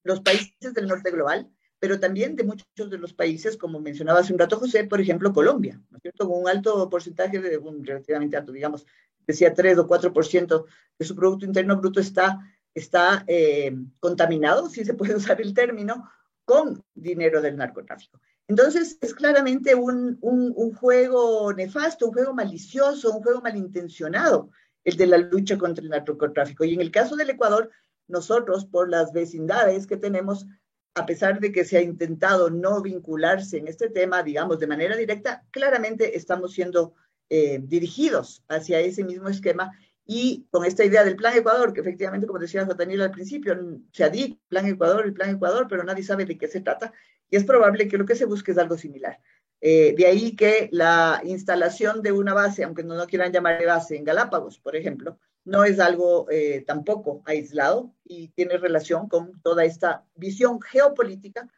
los 0.05 0.21
países 0.21 0.73
del 0.73 0.87
norte 0.87 1.11
global, 1.11 1.51
pero 1.81 1.99
también 1.99 2.37
de 2.37 2.45
muchos 2.45 2.91
de 2.91 2.99
los 2.99 3.13
países, 3.13 3.57
como 3.57 3.81
mencionaba 3.81 4.21
hace 4.21 4.33
un 4.33 4.39
rato 4.39 4.59
José, 4.59 4.85
por 4.85 5.01
ejemplo, 5.01 5.33
Colombia, 5.33 5.81
¿no 5.91 5.97
es 5.97 6.03
cierto? 6.03 6.29
Con 6.29 6.43
un 6.43 6.49
alto 6.49 6.89
porcentaje, 6.89 7.41
de, 7.41 7.59
un 7.59 7.85
relativamente 7.85 8.37
alto, 8.37 8.53
digamos, 8.53 8.87
decía 9.27 9.53
3 9.53 9.79
o 9.79 9.89
4% 9.89 10.65
de 10.99 11.05
su 11.05 11.17
Producto 11.17 11.45
Interno 11.45 11.77
Bruto 11.77 12.01
está, 12.01 12.39
está 12.75 13.25
eh, 13.27 13.77
contaminado, 14.01 14.69
si 14.69 14.85
se 14.85 14.95
puede 14.95 15.15
usar 15.17 15.41
el 15.41 15.53
término, 15.53 16.09
con 16.45 16.83
dinero 16.95 17.41
del 17.41 17.57
narcotráfico. 17.57 18.21
Entonces, 18.47 18.99
es 19.01 19.15
claramente 19.15 19.75
un, 19.75 20.19
un, 20.21 20.53
un 20.55 20.75
juego 20.75 21.53
nefasto, 21.55 22.07
un 22.07 22.13
juego 22.13 22.35
malicioso, 22.35 23.15
un 23.15 23.23
juego 23.23 23.41
malintencionado, 23.41 24.51
el 24.85 24.97
de 24.97 25.07
la 25.07 25.19
lucha 25.19 25.57
contra 25.57 25.83
el 25.83 25.89
narcotráfico. 25.89 26.65
Y 26.65 26.75
en 26.75 26.83
el 26.83 26.91
caso 26.91 27.17
del 27.17 27.31
Ecuador, 27.31 27.71
nosotros, 28.09 28.65
por 28.65 28.89
las 28.89 29.13
vecindades 29.13 29.87
que 29.87 29.97
tenemos, 29.97 30.47
a 30.95 31.07
pesar 31.07 31.41
de 31.41 31.53
que 31.53 31.65
se 31.65 31.77
ha 31.77 31.83
intentado 31.83 32.51
no 32.51 32.81
vincularse 32.81 33.59
en 33.59 33.69
este 33.69 33.89
tema, 33.91 34.23
digamos, 34.23 34.59
de 34.59 34.67
manera 34.67 34.97
directa, 34.97 35.45
claramente 35.51 36.17
estamos 36.17 36.53
siendo 36.53 36.95
eh, 37.31 37.59
dirigidos 37.63 38.45
hacia 38.49 38.81
ese 38.81 39.03
mismo 39.03 39.29
esquema 39.29 39.73
y 40.07 40.47
con 40.51 40.65
esta 40.65 40.85
idea 40.85 41.03
del 41.03 41.17
Plan 41.17 41.37
Ecuador, 41.37 41.73
que 41.73 41.81
efectivamente, 41.81 42.27
como 42.27 42.39
decía 42.39 42.65
Daniel 42.65 43.03
al 43.03 43.11
principio, 43.11 43.57
se 43.93 44.05
ha 44.05 44.11
dicho 44.11 44.39
Plan 44.49 44.67
Ecuador, 44.67 45.07
el 45.07 45.15
Plan 45.15 45.31
Ecuador, 45.31 45.67
pero 45.69 45.83
nadie 45.83 46.05
sabe 46.05 46.27
de 46.27 46.37
qué 46.37 46.47
se 46.47 46.61
trata 46.61 46.93
y 47.31 47.37
es 47.37 47.45
probable 47.45 47.89
que 47.89 47.99
lo 47.99 48.05
que 48.05 48.15
se 48.15 48.27
busque 48.27 48.53
es 48.53 48.59
algo 48.59 48.77
similar. 48.77 49.19
Eh, 49.61 49.95
de 49.97 50.07
ahí 50.07 50.37
que 50.37 50.69
la 50.73 51.23
instalación 51.25 52.03
de 52.03 52.13
una 52.13 52.35
base, 52.35 52.65
aunque 52.65 52.85
no, 52.85 52.95
no 52.95 53.07
quieran 53.07 53.33
llamarle 53.33 53.65
base, 53.65 53.97
en 53.97 54.05
Galápagos, 54.05 54.59
por 54.59 54.77
ejemplo, 54.77 55.19
no 55.45 55.65
es 55.65 55.79
algo 55.79 56.27
eh, 56.31 56.65
tampoco 56.67 57.23
aislado 57.27 57.95
y 58.05 58.29
tiene 58.29 58.57
relación 58.57 59.09
con 59.09 59.41
toda 59.43 59.65
esta 59.65 60.05
visión 60.15 60.61
geopolítica 60.61 61.49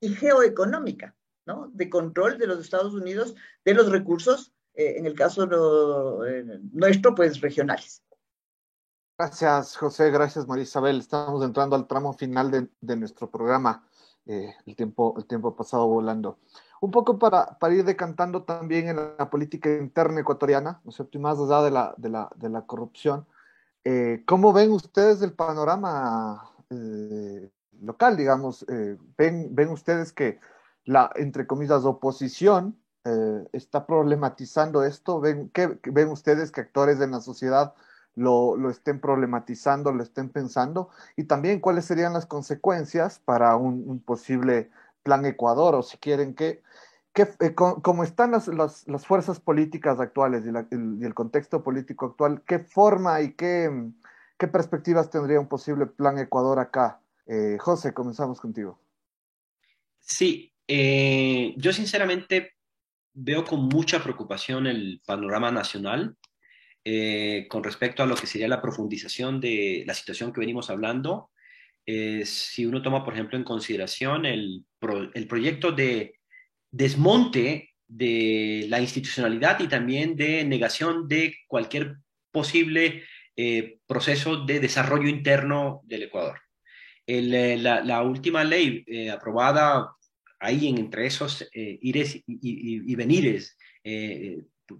y 0.00 0.10
geoeconómica, 0.14 1.16
¿no? 1.46 1.70
De 1.72 1.90
control 1.90 2.38
de 2.38 2.46
los 2.46 2.60
Estados 2.60 2.94
Unidos 2.94 3.34
de 3.64 3.74
los 3.74 3.90
recursos, 3.90 4.52
eh, 4.74 4.94
en 4.98 5.06
el 5.06 5.14
caso 5.14 5.44
eh, 6.26 6.60
nuestro, 6.72 7.14
pues 7.14 7.40
regionales. 7.40 8.02
Gracias, 9.18 9.76
José. 9.76 10.10
Gracias, 10.10 10.46
María 10.46 10.64
Isabel. 10.64 10.98
Estamos 10.98 11.42
entrando 11.44 11.76
al 11.76 11.86
tramo 11.86 12.12
final 12.12 12.50
de, 12.50 12.68
de 12.80 12.96
nuestro 12.96 13.30
programa. 13.30 13.86
el, 14.26 14.76
tiempo, 14.76 15.14
el 15.16 15.26
tiempo 15.26 15.48
ha 15.48 15.56
pasado 15.56 15.86
volando 15.86 16.38
un 16.84 16.90
poco 16.90 17.18
para, 17.18 17.56
ir 17.70 17.84
decantando 17.84 18.42
también 18.42 18.88
en 18.88 18.96
la 18.96 19.30
política 19.30 19.70
interna 19.70 20.20
ecuatoriana, 20.20 20.82
¿no 20.84 20.90
es 20.90 20.96
cierto? 20.96 21.16
Y 21.16 21.20
más 21.20 21.38
allá 21.38 21.62
de 21.62 22.50
la, 22.50 22.64
corrupción. 22.66 23.26
Eh, 23.84 24.22
¿Cómo 24.26 24.52
ven 24.52 24.70
ustedes 24.70 25.22
el 25.22 25.32
panorama 25.32 26.50
eh, 26.68 27.50
local, 27.80 28.18
digamos? 28.18 28.66
Eh, 28.68 28.98
¿ven, 29.16 29.54
¿Ven 29.54 29.70
ustedes 29.70 30.12
que 30.12 30.40
la, 30.84 31.10
entre 31.16 31.46
comillas, 31.46 31.86
oposición 31.86 32.78
eh, 33.04 33.48
está 33.52 33.86
problematizando 33.86 34.84
esto? 34.84 35.20
¿Ven, 35.20 35.48
qué, 35.54 35.78
¿Ven 35.84 36.08
ustedes 36.08 36.50
que 36.50 36.60
actores 36.60 37.00
en 37.00 37.12
la 37.12 37.20
sociedad 37.22 37.74
lo, 38.16 38.56
lo, 38.56 38.70
estén 38.70 39.00
problematizando, 39.00 39.92
lo 39.92 40.02
estén 40.02 40.28
pensando? 40.30 40.90
Y 41.16 41.24
también, 41.24 41.60
¿cuáles 41.60 41.84
serían 41.84 42.12
las 42.12 42.26
consecuencias 42.26 43.18
para 43.18 43.56
un, 43.56 43.84
un 43.86 44.00
posible 44.00 44.70
plan 45.02 45.24
Ecuador 45.24 45.74
o 45.74 45.82
si 45.82 45.98
quieren 45.98 46.34
que, 46.34 46.62
eh, 47.14 47.54
como 47.54 48.02
están 48.02 48.32
las, 48.32 48.48
las, 48.48 48.88
las, 48.88 49.06
fuerzas 49.06 49.38
políticas 49.38 50.00
actuales 50.00 50.44
y, 50.46 50.50
la, 50.50 50.66
el, 50.70 50.98
y, 51.00 51.04
el, 51.04 51.14
contexto 51.14 51.62
político 51.62 52.06
actual, 52.06 52.42
¿qué 52.44 52.58
forma 52.58 53.20
y 53.20 53.34
qué, 53.34 53.70
qué 54.36 54.48
perspectivas 54.48 55.10
tendría 55.10 55.38
un 55.38 55.46
posible 55.46 55.86
plan 55.86 56.18
Ecuador 56.18 56.58
acá? 56.58 57.00
Eh, 57.26 57.56
José, 57.60 57.94
comenzamos 57.94 58.40
contigo. 58.40 58.80
Sí, 60.00 60.52
eh, 60.66 61.54
yo 61.56 61.72
sinceramente 61.72 62.54
veo 63.12 63.44
con 63.44 63.60
mucha 63.68 64.02
preocupación 64.02 64.66
el 64.66 65.00
panorama 65.06 65.52
nacional 65.52 66.16
eh, 66.84 67.46
con 67.48 67.64
respecto 67.64 68.02
a 68.02 68.06
lo 68.06 68.14
que 68.14 68.26
sería 68.26 68.48
la 68.48 68.62
profundización 68.62 69.40
de 69.40 69.84
la 69.86 69.94
situación 69.94 70.32
que 70.32 70.40
venimos 70.40 70.70
hablando 70.70 71.30
si 72.24 72.64
uno 72.64 72.80
toma, 72.80 73.04
por 73.04 73.12
ejemplo, 73.12 73.36
en 73.36 73.44
consideración 73.44 74.24
el, 74.24 74.64
proyecto 75.28 75.70
de 75.70 76.18
desmonte 76.70 77.74
de 77.86 78.66
la 78.68 78.80
institucionalidad 78.80 79.60
y 79.60 79.68
también 79.68 80.16
de 80.16 80.44
negación 80.44 81.06
de 81.08 81.36
cualquier 81.46 81.98
posible 82.32 83.04
eh, 83.36 83.78
proceso 83.86 84.44
de 84.44 84.60
desarrollo 84.60 85.08
interno 85.08 85.82
del 85.84 86.04
Ecuador. 86.04 86.40
Eh, 87.06 87.56
la, 87.58 88.02
última 88.02 88.44
ley 88.44 88.82
eh, 88.86 89.10
aprobada 89.10 89.94
ahí 90.40 90.68
en, 90.68 90.78
entre 90.78 91.06
esos 91.06 91.48
ires 91.52 92.22
y, 92.26 92.94
venires 92.94 93.56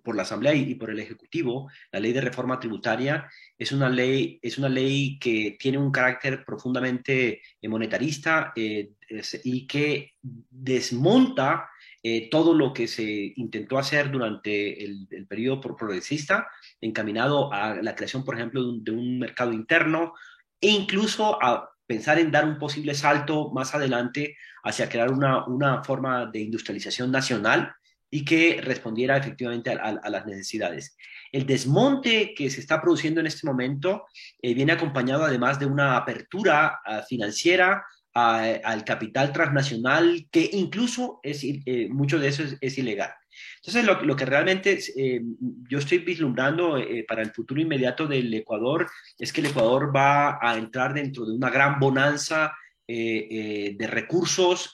por 0.03 0.17
la 0.17 0.23
Asamblea 0.23 0.55
y 0.55 0.75
por 0.75 0.91
el 0.91 0.99
Ejecutivo, 0.99 1.71
la 1.93 2.01
ley 2.01 2.13
de 2.13 2.21
reforma 2.21 2.59
tributaria, 2.59 3.29
es 3.59 3.73
una 3.73 3.89
ley, 3.89 4.39
es 4.43 4.59
una 4.59 4.69
ley 4.69 5.19
que 5.19 5.57
tiene 5.59 5.79
un 5.79 5.91
carácter 5.91 6.45
profundamente 6.45 7.43
monetarista 7.63 8.53
y 8.57 9.67
que 9.67 10.15
desmonta 10.23 11.69
eh, 12.07 12.29
todo 12.31 12.53
lo 12.53 12.75
que 12.75 12.87
se 12.87 13.33
intentó 13.37 13.79
hacer 13.79 14.11
durante 14.11 14.85
el, 14.85 15.09
periodo 15.27 15.61
progresista, 15.61 16.49
encaminado 16.79 17.51
a 17.51 17.77
la 17.77 17.95
creación, 17.95 18.27
por 18.27 18.35
ejemplo, 18.35 18.63
de 18.63 18.91
un, 18.91 19.19
mercado 19.19 19.55
interno 19.55 20.13
e 20.61 20.69
incluso 20.69 21.43
a 21.43 21.71
pensar 21.87 22.19
en 22.19 22.31
dar 22.31 22.47
un 22.47 22.59
posible 22.59 22.95
salto 22.95 23.51
más 23.53 23.75
adelante 23.75 24.37
hacia 24.63 24.89
crear 24.91 25.13
una, 25.13 25.47
una 25.47 25.83
forma 25.83 26.27
de 26.27 26.41
industrialización 26.41 27.11
nacional 27.11 27.75
y 28.11 28.25
que 28.25 28.61
respondiera 28.63 29.17
efectivamente 29.17 29.71
a, 29.71 30.11
las 30.11 30.27
necesidades. 30.27 30.97
El 31.33 31.47
desmonte 31.47 32.33
que 32.35 32.49
se 32.51 32.61
está 32.61 32.81
produciendo 32.81 33.21
en 33.21 33.27
este 33.27 33.47
momento 33.47 34.07
eh, 34.41 34.55
viene 34.55 34.73
acompañado 34.73 35.25
además 35.25 35.59
de 35.59 35.67
una 35.67 35.97
apertura 35.97 36.81
ah, 36.85 37.03
financiera 37.03 37.85
al 38.15 38.85
capital 38.85 39.33
transnacional, 39.33 40.29
que 40.31 40.49
incluso 40.53 41.19
es, 41.23 41.43
eh, 41.43 41.89
mucho 41.91 42.19
de 42.19 42.29
eso 42.29 42.45
es, 42.61 42.79
ilegal. 42.79 43.11
Entonces, 43.57 43.85
lo, 43.85 44.03
lo 44.03 44.15
que 44.15 44.25
realmente 44.25 44.79
eh, 44.97 45.21
yo 45.69 45.79
estoy 45.79 45.99
vislumbrando 45.99 46.79
eh, 46.79 47.05
para 47.09 47.23
el 47.23 47.33
futuro 47.33 47.61
inmediato 47.61 48.07
del 48.07 48.33
Ecuador 48.33 48.89
es 49.19 49.33
que 49.33 49.41
el 49.41 49.49
Ecuador 49.49 49.95
va 49.95 50.39
a 50.41 50.57
entrar 50.57 50.95
dentro 50.95 51.27
de 51.27 51.33
una 51.33 51.51
gran 51.51 51.81
bonanza 51.81 52.55
de 52.87 53.87
recursos 53.89 54.73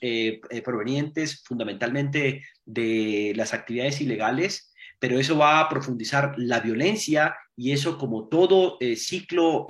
provenientes 0.65 1.43
fundamentalmente 1.45 2.45
de 2.65 3.33
las 3.37 3.55
actividades 3.55 4.01
ilegales, 4.01 4.73
pero 4.99 5.19
eso 5.19 5.39
va 5.39 5.61
a 5.61 5.69
profundizar 5.69 6.35
la 6.37 6.61
violencia 6.61 7.37
y 7.57 7.73
eso 7.73 7.99
como 7.99 8.29
todo 8.29 8.79
ciclo 8.97 9.67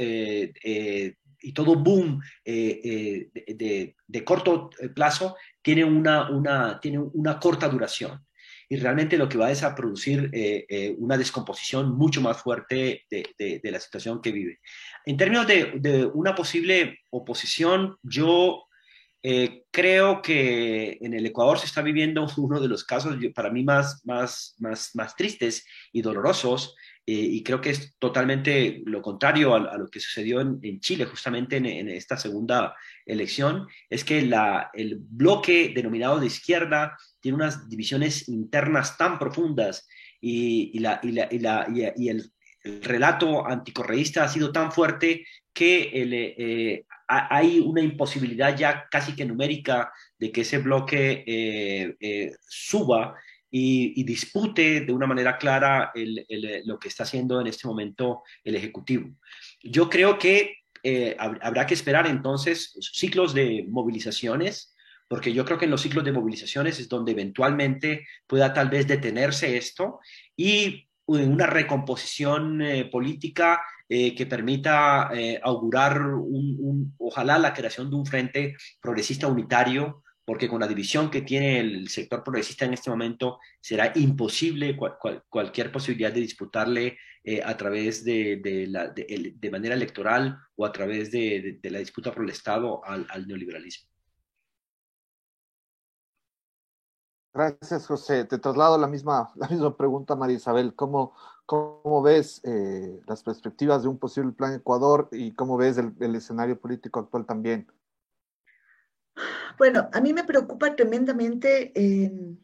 y 1.42 1.52
todo 1.52 1.76
boom 1.76 2.20
eh, 2.44 3.28
eh, 3.34 3.94
de, 4.06 4.24
corto 4.24 4.70
plazo 4.94 5.36
tiene 5.62 5.84
una, 5.84 6.30
una, 6.30 6.78
tiene 6.80 6.98
una 6.98 7.38
corta 7.38 7.68
duración. 7.68 8.24
Y 8.68 8.76
realmente 8.76 9.18
lo 9.18 9.28
que 9.28 9.38
va 9.38 9.50
es 9.50 9.64
a 9.64 9.74
producir 9.74 10.30
eh, 10.32 10.94
una 10.98 11.18
descomposición 11.18 11.92
mucho 11.96 12.20
más 12.20 12.40
fuerte 12.40 13.04
de, 13.10 13.60
la 13.64 13.80
situación 13.80 14.22
que 14.22 14.30
vive. 14.30 14.60
En 15.06 15.16
términos 15.16 15.46
de, 15.46 16.10
una 16.14 16.34
posible 16.34 17.00
oposición, 17.10 17.96
yo 18.02 18.64
creo 19.70 20.22
que 20.22 20.96
en 21.00 21.12
el 21.12 21.26
Ecuador 21.26 21.58
se 21.58 21.66
está 21.66 21.82
viviendo 21.82 22.26
uno 22.38 22.60
de 22.60 22.68
los 22.68 22.84
casos 22.84 23.16
para 23.34 23.50
mí 23.50 23.62
más, 23.62 24.00
más, 24.04 24.54
más, 24.58 24.90
más 24.94 25.14
tristes 25.14 25.66
y 25.92 26.00
dolorosos 26.00 26.74
eh, 27.06 27.14
y 27.14 27.42
creo 27.42 27.60
que 27.60 27.70
es 27.70 27.96
totalmente 27.98 28.82
lo 28.84 29.02
contrario 29.02 29.56
a, 29.56 29.76
lo 29.76 29.88
que 29.88 29.98
sucedió 29.98 30.40
en, 30.40 30.78
Chile, 30.78 31.06
justamente 31.06 31.56
en, 31.56 31.88
esta 31.88 32.16
segunda 32.16 32.76
elección, 33.04 33.66
es 33.88 34.04
que 34.04 34.22
la, 34.22 34.70
el 34.74 34.98
bloque 35.00 35.72
denominado 35.74 36.20
de 36.20 36.26
izquierda 36.26 36.96
tiene 37.18 37.34
unas 37.34 37.68
divisiones 37.68 38.28
internas 38.28 38.96
tan 38.96 39.18
profundas 39.18 39.88
y, 40.20 40.70
y, 40.72 40.78
la, 40.78 41.00
y, 41.02 41.10
la, 41.10 41.66
y 41.96 42.08
el, 42.10 42.30
relato 42.64 43.46
anticorreísta 43.46 44.24
ha 44.24 44.28
sido 44.28 44.52
tan 44.52 44.72
fuerte 44.72 45.26
que 45.52 45.90
eh, 45.94 46.84
hay 47.06 47.58
una 47.58 47.80
imposibilidad 47.80 48.56
ya 48.56 48.86
casi 48.90 49.16
que 49.16 49.24
numérica 49.24 49.92
de 50.18 50.30
que 50.30 50.42
ese 50.42 50.58
bloque 50.58 51.24
eh, 51.26 52.32
suba 52.46 53.16
y, 53.50 54.04
dispute 54.04 54.82
de 54.82 54.92
una 54.92 55.06
manera 55.06 55.36
clara 55.36 55.92
lo 56.64 56.78
que 56.78 56.88
está 56.88 57.02
haciendo 57.02 57.40
en 57.40 57.48
este 57.48 57.66
momento 57.66 58.22
el 58.44 58.54
Ejecutivo. 58.54 59.10
Yo 59.62 59.88
creo 59.90 60.18
que 60.18 60.60
eh, 60.82 61.16
habrá 61.18 61.66
que 61.66 61.74
esperar 61.74 62.06
entonces 62.06 62.76
ciclos 62.92 63.34
de 63.34 63.66
movilizaciones, 63.68 64.74
porque 65.08 65.32
yo 65.32 65.44
creo 65.44 65.58
que 65.58 65.64
en 65.64 65.72
los 65.72 65.82
ciclos 65.82 66.04
de 66.04 66.12
movilizaciones 66.12 66.78
es 66.78 66.88
donde 66.88 67.12
eventualmente 67.12 68.06
pueda 68.26 68.54
tal 68.54 68.70
vez 68.70 68.86
detenerse 68.86 69.56
esto 69.56 69.98
y 70.36 70.88
una 71.18 71.46
recomposición 71.46 72.62
eh, 72.62 72.84
política 72.84 73.62
eh, 73.88 74.14
que 74.14 74.26
permita 74.26 75.10
augurar 75.42 76.00
ojalá 76.98 77.38
la 77.38 77.52
creación 77.52 77.90
de 77.90 77.96
un 77.96 78.06
frente 78.06 78.56
progresista 78.80 79.26
unitario 79.26 80.02
porque 80.30 80.48
con 80.48 80.60
la 80.60 80.68
división 80.68 81.10
que 81.10 81.22
tiene 81.22 81.58
el 81.58 81.88
sector 81.88 82.22
progresista 82.22 82.64
en 82.64 82.74
este 82.74 82.88
momento 82.88 83.40
será 83.60 83.90
imposible 83.96 84.76
cualquier 85.28 85.72
posibilidad 85.72 86.12
de 86.12 86.20
disputarle 86.20 86.98
eh, 87.24 87.42
a 87.44 87.56
través 87.56 88.04
de, 88.04 88.40
la, 88.68 88.88
de, 88.88 89.50
manera 89.50 89.74
electoral 89.74 90.38
o 90.54 90.64
a 90.64 90.72
través 90.72 91.10
de, 91.10 91.58
la 91.64 91.80
disputa 91.80 92.12
por 92.12 92.22
el 92.22 92.30
Estado 92.30 92.80
al, 92.84 93.26
neoliberalismo. 93.26 93.89
Gracias, 97.32 97.86
José. 97.86 98.24
Te 98.24 98.38
traslado 98.38 98.76
la 98.78 98.86
misma, 98.86 99.32
la 99.36 99.48
misma 99.48 99.76
pregunta, 99.76 100.16
María 100.16 100.36
Isabel. 100.36 100.74
¿Cómo, 100.74 101.14
cómo 101.46 102.02
ves 102.02 102.40
eh, 102.44 103.00
las 103.06 103.22
perspectivas 103.22 103.82
de 103.82 103.88
un 103.88 103.98
posible 103.98 104.32
plan 104.32 104.54
Ecuador 104.54 105.08
y 105.12 105.32
cómo 105.32 105.56
ves 105.56 105.78
el 105.78 106.14
escenario 106.14 106.60
político 106.60 107.00
actual 107.00 107.26
también? 107.26 107.66
Bueno, 109.58 109.88
a 109.92 110.00
mí 110.00 110.12
me 110.12 110.24
preocupa 110.24 110.74
tremendamente 110.74 111.72
em, 111.74 112.38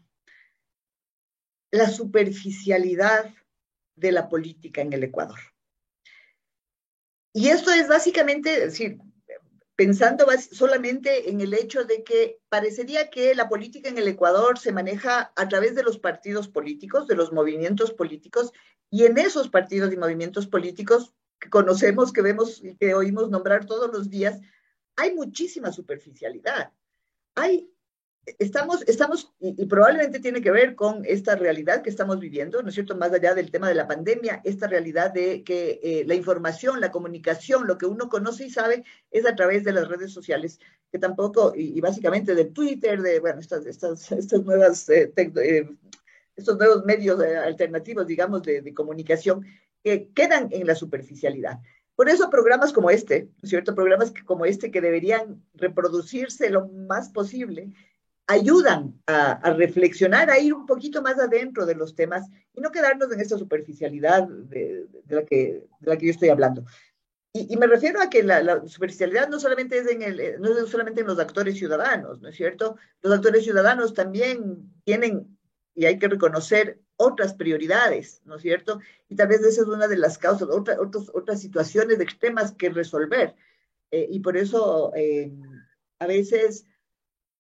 la 1.71 1.89
superficialidad 1.89 3.35
de 3.95 4.13
la 4.13 4.29
política 4.29 4.83
en 4.83 4.93
el 4.93 5.05
Ecuador. 5.05 5.39
Y 7.33 7.49
esto 7.49 7.71
es 7.71 7.89
básicamente, 7.89 8.61
decir, 8.61 8.99
pensando 9.77 10.27
solamente 10.51 11.31
en 11.31 11.43
el 11.43 11.53
hecho 11.53 11.85
de 11.85 12.03
que 12.03 12.41
parecería 12.49 13.11
que 13.11 13.35
la 13.35 13.49
política 13.49 13.91
en 13.91 13.99
el 13.99 14.09
Ecuador 14.09 14.59
se 14.59 14.73
maneja 14.73 15.33
a 15.37 15.49
través 15.49 15.75
de 15.75 15.83
los 15.83 15.99
partidos 15.99 16.49
políticos, 16.49 17.07
de 17.07 17.15
los 17.15 17.33
movimientos 17.33 17.93
políticos, 17.93 18.53
y 18.91 19.05
en 19.05 19.19
esos 19.19 19.51
partidos 19.51 19.93
y 19.93 19.99
movimientos 19.99 20.47
políticos 20.47 21.15
que 21.39 21.51
conocemos, 21.51 22.13
que 22.13 22.23
vemos 22.23 22.65
y 22.65 22.77
que 22.77 22.95
oímos 22.95 23.29
nombrar 23.29 23.67
todos 23.67 23.93
los 23.93 24.09
días, 24.09 24.41
hay 24.97 25.15
muchísima 25.15 25.71
superficialidad. 25.71 26.73
Hay, 27.35 27.71
estamos, 28.39 28.83
estamos, 28.89 29.33
y, 29.41 29.67
probablemente 29.67 30.19
tiene 30.19 30.43
que 30.43 30.51
ver 30.51 30.75
con 30.75 31.05
esta 31.05 31.37
realidad 31.37 31.83
que 31.83 31.91
estamos 31.91 32.19
viviendo, 32.19 32.61
¿no 32.63 32.69
es 32.69 32.75
cierto? 32.75 32.97
Más 32.97 33.13
allá 33.13 33.35
del 33.35 33.51
tema 33.51 33.69
de 33.69 33.75
la 33.75 33.87
pandemia, 33.87 34.41
esta 34.45 34.67
realidad 34.67 35.13
de 35.13 35.45
que 35.45 35.81
eh, 35.83 36.05
la 36.07 36.15
información, 36.15 36.81
la 36.81 36.91
comunicación, 36.91 37.67
lo 37.67 37.79
que 37.79 37.87
uno 37.87 38.09
conoce 38.09 38.47
y 38.47 38.51
sabe 38.51 38.85
es 39.11 39.27
a 39.27 39.37
través 39.37 39.65
de 39.65 39.73
las 39.73 39.89
redes 39.89 40.13
sociales, 40.13 40.59
que 40.91 40.99
tampoco, 40.99 41.53
y, 41.55 41.81
básicamente 41.81 42.35
del 42.35 42.53
Twitter, 42.53 43.01
de, 43.01 43.21
bueno, 43.21 43.41
estas, 43.41 43.65
estas, 43.67 44.11
estas 44.13 44.43
nuevas, 44.45 44.89
eh, 44.89 45.13
eh, 45.17 45.69
estos 46.35 46.59
nuevos 46.59 46.85
medios 46.85 47.21
alternativos, 47.21 48.07
digamos, 48.07 48.43
de, 48.43 48.61
de 48.61 48.75
comunicación, 48.75 49.47
que 49.83 50.11
quedan 50.13 50.49
en 50.51 50.67
la 50.67 50.75
superficialidad. 50.75 51.61
Por 51.95 52.11
eso 52.11 52.29
programas 52.29 52.75
como 52.75 52.91
este, 52.91 53.31
cierto? 53.43 53.75
Programas 53.75 54.13
como 54.27 54.45
este 54.45 54.71
que 54.71 54.83
deberían 54.83 55.43
reproducirse 55.55 56.51
lo 56.51 56.69
más 56.69 57.09
posible, 57.09 57.71
ayudan 58.27 59.01
a, 59.07 59.53
reflexionar, 59.53 60.31
a 60.31 60.39
ir 60.39 60.53
un 60.53 60.67
poquito 60.67 61.01
más 61.01 61.19
adentro 61.19 61.65
de 61.65 61.77
los 61.77 61.95
temas 61.95 62.29
y 62.55 62.61
no 62.61 62.71
quedarnos 62.71 63.13
en 63.13 63.21
esta 63.21 63.39
superficialidad 63.39 64.27
de, 64.27 64.87
la, 65.09 65.25
que, 65.25 65.67
de 65.81 65.91
la 65.91 65.97
que 65.97 66.07
yo 66.07 66.13
estoy 66.13 66.29
hablando. 66.29 66.65
Y, 67.33 67.57
me 67.57 67.67
refiero 67.67 68.01
a 68.01 68.09
que 68.09 68.23
la, 68.23 68.67
superficialidad 68.67 69.29
no 69.29 69.39
solamente 69.39 69.79
es 69.79 69.87
en 69.89 70.03
el, 70.03 70.41
no 70.41 70.57
es 70.57 70.71
solamente 70.71 71.03
en 71.03 71.07
los 71.07 71.19
actores 71.19 71.59
ciudadanos, 71.59 72.21
¿no 72.23 72.29
es 72.29 72.37
cierto? 72.37 72.77
Los 73.03 73.13
actores 73.13 73.45
ciudadanos 73.45 73.93
también 73.93 74.73
tienen, 74.85 75.39
y 75.75 75.85
hay 75.85 75.99
que 75.99 76.09
reconocer, 76.09 76.81
otras 76.97 77.35
prioridades, 77.35 78.23
¿no 78.25 78.37
es 78.37 78.43
cierto? 78.43 78.81
Y 79.09 79.17
tal 79.17 79.29
vez 79.29 79.41
esa 79.41 79.63
es 79.63 79.69
una 79.69 79.87
de 79.87 79.99
las 79.99 80.17
causas, 80.17 80.49
otra, 80.49 80.79
otras 80.81 81.41
situaciones 81.41 82.01
extremas 82.01 82.53
que 82.53 82.71
resolver. 82.71 83.35
Eh, 83.91 84.09
y 84.11 84.21
por 84.21 84.39
eso 84.39 84.93
eh, 84.97 85.31
a 85.99 86.07
veces 86.07 86.65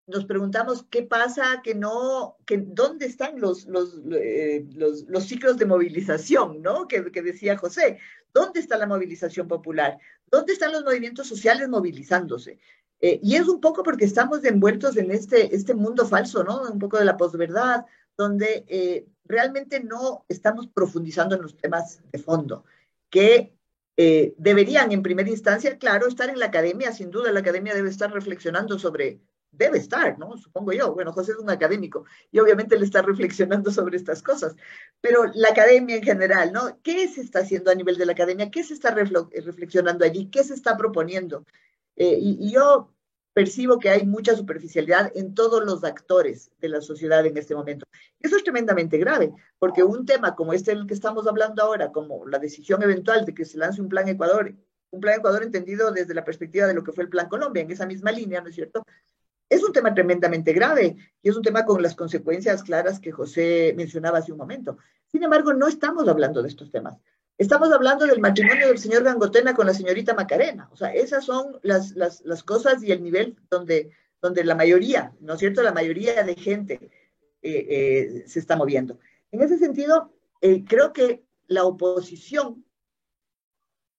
nos 0.06 0.24
preguntamos 0.24 0.86
qué 0.88 1.02
pasa, 1.02 1.60
que 1.64 1.74
no, 1.74 2.36
que 2.46 2.58
dónde 2.58 3.06
están 3.06 3.40
los, 3.40 3.66
los, 3.66 4.00
eh, 4.12 4.64
los, 4.74 5.04
los, 5.08 5.24
ciclos 5.24 5.56
de 5.58 5.66
movilización, 5.66 6.62
¿no? 6.62 6.86
Que, 6.86 7.10
que, 7.10 7.22
decía 7.22 7.58
José. 7.58 7.98
¿Dónde 8.32 8.60
está 8.60 8.76
la 8.76 8.86
movilización 8.86 9.48
popular? 9.48 9.98
¿Dónde 10.30 10.52
están 10.52 10.72
los 10.72 10.84
movimientos 10.84 11.26
sociales 11.26 11.68
movilizándose? 11.68 12.58
Eh, 13.00 13.18
y 13.22 13.34
es 13.34 13.48
un 13.48 13.60
poco 13.60 13.82
porque 13.82 14.04
estamos 14.04 14.44
envueltos 14.44 14.96
en 14.96 15.10
este, 15.10 15.54
este 15.54 15.74
mundo 15.74 16.06
falso, 16.06 16.44
¿no? 16.44 16.62
Un 16.62 16.78
poco 16.78 16.98
de 16.98 17.04
la 17.04 17.16
posverdad, 17.16 17.84
donde 18.16 18.64
eh, 18.68 19.06
realmente 19.24 19.82
no 19.82 20.24
estamos 20.28 20.68
profundizando 20.68 21.34
en 21.34 21.42
los 21.42 21.56
temas 21.56 22.00
de 22.12 22.18
fondo, 22.18 22.64
que 23.10 23.52
deberían 24.36 24.92
en 24.92 25.02
primera 25.02 25.30
instancia, 25.30 25.78
claro, 25.78 26.06
estar 26.06 26.28
en 26.28 26.38
la 26.38 26.46
academia, 26.46 26.92
sin 26.92 27.10
duda 27.10 27.32
la 27.32 27.40
academia 27.40 27.74
debe 27.74 27.88
estar 27.88 28.12
reflexionando 28.12 28.78
sobre, 28.78 29.22
debe 29.56 29.78
estar, 29.78 30.18
¿no? 30.18 30.36
Supongo 30.36 30.72
yo, 30.72 30.94
bueno, 30.94 31.12
José 31.12 31.32
es 31.32 31.38
un 31.38 31.50
académico 31.50 32.04
y 32.30 32.38
obviamente 32.38 32.78
le 32.78 32.84
está 32.84 33.02
reflexionando 33.02 33.70
sobre 33.70 33.96
estas 33.96 34.22
cosas, 34.22 34.56
pero 35.00 35.24
la 35.34 35.48
academia 35.48 35.96
en 35.96 36.02
general, 36.02 36.52
¿no? 36.52 36.80
¿Qué 36.82 37.08
se 37.08 37.20
está 37.20 37.40
haciendo 37.40 37.70
a 37.70 37.74
nivel 37.74 37.96
de 37.96 38.06
la 38.06 38.12
academia? 38.12 38.50
¿Qué 38.50 38.62
se 38.62 38.74
está 38.74 38.90
reflexionando 38.92 40.04
allí? 40.04 40.30
¿Qué 40.30 40.44
se 40.44 40.54
está 40.54 40.76
proponiendo? 40.76 41.44
Eh, 41.96 42.18
y, 42.20 42.52
yo 42.52 42.92
percibo 43.32 43.78
que 43.78 43.90
hay 43.90 44.06
mucha 44.06 44.34
superficialidad 44.34 45.12
en 45.14 45.34
todos 45.34 45.64
los 45.64 45.84
actores 45.84 46.50
de 46.58 46.68
la 46.68 46.80
sociedad 46.80 47.24
en 47.26 47.36
este 47.36 47.54
momento. 47.54 47.86
Eso 48.20 48.36
es 48.36 48.42
tremendamente 48.42 48.98
grave, 48.98 49.32
porque 49.58 49.82
un 49.82 50.06
tema 50.06 50.34
como 50.34 50.52
este 50.52 50.74
del 50.74 50.86
que 50.86 50.94
estamos 50.94 51.26
hablando 51.26 51.62
ahora, 51.62 51.92
como 51.92 52.26
la 52.26 52.38
decisión 52.38 52.82
eventual 52.82 53.26
de 53.26 53.34
que 53.34 53.44
se 53.44 53.58
lance 53.58 53.82
un 53.82 53.88
plan 53.88 54.08
Ecuador, 54.08 54.54
un 54.90 55.00
plan 55.00 55.18
Ecuador 55.18 55.42
entendido 55.42 55.90
desde 55.92 56.14
la 56.14 56.24
perspectiva 56.24 56.66
de 56.66 56.74
lo 56.74 56.82
que 56.82 56.92
fue 56.92 57.04
el 57.04 57.10
plan 57.10 57.28
Colombia, 57.28 57.62
en 57.62 57.70
esa 57.70 57.86
misma 57.86 58.10
línea, 58.10 58.40
¿no 58.40 58.48
es 58.48 58.54
cierto? 58.54 58.82
Es 59.48 59.62
un 59.62 59.72
tema 59.72 59.94
tremendamente 59.94 60.52
grave 60.52 60.96
y 61.22 61.28
es 61.28 61.36
un 61.36 61.42
tema 61.42 61.64
con 61.64 61.80
las 61.82 61.94
consecuencias 61.94 62.62
claras 62.62 62.98
que 62.98 63.12
José 63.12 63.74
mencionaba 63.76 64.18
hace 64.18 64.32
un 64.32 64.38
momento. 64.38 64.78
Sin 65.06 65.22
embargo, 65.22 65.52
no 65.52 65.68
estamos 65.68 66.08
hablando 66.08 66.42
de 66.42 66.48
estos 66.48 66.70
temas. 66.70 66.98
Estamos 67.38 67.70
hablando 67.70 68.06
del 68.06 68.18
matrimonio 68.18 68.68
del 68.68 68.78
señor 68.78 69.04
Gangotena 69.04 69.54
con 69.54 69.66
la 69.66 69.74
señorita 69.74 70.14
Macarena. 70.14 70.68
O 70.72 70.76
sea, 70.76 70.92
esas 70.94 71.24
son 71.24 71.58
las, 71.62 71.92
las, 71.92 72.42
cosas 72.42 72.82
y 72.82 72.92
el 72.92 73.02
nivel 73.02 73.36
donde, 73.50 73.90
donde 74.22 74.42
la 74.42 74.54
mayoría, 74.54 75.12
¿no 75.20 75.34
es 75.34 75.40
cierto? 75.40 75.62
La 75.62 75.72
mayoría 75.72 76.22
de 76.22 76.34
gente 76.34 76.90
eh, 77.42 77.66
eh, 77.68 78.24
se 78.26 78.38
está 78.38 78.56
moviendo. 78.56 78.98
En 79.30 79.42
ese 79.42 79.58
sentido, 79.58 80.12
eh, 80.40 80.64
creo 80.64 80.94
que 80.94 81.24
la 81.46 81.64
oposición 81.64 82.64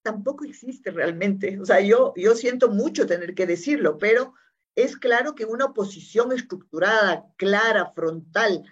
tampoco 0.02 0.44
existe 0.44 0.90
realmente. 0.90 1.60
O 1.60 1.66
sea, 1.66 1.80
yo, 1.80 2.14
yo 2.16 2.34
siento 2.34 2.70
mucho 2.70 3.06
tener 3.06 3.36
que 3.36 3.46
decirlo, 3.46 3.98
pero 3.98 4.34
es 4.78 4.96
claro 4.96 5.36
que 5.36 5.46
una 5.46 5.66
oposición 5.66 6.32
estructurada, 6.32 7.26
clara, 7.36 7.92
frontal, 7.94 8.64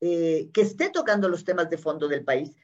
que 0.00 0.50
esté 0.54 0.90
tocando 0.90 1.30
los 1.30 1.44
temas 1.44 1.70
de 1.70 1.78
fondo 1.78 2.08
del 2.08 2.24
país, 2.24 2.54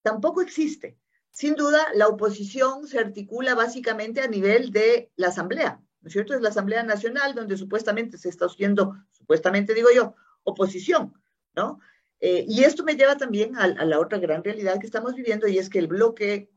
tampoco 0.00 0.40
existe. 0.40 0.96
Sin 1.30 1.54
duda, 1.54 1.86
la 1.94 2.08
oposición 2.08 2.86
se 2.86 2.98
articula 2.98 3.54
básicamente 3.54 4.22
a 4.22 4.26
nivel 4.26 4.72
de 4.72 5.10
la 5.16 5.28
Asamblea, 5.28 5.82
¿no 6.00 6.06
es 6.06 6.12
cierto? 6.12 6.34
Es 6.34 6.40
la 6.40 6.48
Asamblea 6.48 6.82
Nacional 6.82 7.34
donde 7.34 7.58
supuestamente 7.58 8.16
se 8.16 8.30
está 8.30 8.46
haciendo, 8.46 8.96
supuestamente 9.10 9.74
digo 9.74 9.88
yo, 9.94 10.14
oposición, 10.44 11.14
¿no? 11.54 11.78
Eh, 12.20 12.44
y 12.48 12.64
esto 12.64 12.84
me 12.84 12.96
lleva 12.96 13.16
también 13.16 13.56
a, 13.56 13.66
la 13.66 13.98
otra 13.98 14.18
gran 14.18 14.44
realidad 14.44 14.78
que 14.78 14.86
estamos 14.86 15.14
viviendo 15.14 15.48
y 15.48 15.58
es 15.58 15.68
que 15.68 15.80
el 15.80 15.88
bloque 15.88 16.50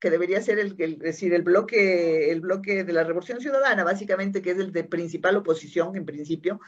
que 0.00 0.10
debería 0.10 0.40
ser 0.40 0.58
el, 0.58 0.74
el, 0.78 0.98
decir, 0.98 1.34
el 1.34 1.42
bloque, 1.42 2.30
el 2.30 2.40
bloque 2.40 2.84
de 2.84 2.92
la 2.92 3.04
Revolución 3.04 3.40
Ciudadana, 3.40 3.84
básicamente, 3.84 4.40
que 4.40 4.52
es 4.52 4.58
el 4.58 4.72
de 4.72 4.84
principal 4.84 5.36
oposición 5.36 5.94
en 5.94 6.06
principio, 6.06 6.60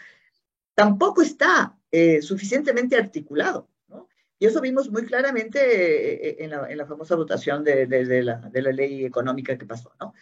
tampoco 0.74 1.22
está 1.22 1.78
eh, 1.90 2.20
suficientemente 2.22 2.96
articulado. 2.96 3.68
Y 4.38 4.46
eso 4.46 4.60
vimos 4.60 4.90
muy 4.90 5.06
claramente 5.06 5.60
eh, 5.60 6.28
eh, 6.28 6.36
en 6.40 6.50
la, 6.50 6.68
en 6.68 6.76
la 6.76 6.86
famosa 6.86 7.14
votación 7.14 7.62
de, 7.62 7.86
de, 7.86 8.22
la, 8.22 8.38
de, 8.38 8.62
la, 8.62 8.72
ley 8.72 9.04
económica 9.04 9.56
que 9.56 9.66
pasó, 9.66 9.92
¿no? 10.00 10.14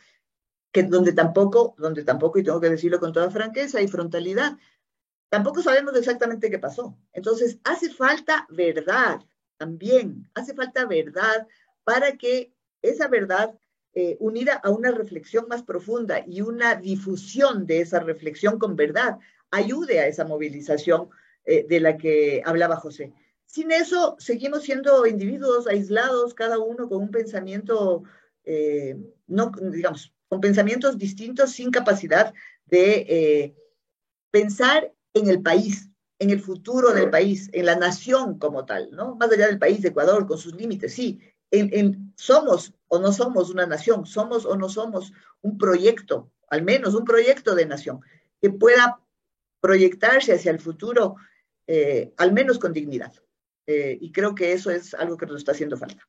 Que 0.70 0.82
donde 0.82 1.12
tampoco, 1.12 1.74
donde 1.78 2.04
tampoco, 2.04 2.38
y 2.38 2.42
tengo 2.42 2.60
que 2.60 2.68
decirlo 2.68 3.00
con 3.00 3.14
toda 3.14 3.30
franqueza 3.30 3.80
y 3.80 3.88
frontalidad, 3.88 4.58
tampoco 5.30 5.62
sabemos 5.62 5.96
exactamente 5.96 6.50
qué 6.50 6.58
pasó. 6.58 6.98
Entonces, 7.12 7.58
hace 7.64 7.88
falta 7.88 8.46
verdad 8.50 9.20
también, 9.56 10.28
hace 10.34 10.54
falta 10.54 10.84
verdad 10.84 11.48
para 11.82 12.18
que 12.18 12.52
esa 12.82 13.08
verdad 13.08 13.54
eh, 13.94 14.16
unida 14.20 14.54
a 14.62 14.70
una 14.70 14.90
reflexión 14.90 15.46
más 15.48 15.62
profunda 15.62 16.24
y 16.26 16.40
una 16.42 16.76
difusión 16.76 17.66
de 17.66 17.80
esa 17.80 18.00
reflexión 18.00 18.58
con 18.58 18.76
verdad 18.76 19.18
ayude 19.50 20.00
a 20.00 20.06
esa 20.06 20.24
movilización 20.24 21.08
de 21.42 21.80
la 21.80 21.96
que 21.96 22.42
hablaba 22.44 22.76
José. 22.76 23.12
Sin 23.50 23.72
eso, 23.72 24.14
seguimos 24.20 24.62
siendo 24.62 25.06
individuos 25.06 25.66
aislados, 25.66 26.34
cada 26.34 26.60
uno 26.60 26.88
con 26.88 27.02
un 27.02 27.10
pensamiento, 27.10 28.04
eh, 28.44 28.96
no, 29.26 29.50
digamos, 29.72 30.14
con 30.28 30.40
pensamientos 30.40 30.96
distintos, 30.96 31.50
sin 31.50 31.72
capacidad 31.72 32.32
de 32.66 33.06
eh, 33.08 33.54
pensar 34.30 34.92
en 35.14 35.28
el 35.28 35.42
país, 35.42 35.90
en 36.20 36.30
el 36.30 36.38
futuro 36.38 36.92
del 36.92 37.10
país, 37.10 37.50
en 37.52 37.66
la 37.66 37.74
nación 37.74 38.38
como 38.38 38.66
tal, 38.66 38.92
¿no? 38.92 39.16
Más 39.16 39.32
allá 39.32 39.48
del 39.48 39.58
país 39.58 39.82
de 39.82 39.88
Ecuador, 39.88 40.28
con 40.28 40.38
sus 40.38 40.54
límites, 40.54 40.94
sí. 40.94 41.18
En, 41.50 42.12
somos 42.16 42.74
o 42.88 42.98
no 42.98 43.12
somos 43.12 43.50
una 43.50 43.66
nación, 43.66 44.06
somos 44.06 44.44
o 44.46 44.56
no 44.56 44.68
somos 44.68 45.12
un 45.42 45.58
proyecto, 45.58 46.30
al 46.48 46.62
menos 46.62 46.94
un 46.94 47.04
proyecto 47.04 47.54
de 47.54 47.66
nación, 47.66 48.00
que 48.40 48.50
pueda 48.50 49.00
proyectarse 49.60 50.32
hacia 50.32 50.50
el 50.50 50.60
futuro, 50.60 51.16
eh, 51.66 52.12
al 52.16 52.32
menos 52.32 52.58
con 52.58 52.72
dignidad. 52.72 53.12
Eh, 53.66 53.98
y 54.00 54.10
creo 54.10 54.34
que 54.34 54.52
eso 54.52 54.70
es 54.70 54.94
algo 54.94 55.16
que 55.16 55.26
nos 55.26 55.36
está 55.36 55.52
haciendo 55.52 55.76
falta. 55.76 56.08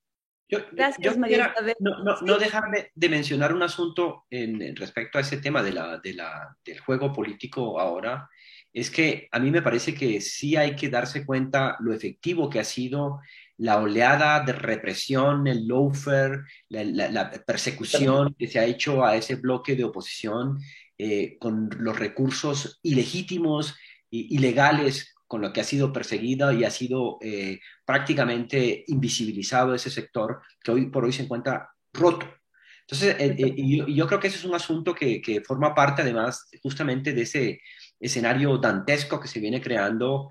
Yo, 0.52 0.60
Gracias, 0.72 1.18
María. 1.18 1.54
No, 1.80 2.04
no, 2.04 2.22
no, 2.22 2.38
dejarme 2.38 2.92
de 2.94 3.10
mencionar 3.10 3.54
un 3.54 3.64
asunto 3.64 4.26
en, 4.30 4.76
respecto 4.76 5.18
a 5.18 5.22
ese 5.22 5.38
tema 5.38 5.64
de 5.64 5.72
la, 5.72 5.98
de 6.00 6.14
la, 6.14 6.58
del 6.66 6.80
juego 6.80 7.14
político 7.14 7.80
ahora. 7.80 8.30
Es 8.74 8.90
que 8.90 9.30
a 9.32 9.40
mí 9.40 9.50
me 9.50 9.62
parece 9.62 9.94
que 9.94 10.20
sí 10.20 10.58
hay 10.58 10.76
que 10.76 10.90
darse 10.90 11.26
cuenta 11.26 11.78
lo 11.80 11.94
efectivo 11.94 12.50
que 12.50 12.60
ha 12.60 12.66
sido 12.66 13.20
la 13.62 13.80
oleada 13.80 14.44
de 14.44 14.54
represión, 14.54 15.46
el 15.46 15.68
lawfare, 15.68 16.46
la, 16.70 17.32
persecución 17.46 18.34
que 18.34 18.48
se 18.48 18.58
ha 18.58 18.66
hecho 18.66 19.06
a 19.06 19.16
ese 19.16 19.36
bloque 19.36 19.76
de 19.76 19.84
oposición 19.84 20.58
eh, 20.98 21.38
con 21.40 21.70
los 21.78 22.00
recursos 22.00 22.80
ilegítimos 22.82 23.76
e 24.10 24.26
ilegales 24.32 25.14
con 25.28 25.42
lo 25.42 25.54
que 25.54 25.62
ha 25.62 25.64
sido 25.64 25.94
perseguida 25.94 26.52
y 26.54 26.64
ha 26.64 26.72
sido 26.72 27.20
eh, 27.22 27.60
prácticamente 27.86 28.84
invisibilizado 28.88 29.76
ese 29.76 29.92
sector 29.92 30.42
que 30.64 30.72
hoy 30.72 30.88
por 30.88 31.06
hoy 31.06 31.14
se 31.14 31.24
encuentra 31.24 31.70
roto. 31.94 32.26
Entonces, 32.82 33.16
eh, 33.20 33.36
y 33.38 33.96
yo, 33.96 34.08
creo 34.08 34.20
que 34.20 34.28
ese 34.28 34.38
es 34.38 34.44
un 34.44 34.56
asunto 34.56 34.96
que, 34.96 35.22
que, 35.22 35.42
forma 35.42 35.76
parte 35.76 36.02
además 36.02 36.50
justamente 36.64 37.14
de 37.14 37.22
ese 37.22 37.62
escenario 38.02 38.58
dantesco 38.58 39.20
que 39.20 39.28
se 39.28 39.40
viene 39.40 39.62
creando 39.62 40.30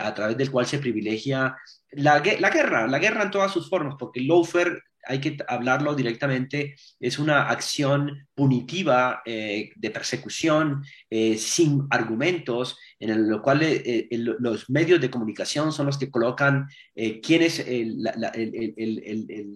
a 0.00 0.14
través 0.14 0.36
del 0.36 0.50
cual 0.50 0.66
se 0.66 0.78
privilegia 0.78 1.56
la, 1.92 2.22
la, 2.40 2.50
guerra, 2.50 2.86
la 2.86 2.98
guerra 2.98 3.22
en 3.22 3.30
todas 3.30 3.52
sus 3.52 3.68
formas, 3.68 3.96
porque 3.98 4.20
el 4.20 4.28
lawfare 4.28 4.82
hay 5.06 5.20
que 5.20 5.36
hablarlo 5.48 5.94
directamente, 5.94 6.74
es 6.98 7.18
una 7.18 7.48
acción 7.48 8.26
punitiva 8.34 9.22
eh, 9.24 9.70
de 9.76 9.90
persecución 9.90 10.82
eh, 11.08 11.36
sin 11.38 11.86
argumentos, 11.90 12.76
en 12.98 13.28
lo 13.30 13.40
cual 13.40 13.60
eh, 13.62 14.08
los 14.10 14.68
medios 14.68 15.00
de 15.00 15.10
comunicación 15.10 15.72
son 15.72 15.86
los 15.86 15.98
que 15.98 16.10
colocan 16.10 16.68
quién 16.94 17.42
es 17.42 17.60
el, 17.60 17.96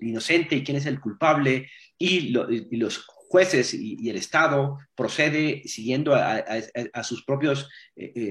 inocente 0.01 0.57
y 0.57 0.65
quién 0.65 0.77
es 0.77 0.87
el 0.87 1.01
culpable, 1.01 1.69
y, 1.99 2.31
los 2.31 3.05
jueces 3.31 3.73
y, 3.75 4.11
el 4.11 4.17
Estado 4.17 4.79
procede 4.97 5.63
siguiendo 5.65 6.15
a, 6.15 7.05
sus 7.05 7.25
propios 7.25 7.69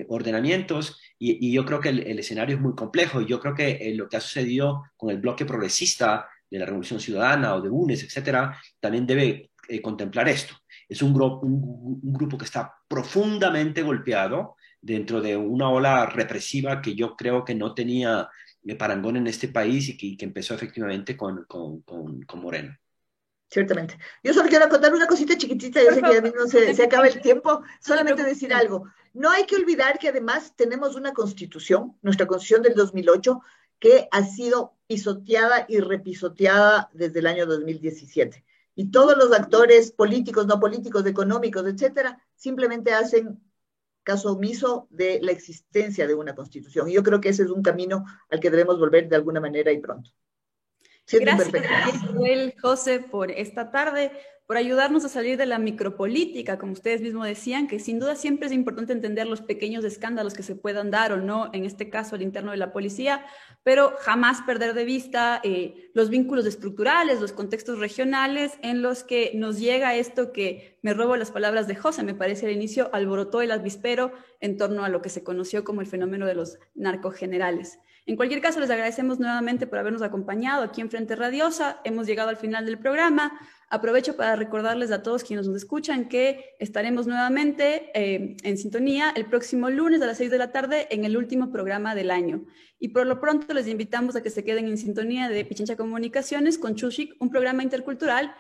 ordenamientos 0.10 1.00
y, 1.18 1.54
yo 1.54 1.66
creo 1.66 1.80
que 1.80 1.90
el, 1.90 2.20
escenario 2.20 2.58
es 2.58 2.62
muy 2.62 2.76
complejo. 2.76 3.22
Yo 3.22 3.40
creo 3.40 3.56
que 3.56 3.94
lo 3.96 4.10
que 4.10 4.18
ha 4.18 4.22
sucedido 4.22 4.84
con 4.98 5.10
el 5.10 5.20
bloque 5.20 5.46
progresista 5.46 6.28
de 6.50 6.60
la 6.60 6.66
Revolución 6.66 7.00
Ciudadana 7.00 7.56
o 7.56 7.62
de 7.62 7.70
UNES, 7.70 8.04
etcétera, 8.04 8.60
también 8.80 9.06
debe 9.06 9.52
eh, 9.68 9.82
contemplar 9.82 10.28
esto. 10.28 10.56
Es 10.88 11.02
un, 11.02 11.14
grupo 11.14 11.46
un, 11.46 12.14
grupo 12.14 12.38
que 12.38 12.46
está 12.46 12.74
profundamente 12.88 13.84
golpeado 13.84 14.56
dentro 14.82 15.22
de 15.22 15.38
una 15.38 15.70
ola 15.70 16.08
represiva 16.08 16.82
que 16.82 16.96
yo 16.96 17.16
creo 17.16 17.46
que 17.46 17.54
no 17.54 17.76
tenía 17.76 18.28
eh, 18.66 18.76
parangón 18.76 19.18
en 19.18 19.28
este 19.28 19.50
país 19.50 19.90
y 19.90 19.98
que, 19.98 20.18
que 20.18 20.26
empezó 20.26 20.56
efectivamente 20.56 21.16
con, 21.16 21.46
con, 21.46 21.82
con, 21.82 22.42
Moreno. 22.42 22.76
Ciertamente. 23.50 23.98
Yo 24.24 24.34
solo 24.34 24.48
quiero 24.48 24.70
contar 24.70 24.94
una 24.94 25.08
cosita 25.08 25.36
chiquitita, 25.36 25.82
yo 25.84 25.92
sé 25.92 26.02
que 26.02 26.18
a 26.18 26.22
mí 26.22 26.32
no 26.36 26.48
se, 26.48 26.74
se 26.76 26.84
acaba 26.84 27.08
el 27.08 27.20
tiempo, 27.20 27.64
solamente 27.82 28.24
decir 28.24 28.54
algo. 28.54 28.86
No 29.14 29.32
hay 29.32 29.46
que 29.46 29.56
olvidar 29.56 29.98
que 29.98 30.10
además 30.10 30.54
tenemos 30.56 30.96
una 30.96 31.14
constitución, 31.14 31.98
nuestra 32.04 32.28
constitución 32.28 32.62
del 32.62 32.76
2008, 32.76 33.42
que 33.80 34.08
ha 34.12 34.24
sido 34.24 34.76
pisoteada 34.86 35.66
y 35.68 35.80
repisoteada 35.80 36.92
desde 36.94 37.20
el 37.20 37.28
año 37.28 37.48
2017. 37.48 38.46
Y 38.76 38.92
todos 38.92 39.18
los 39.18 39.32
actores 39.34 39.92
políticos, 39.92 40.46
no 40.46 40.60
políticos, 40.60 41.06
económicos, 41.06 41.66
etcétera, 41.66 42.22
simplemente 42.36 42.94
hacen 42.94 43.42
caso 44.04 44.34
omiso 44.34 44.88
de 44.90 45.20
la 45.22 45.32
existencia 45.32 46.08
de 46.08 46.16
una 46.16 46.36
constitución. 46.36 46.88
Y 46.88 46.94
yo 46.94 47.04
creo 47.04 47.20
que 47.20 47.30
ese 47.30 47.44
es 47.44 47.50
un 47.50 47.64
camino 47.64 48.06
al 48.30 48.40
que 48.40 48.50
debemos 48.50 48.80
volver 48.80 49.10
de 49.10 49.16
alguna 49.16 49.40
manera 49.40 49.72
y 49.72 49.80
pronto. 49.80 50.12
Gracias, 51.12 52.02
Joel, 52.14 52.54
José, 52.62 53.00
por 53.00 53.32
esta 53.32 53.72
tarde 53.72 54.12
por 54.50 54.58
ayudarnos 54.58 55.06
a 55.06 55.10
salir 55.10 55.38
de 55.38 55.46
la 55.46 55.60
micropolítica, 55.60 56.58
como 56.58 56.72
ustedes 56.72 57.02
mismos 57.02 57.28
decían, 57.28 57.68
que 57.68 57.80
sin 57.80 58.00
duda 58.00 58.16
siempre 58.16 58.48
es 58.48 58.52
importante 58.52 58.94
entender 58.94 59.28
los 59.28 59.42
pequeños 59.42 59.86
escándalos 59.86 60.34
que 60.34 60.42
se 60.42 60.56
puedan 60.56 60.90
dar 60.90 61.12
o 61.12 61.18
no, 61.18 61.52
en 61.54 61.66
este 61.66 61.92
caso 61.92 62.16
al 62.16 62.24
interno 62.24 62.50
de 62.50 62.58
la 62.58 62.74
policía, 62.74 63.24
pero 63.62 63.94
jamás 64.00 64.42
perder 64.42 64.74
de 64.74 64.86
vista 64.86 65.40
eh, 65.44 65.92
los 65.94 66.10
vínculos 66.10 66.48
estructurales, 66.48 67.22
los 67.22 67.32
contextos 67.32 67.78
regionales 67.78 68.58
en 68.64 68.82
los 68.82 69.04
que 69.04 69.34
nos 69.36 69.60
llega 69.60 69.94
esto 69.94 70.32
que 70.32 70.80
me 70.82 70.96
robo 70.96 71.16
las 71.16 71.30
palabras 71.30 71.68
de 71.68 71.76
José, 71.76 72.02
me 72.02 72.16
parece 72.16 72.48
al 72.48 72.54
inicio, 72.54 72.90
alborotó 72.92 73.44
el 73.44 73.52
avispero 73.52 74.14
en 74.40 74.58
torno 74.58 74.84
a 74.84 74.90
lo 74.90 75.04
que 75.04 75.10
se 75.10 75.24
conoció 75.24 75.64
como 75.64 75.82
el 75.82 75.86
fenómeno 75.86 76.26
de 76.26 76.34
los 76.34 76.58
narcogenerales. 76.74 77.78
En 78.08 78.16
cualquier 78.16 78.42
caso, 78.42 78.60
les 78.60 78.72
agradecemos 78.72 79.20
nuevamente 79.20 79.68
por 79.68 79.78
habernos 79.78 80.02
acompañado 80.02 80.64
aquí 80.64 80.82
en 80.82 80.90
Frente 80.90 81.16
Radiosa. 81.16 81.80
Hemos 81.84 82.08
llegado 82.08 82.30
al 82.30 82.38
final 82.38 82.66
del 82.66 82.80
programa. 82.80 83.40
Aprovecho 83.72 84.16
para 84.16 84.36
recordarles 84.36 84.92
a 84.92 85.04
todos 85.04 85.24
quienes 85.24 85.46
nos 85.46 85.56
escuchan 85.56 86.10
que 86.10 86.56
estaremos 86.58 87.06
nuevamente 87.06 87.92
eh, 87.94 88.36
en 88.42 88.58
sintonía 88.58 89.14
el 89.16 89.28
próximo 89.28 89.70
lunes 89.70 90.02
a 90.02 90.08
las 90.08 90.18
6 90.18 90.32
de 90.32 90.38
la 90.40 90.52
tarde 90.52 90.88
en 90.90 91.06
el 91.06 91.16
último 91.16 91.52
programa 91.52 91.94
del 91.94 92.10
año. 92.10 92.46
Y 92.80 92.90
por 92.90 93.06
lo 93.06 93.20
pronto 93.22 93.54
les 93.54 93.68
invitamos 93.68 94.16
a 94.16 94.24
que 94.24 94.32
se 94.32 94.44
queden 94.44 94.68
en 94.68 94.78
sintonía 94.80 95.30
de 95.30 95.46
Pichincha 95.46 95.76
Comunicaciones 95.76 96.58
con 96.58 96.76
Chushik, 96.76 97.16
un 97.20 97.30
programa 97.30 97.62
intercultural 97.62 98.34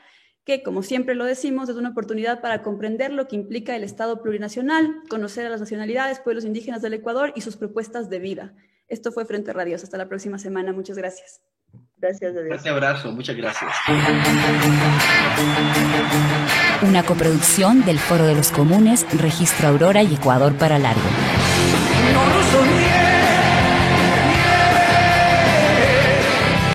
que, 0.45 0.63
como 0.63 0.82
siempre 0.82 1.13
lo 1.13 1.25
decimos, 1.25 1.69
es 1.69 1.75
una 1.75 1.89
oportunidad 1.89 2.41
para 2.41 2.63
comprender 2.63 3.11
lo 3.11 3.27
que 3.27 3.36
implica 3.36 3.75
el 3.75 3.84
Estado 3.84 4.23
plurinacional, 4.23 5.03
conocer 5.09 5.45
a 5.45 5.49
las 5.49 5.59
nacionalidades, 5.59 6.19
pueblos 6.21 6.43
indígenas 6.43 6.82
del 6.82 6.95
Ecuador 6.95 7.34
y 7.36 7.41
sus 7.41 7.55
propuestas 7.55 8.09
de 8.09 8.17
vida. 8.17 8.55
Esto 8.88 9.11
fue 9.11 9.25
Frente 9.25 9.53
Radios. 9.53 9.84
Hasta 9.84 9.99
la 9.99 10.09
próxima 10.09 10.39
semana. 10.39 10.73
Muchas 10.73 10.97
gracias. 10.97 11.41
Gracias, 12.01 12.35
adiós. 12.35 12.61
Un 12.61 12.69
abrazo, 12.69 13.11
muchas 13.11 13.35
gracias. 13.35 13.71
Una 16.81 17.03
coproducción 17.03 17.83
del 17.83 17.99
Foro 17.99 18.25
de 18.25 18.35
los 18.35 18.51
Comunes, 18.51 19.05
Registro 19.19 19.67
Aurora 19.67 20.01
y 20.01 20.13
Ecuador 20.13 20.53
para 20.55 20.79
Largo. 20.79 21.01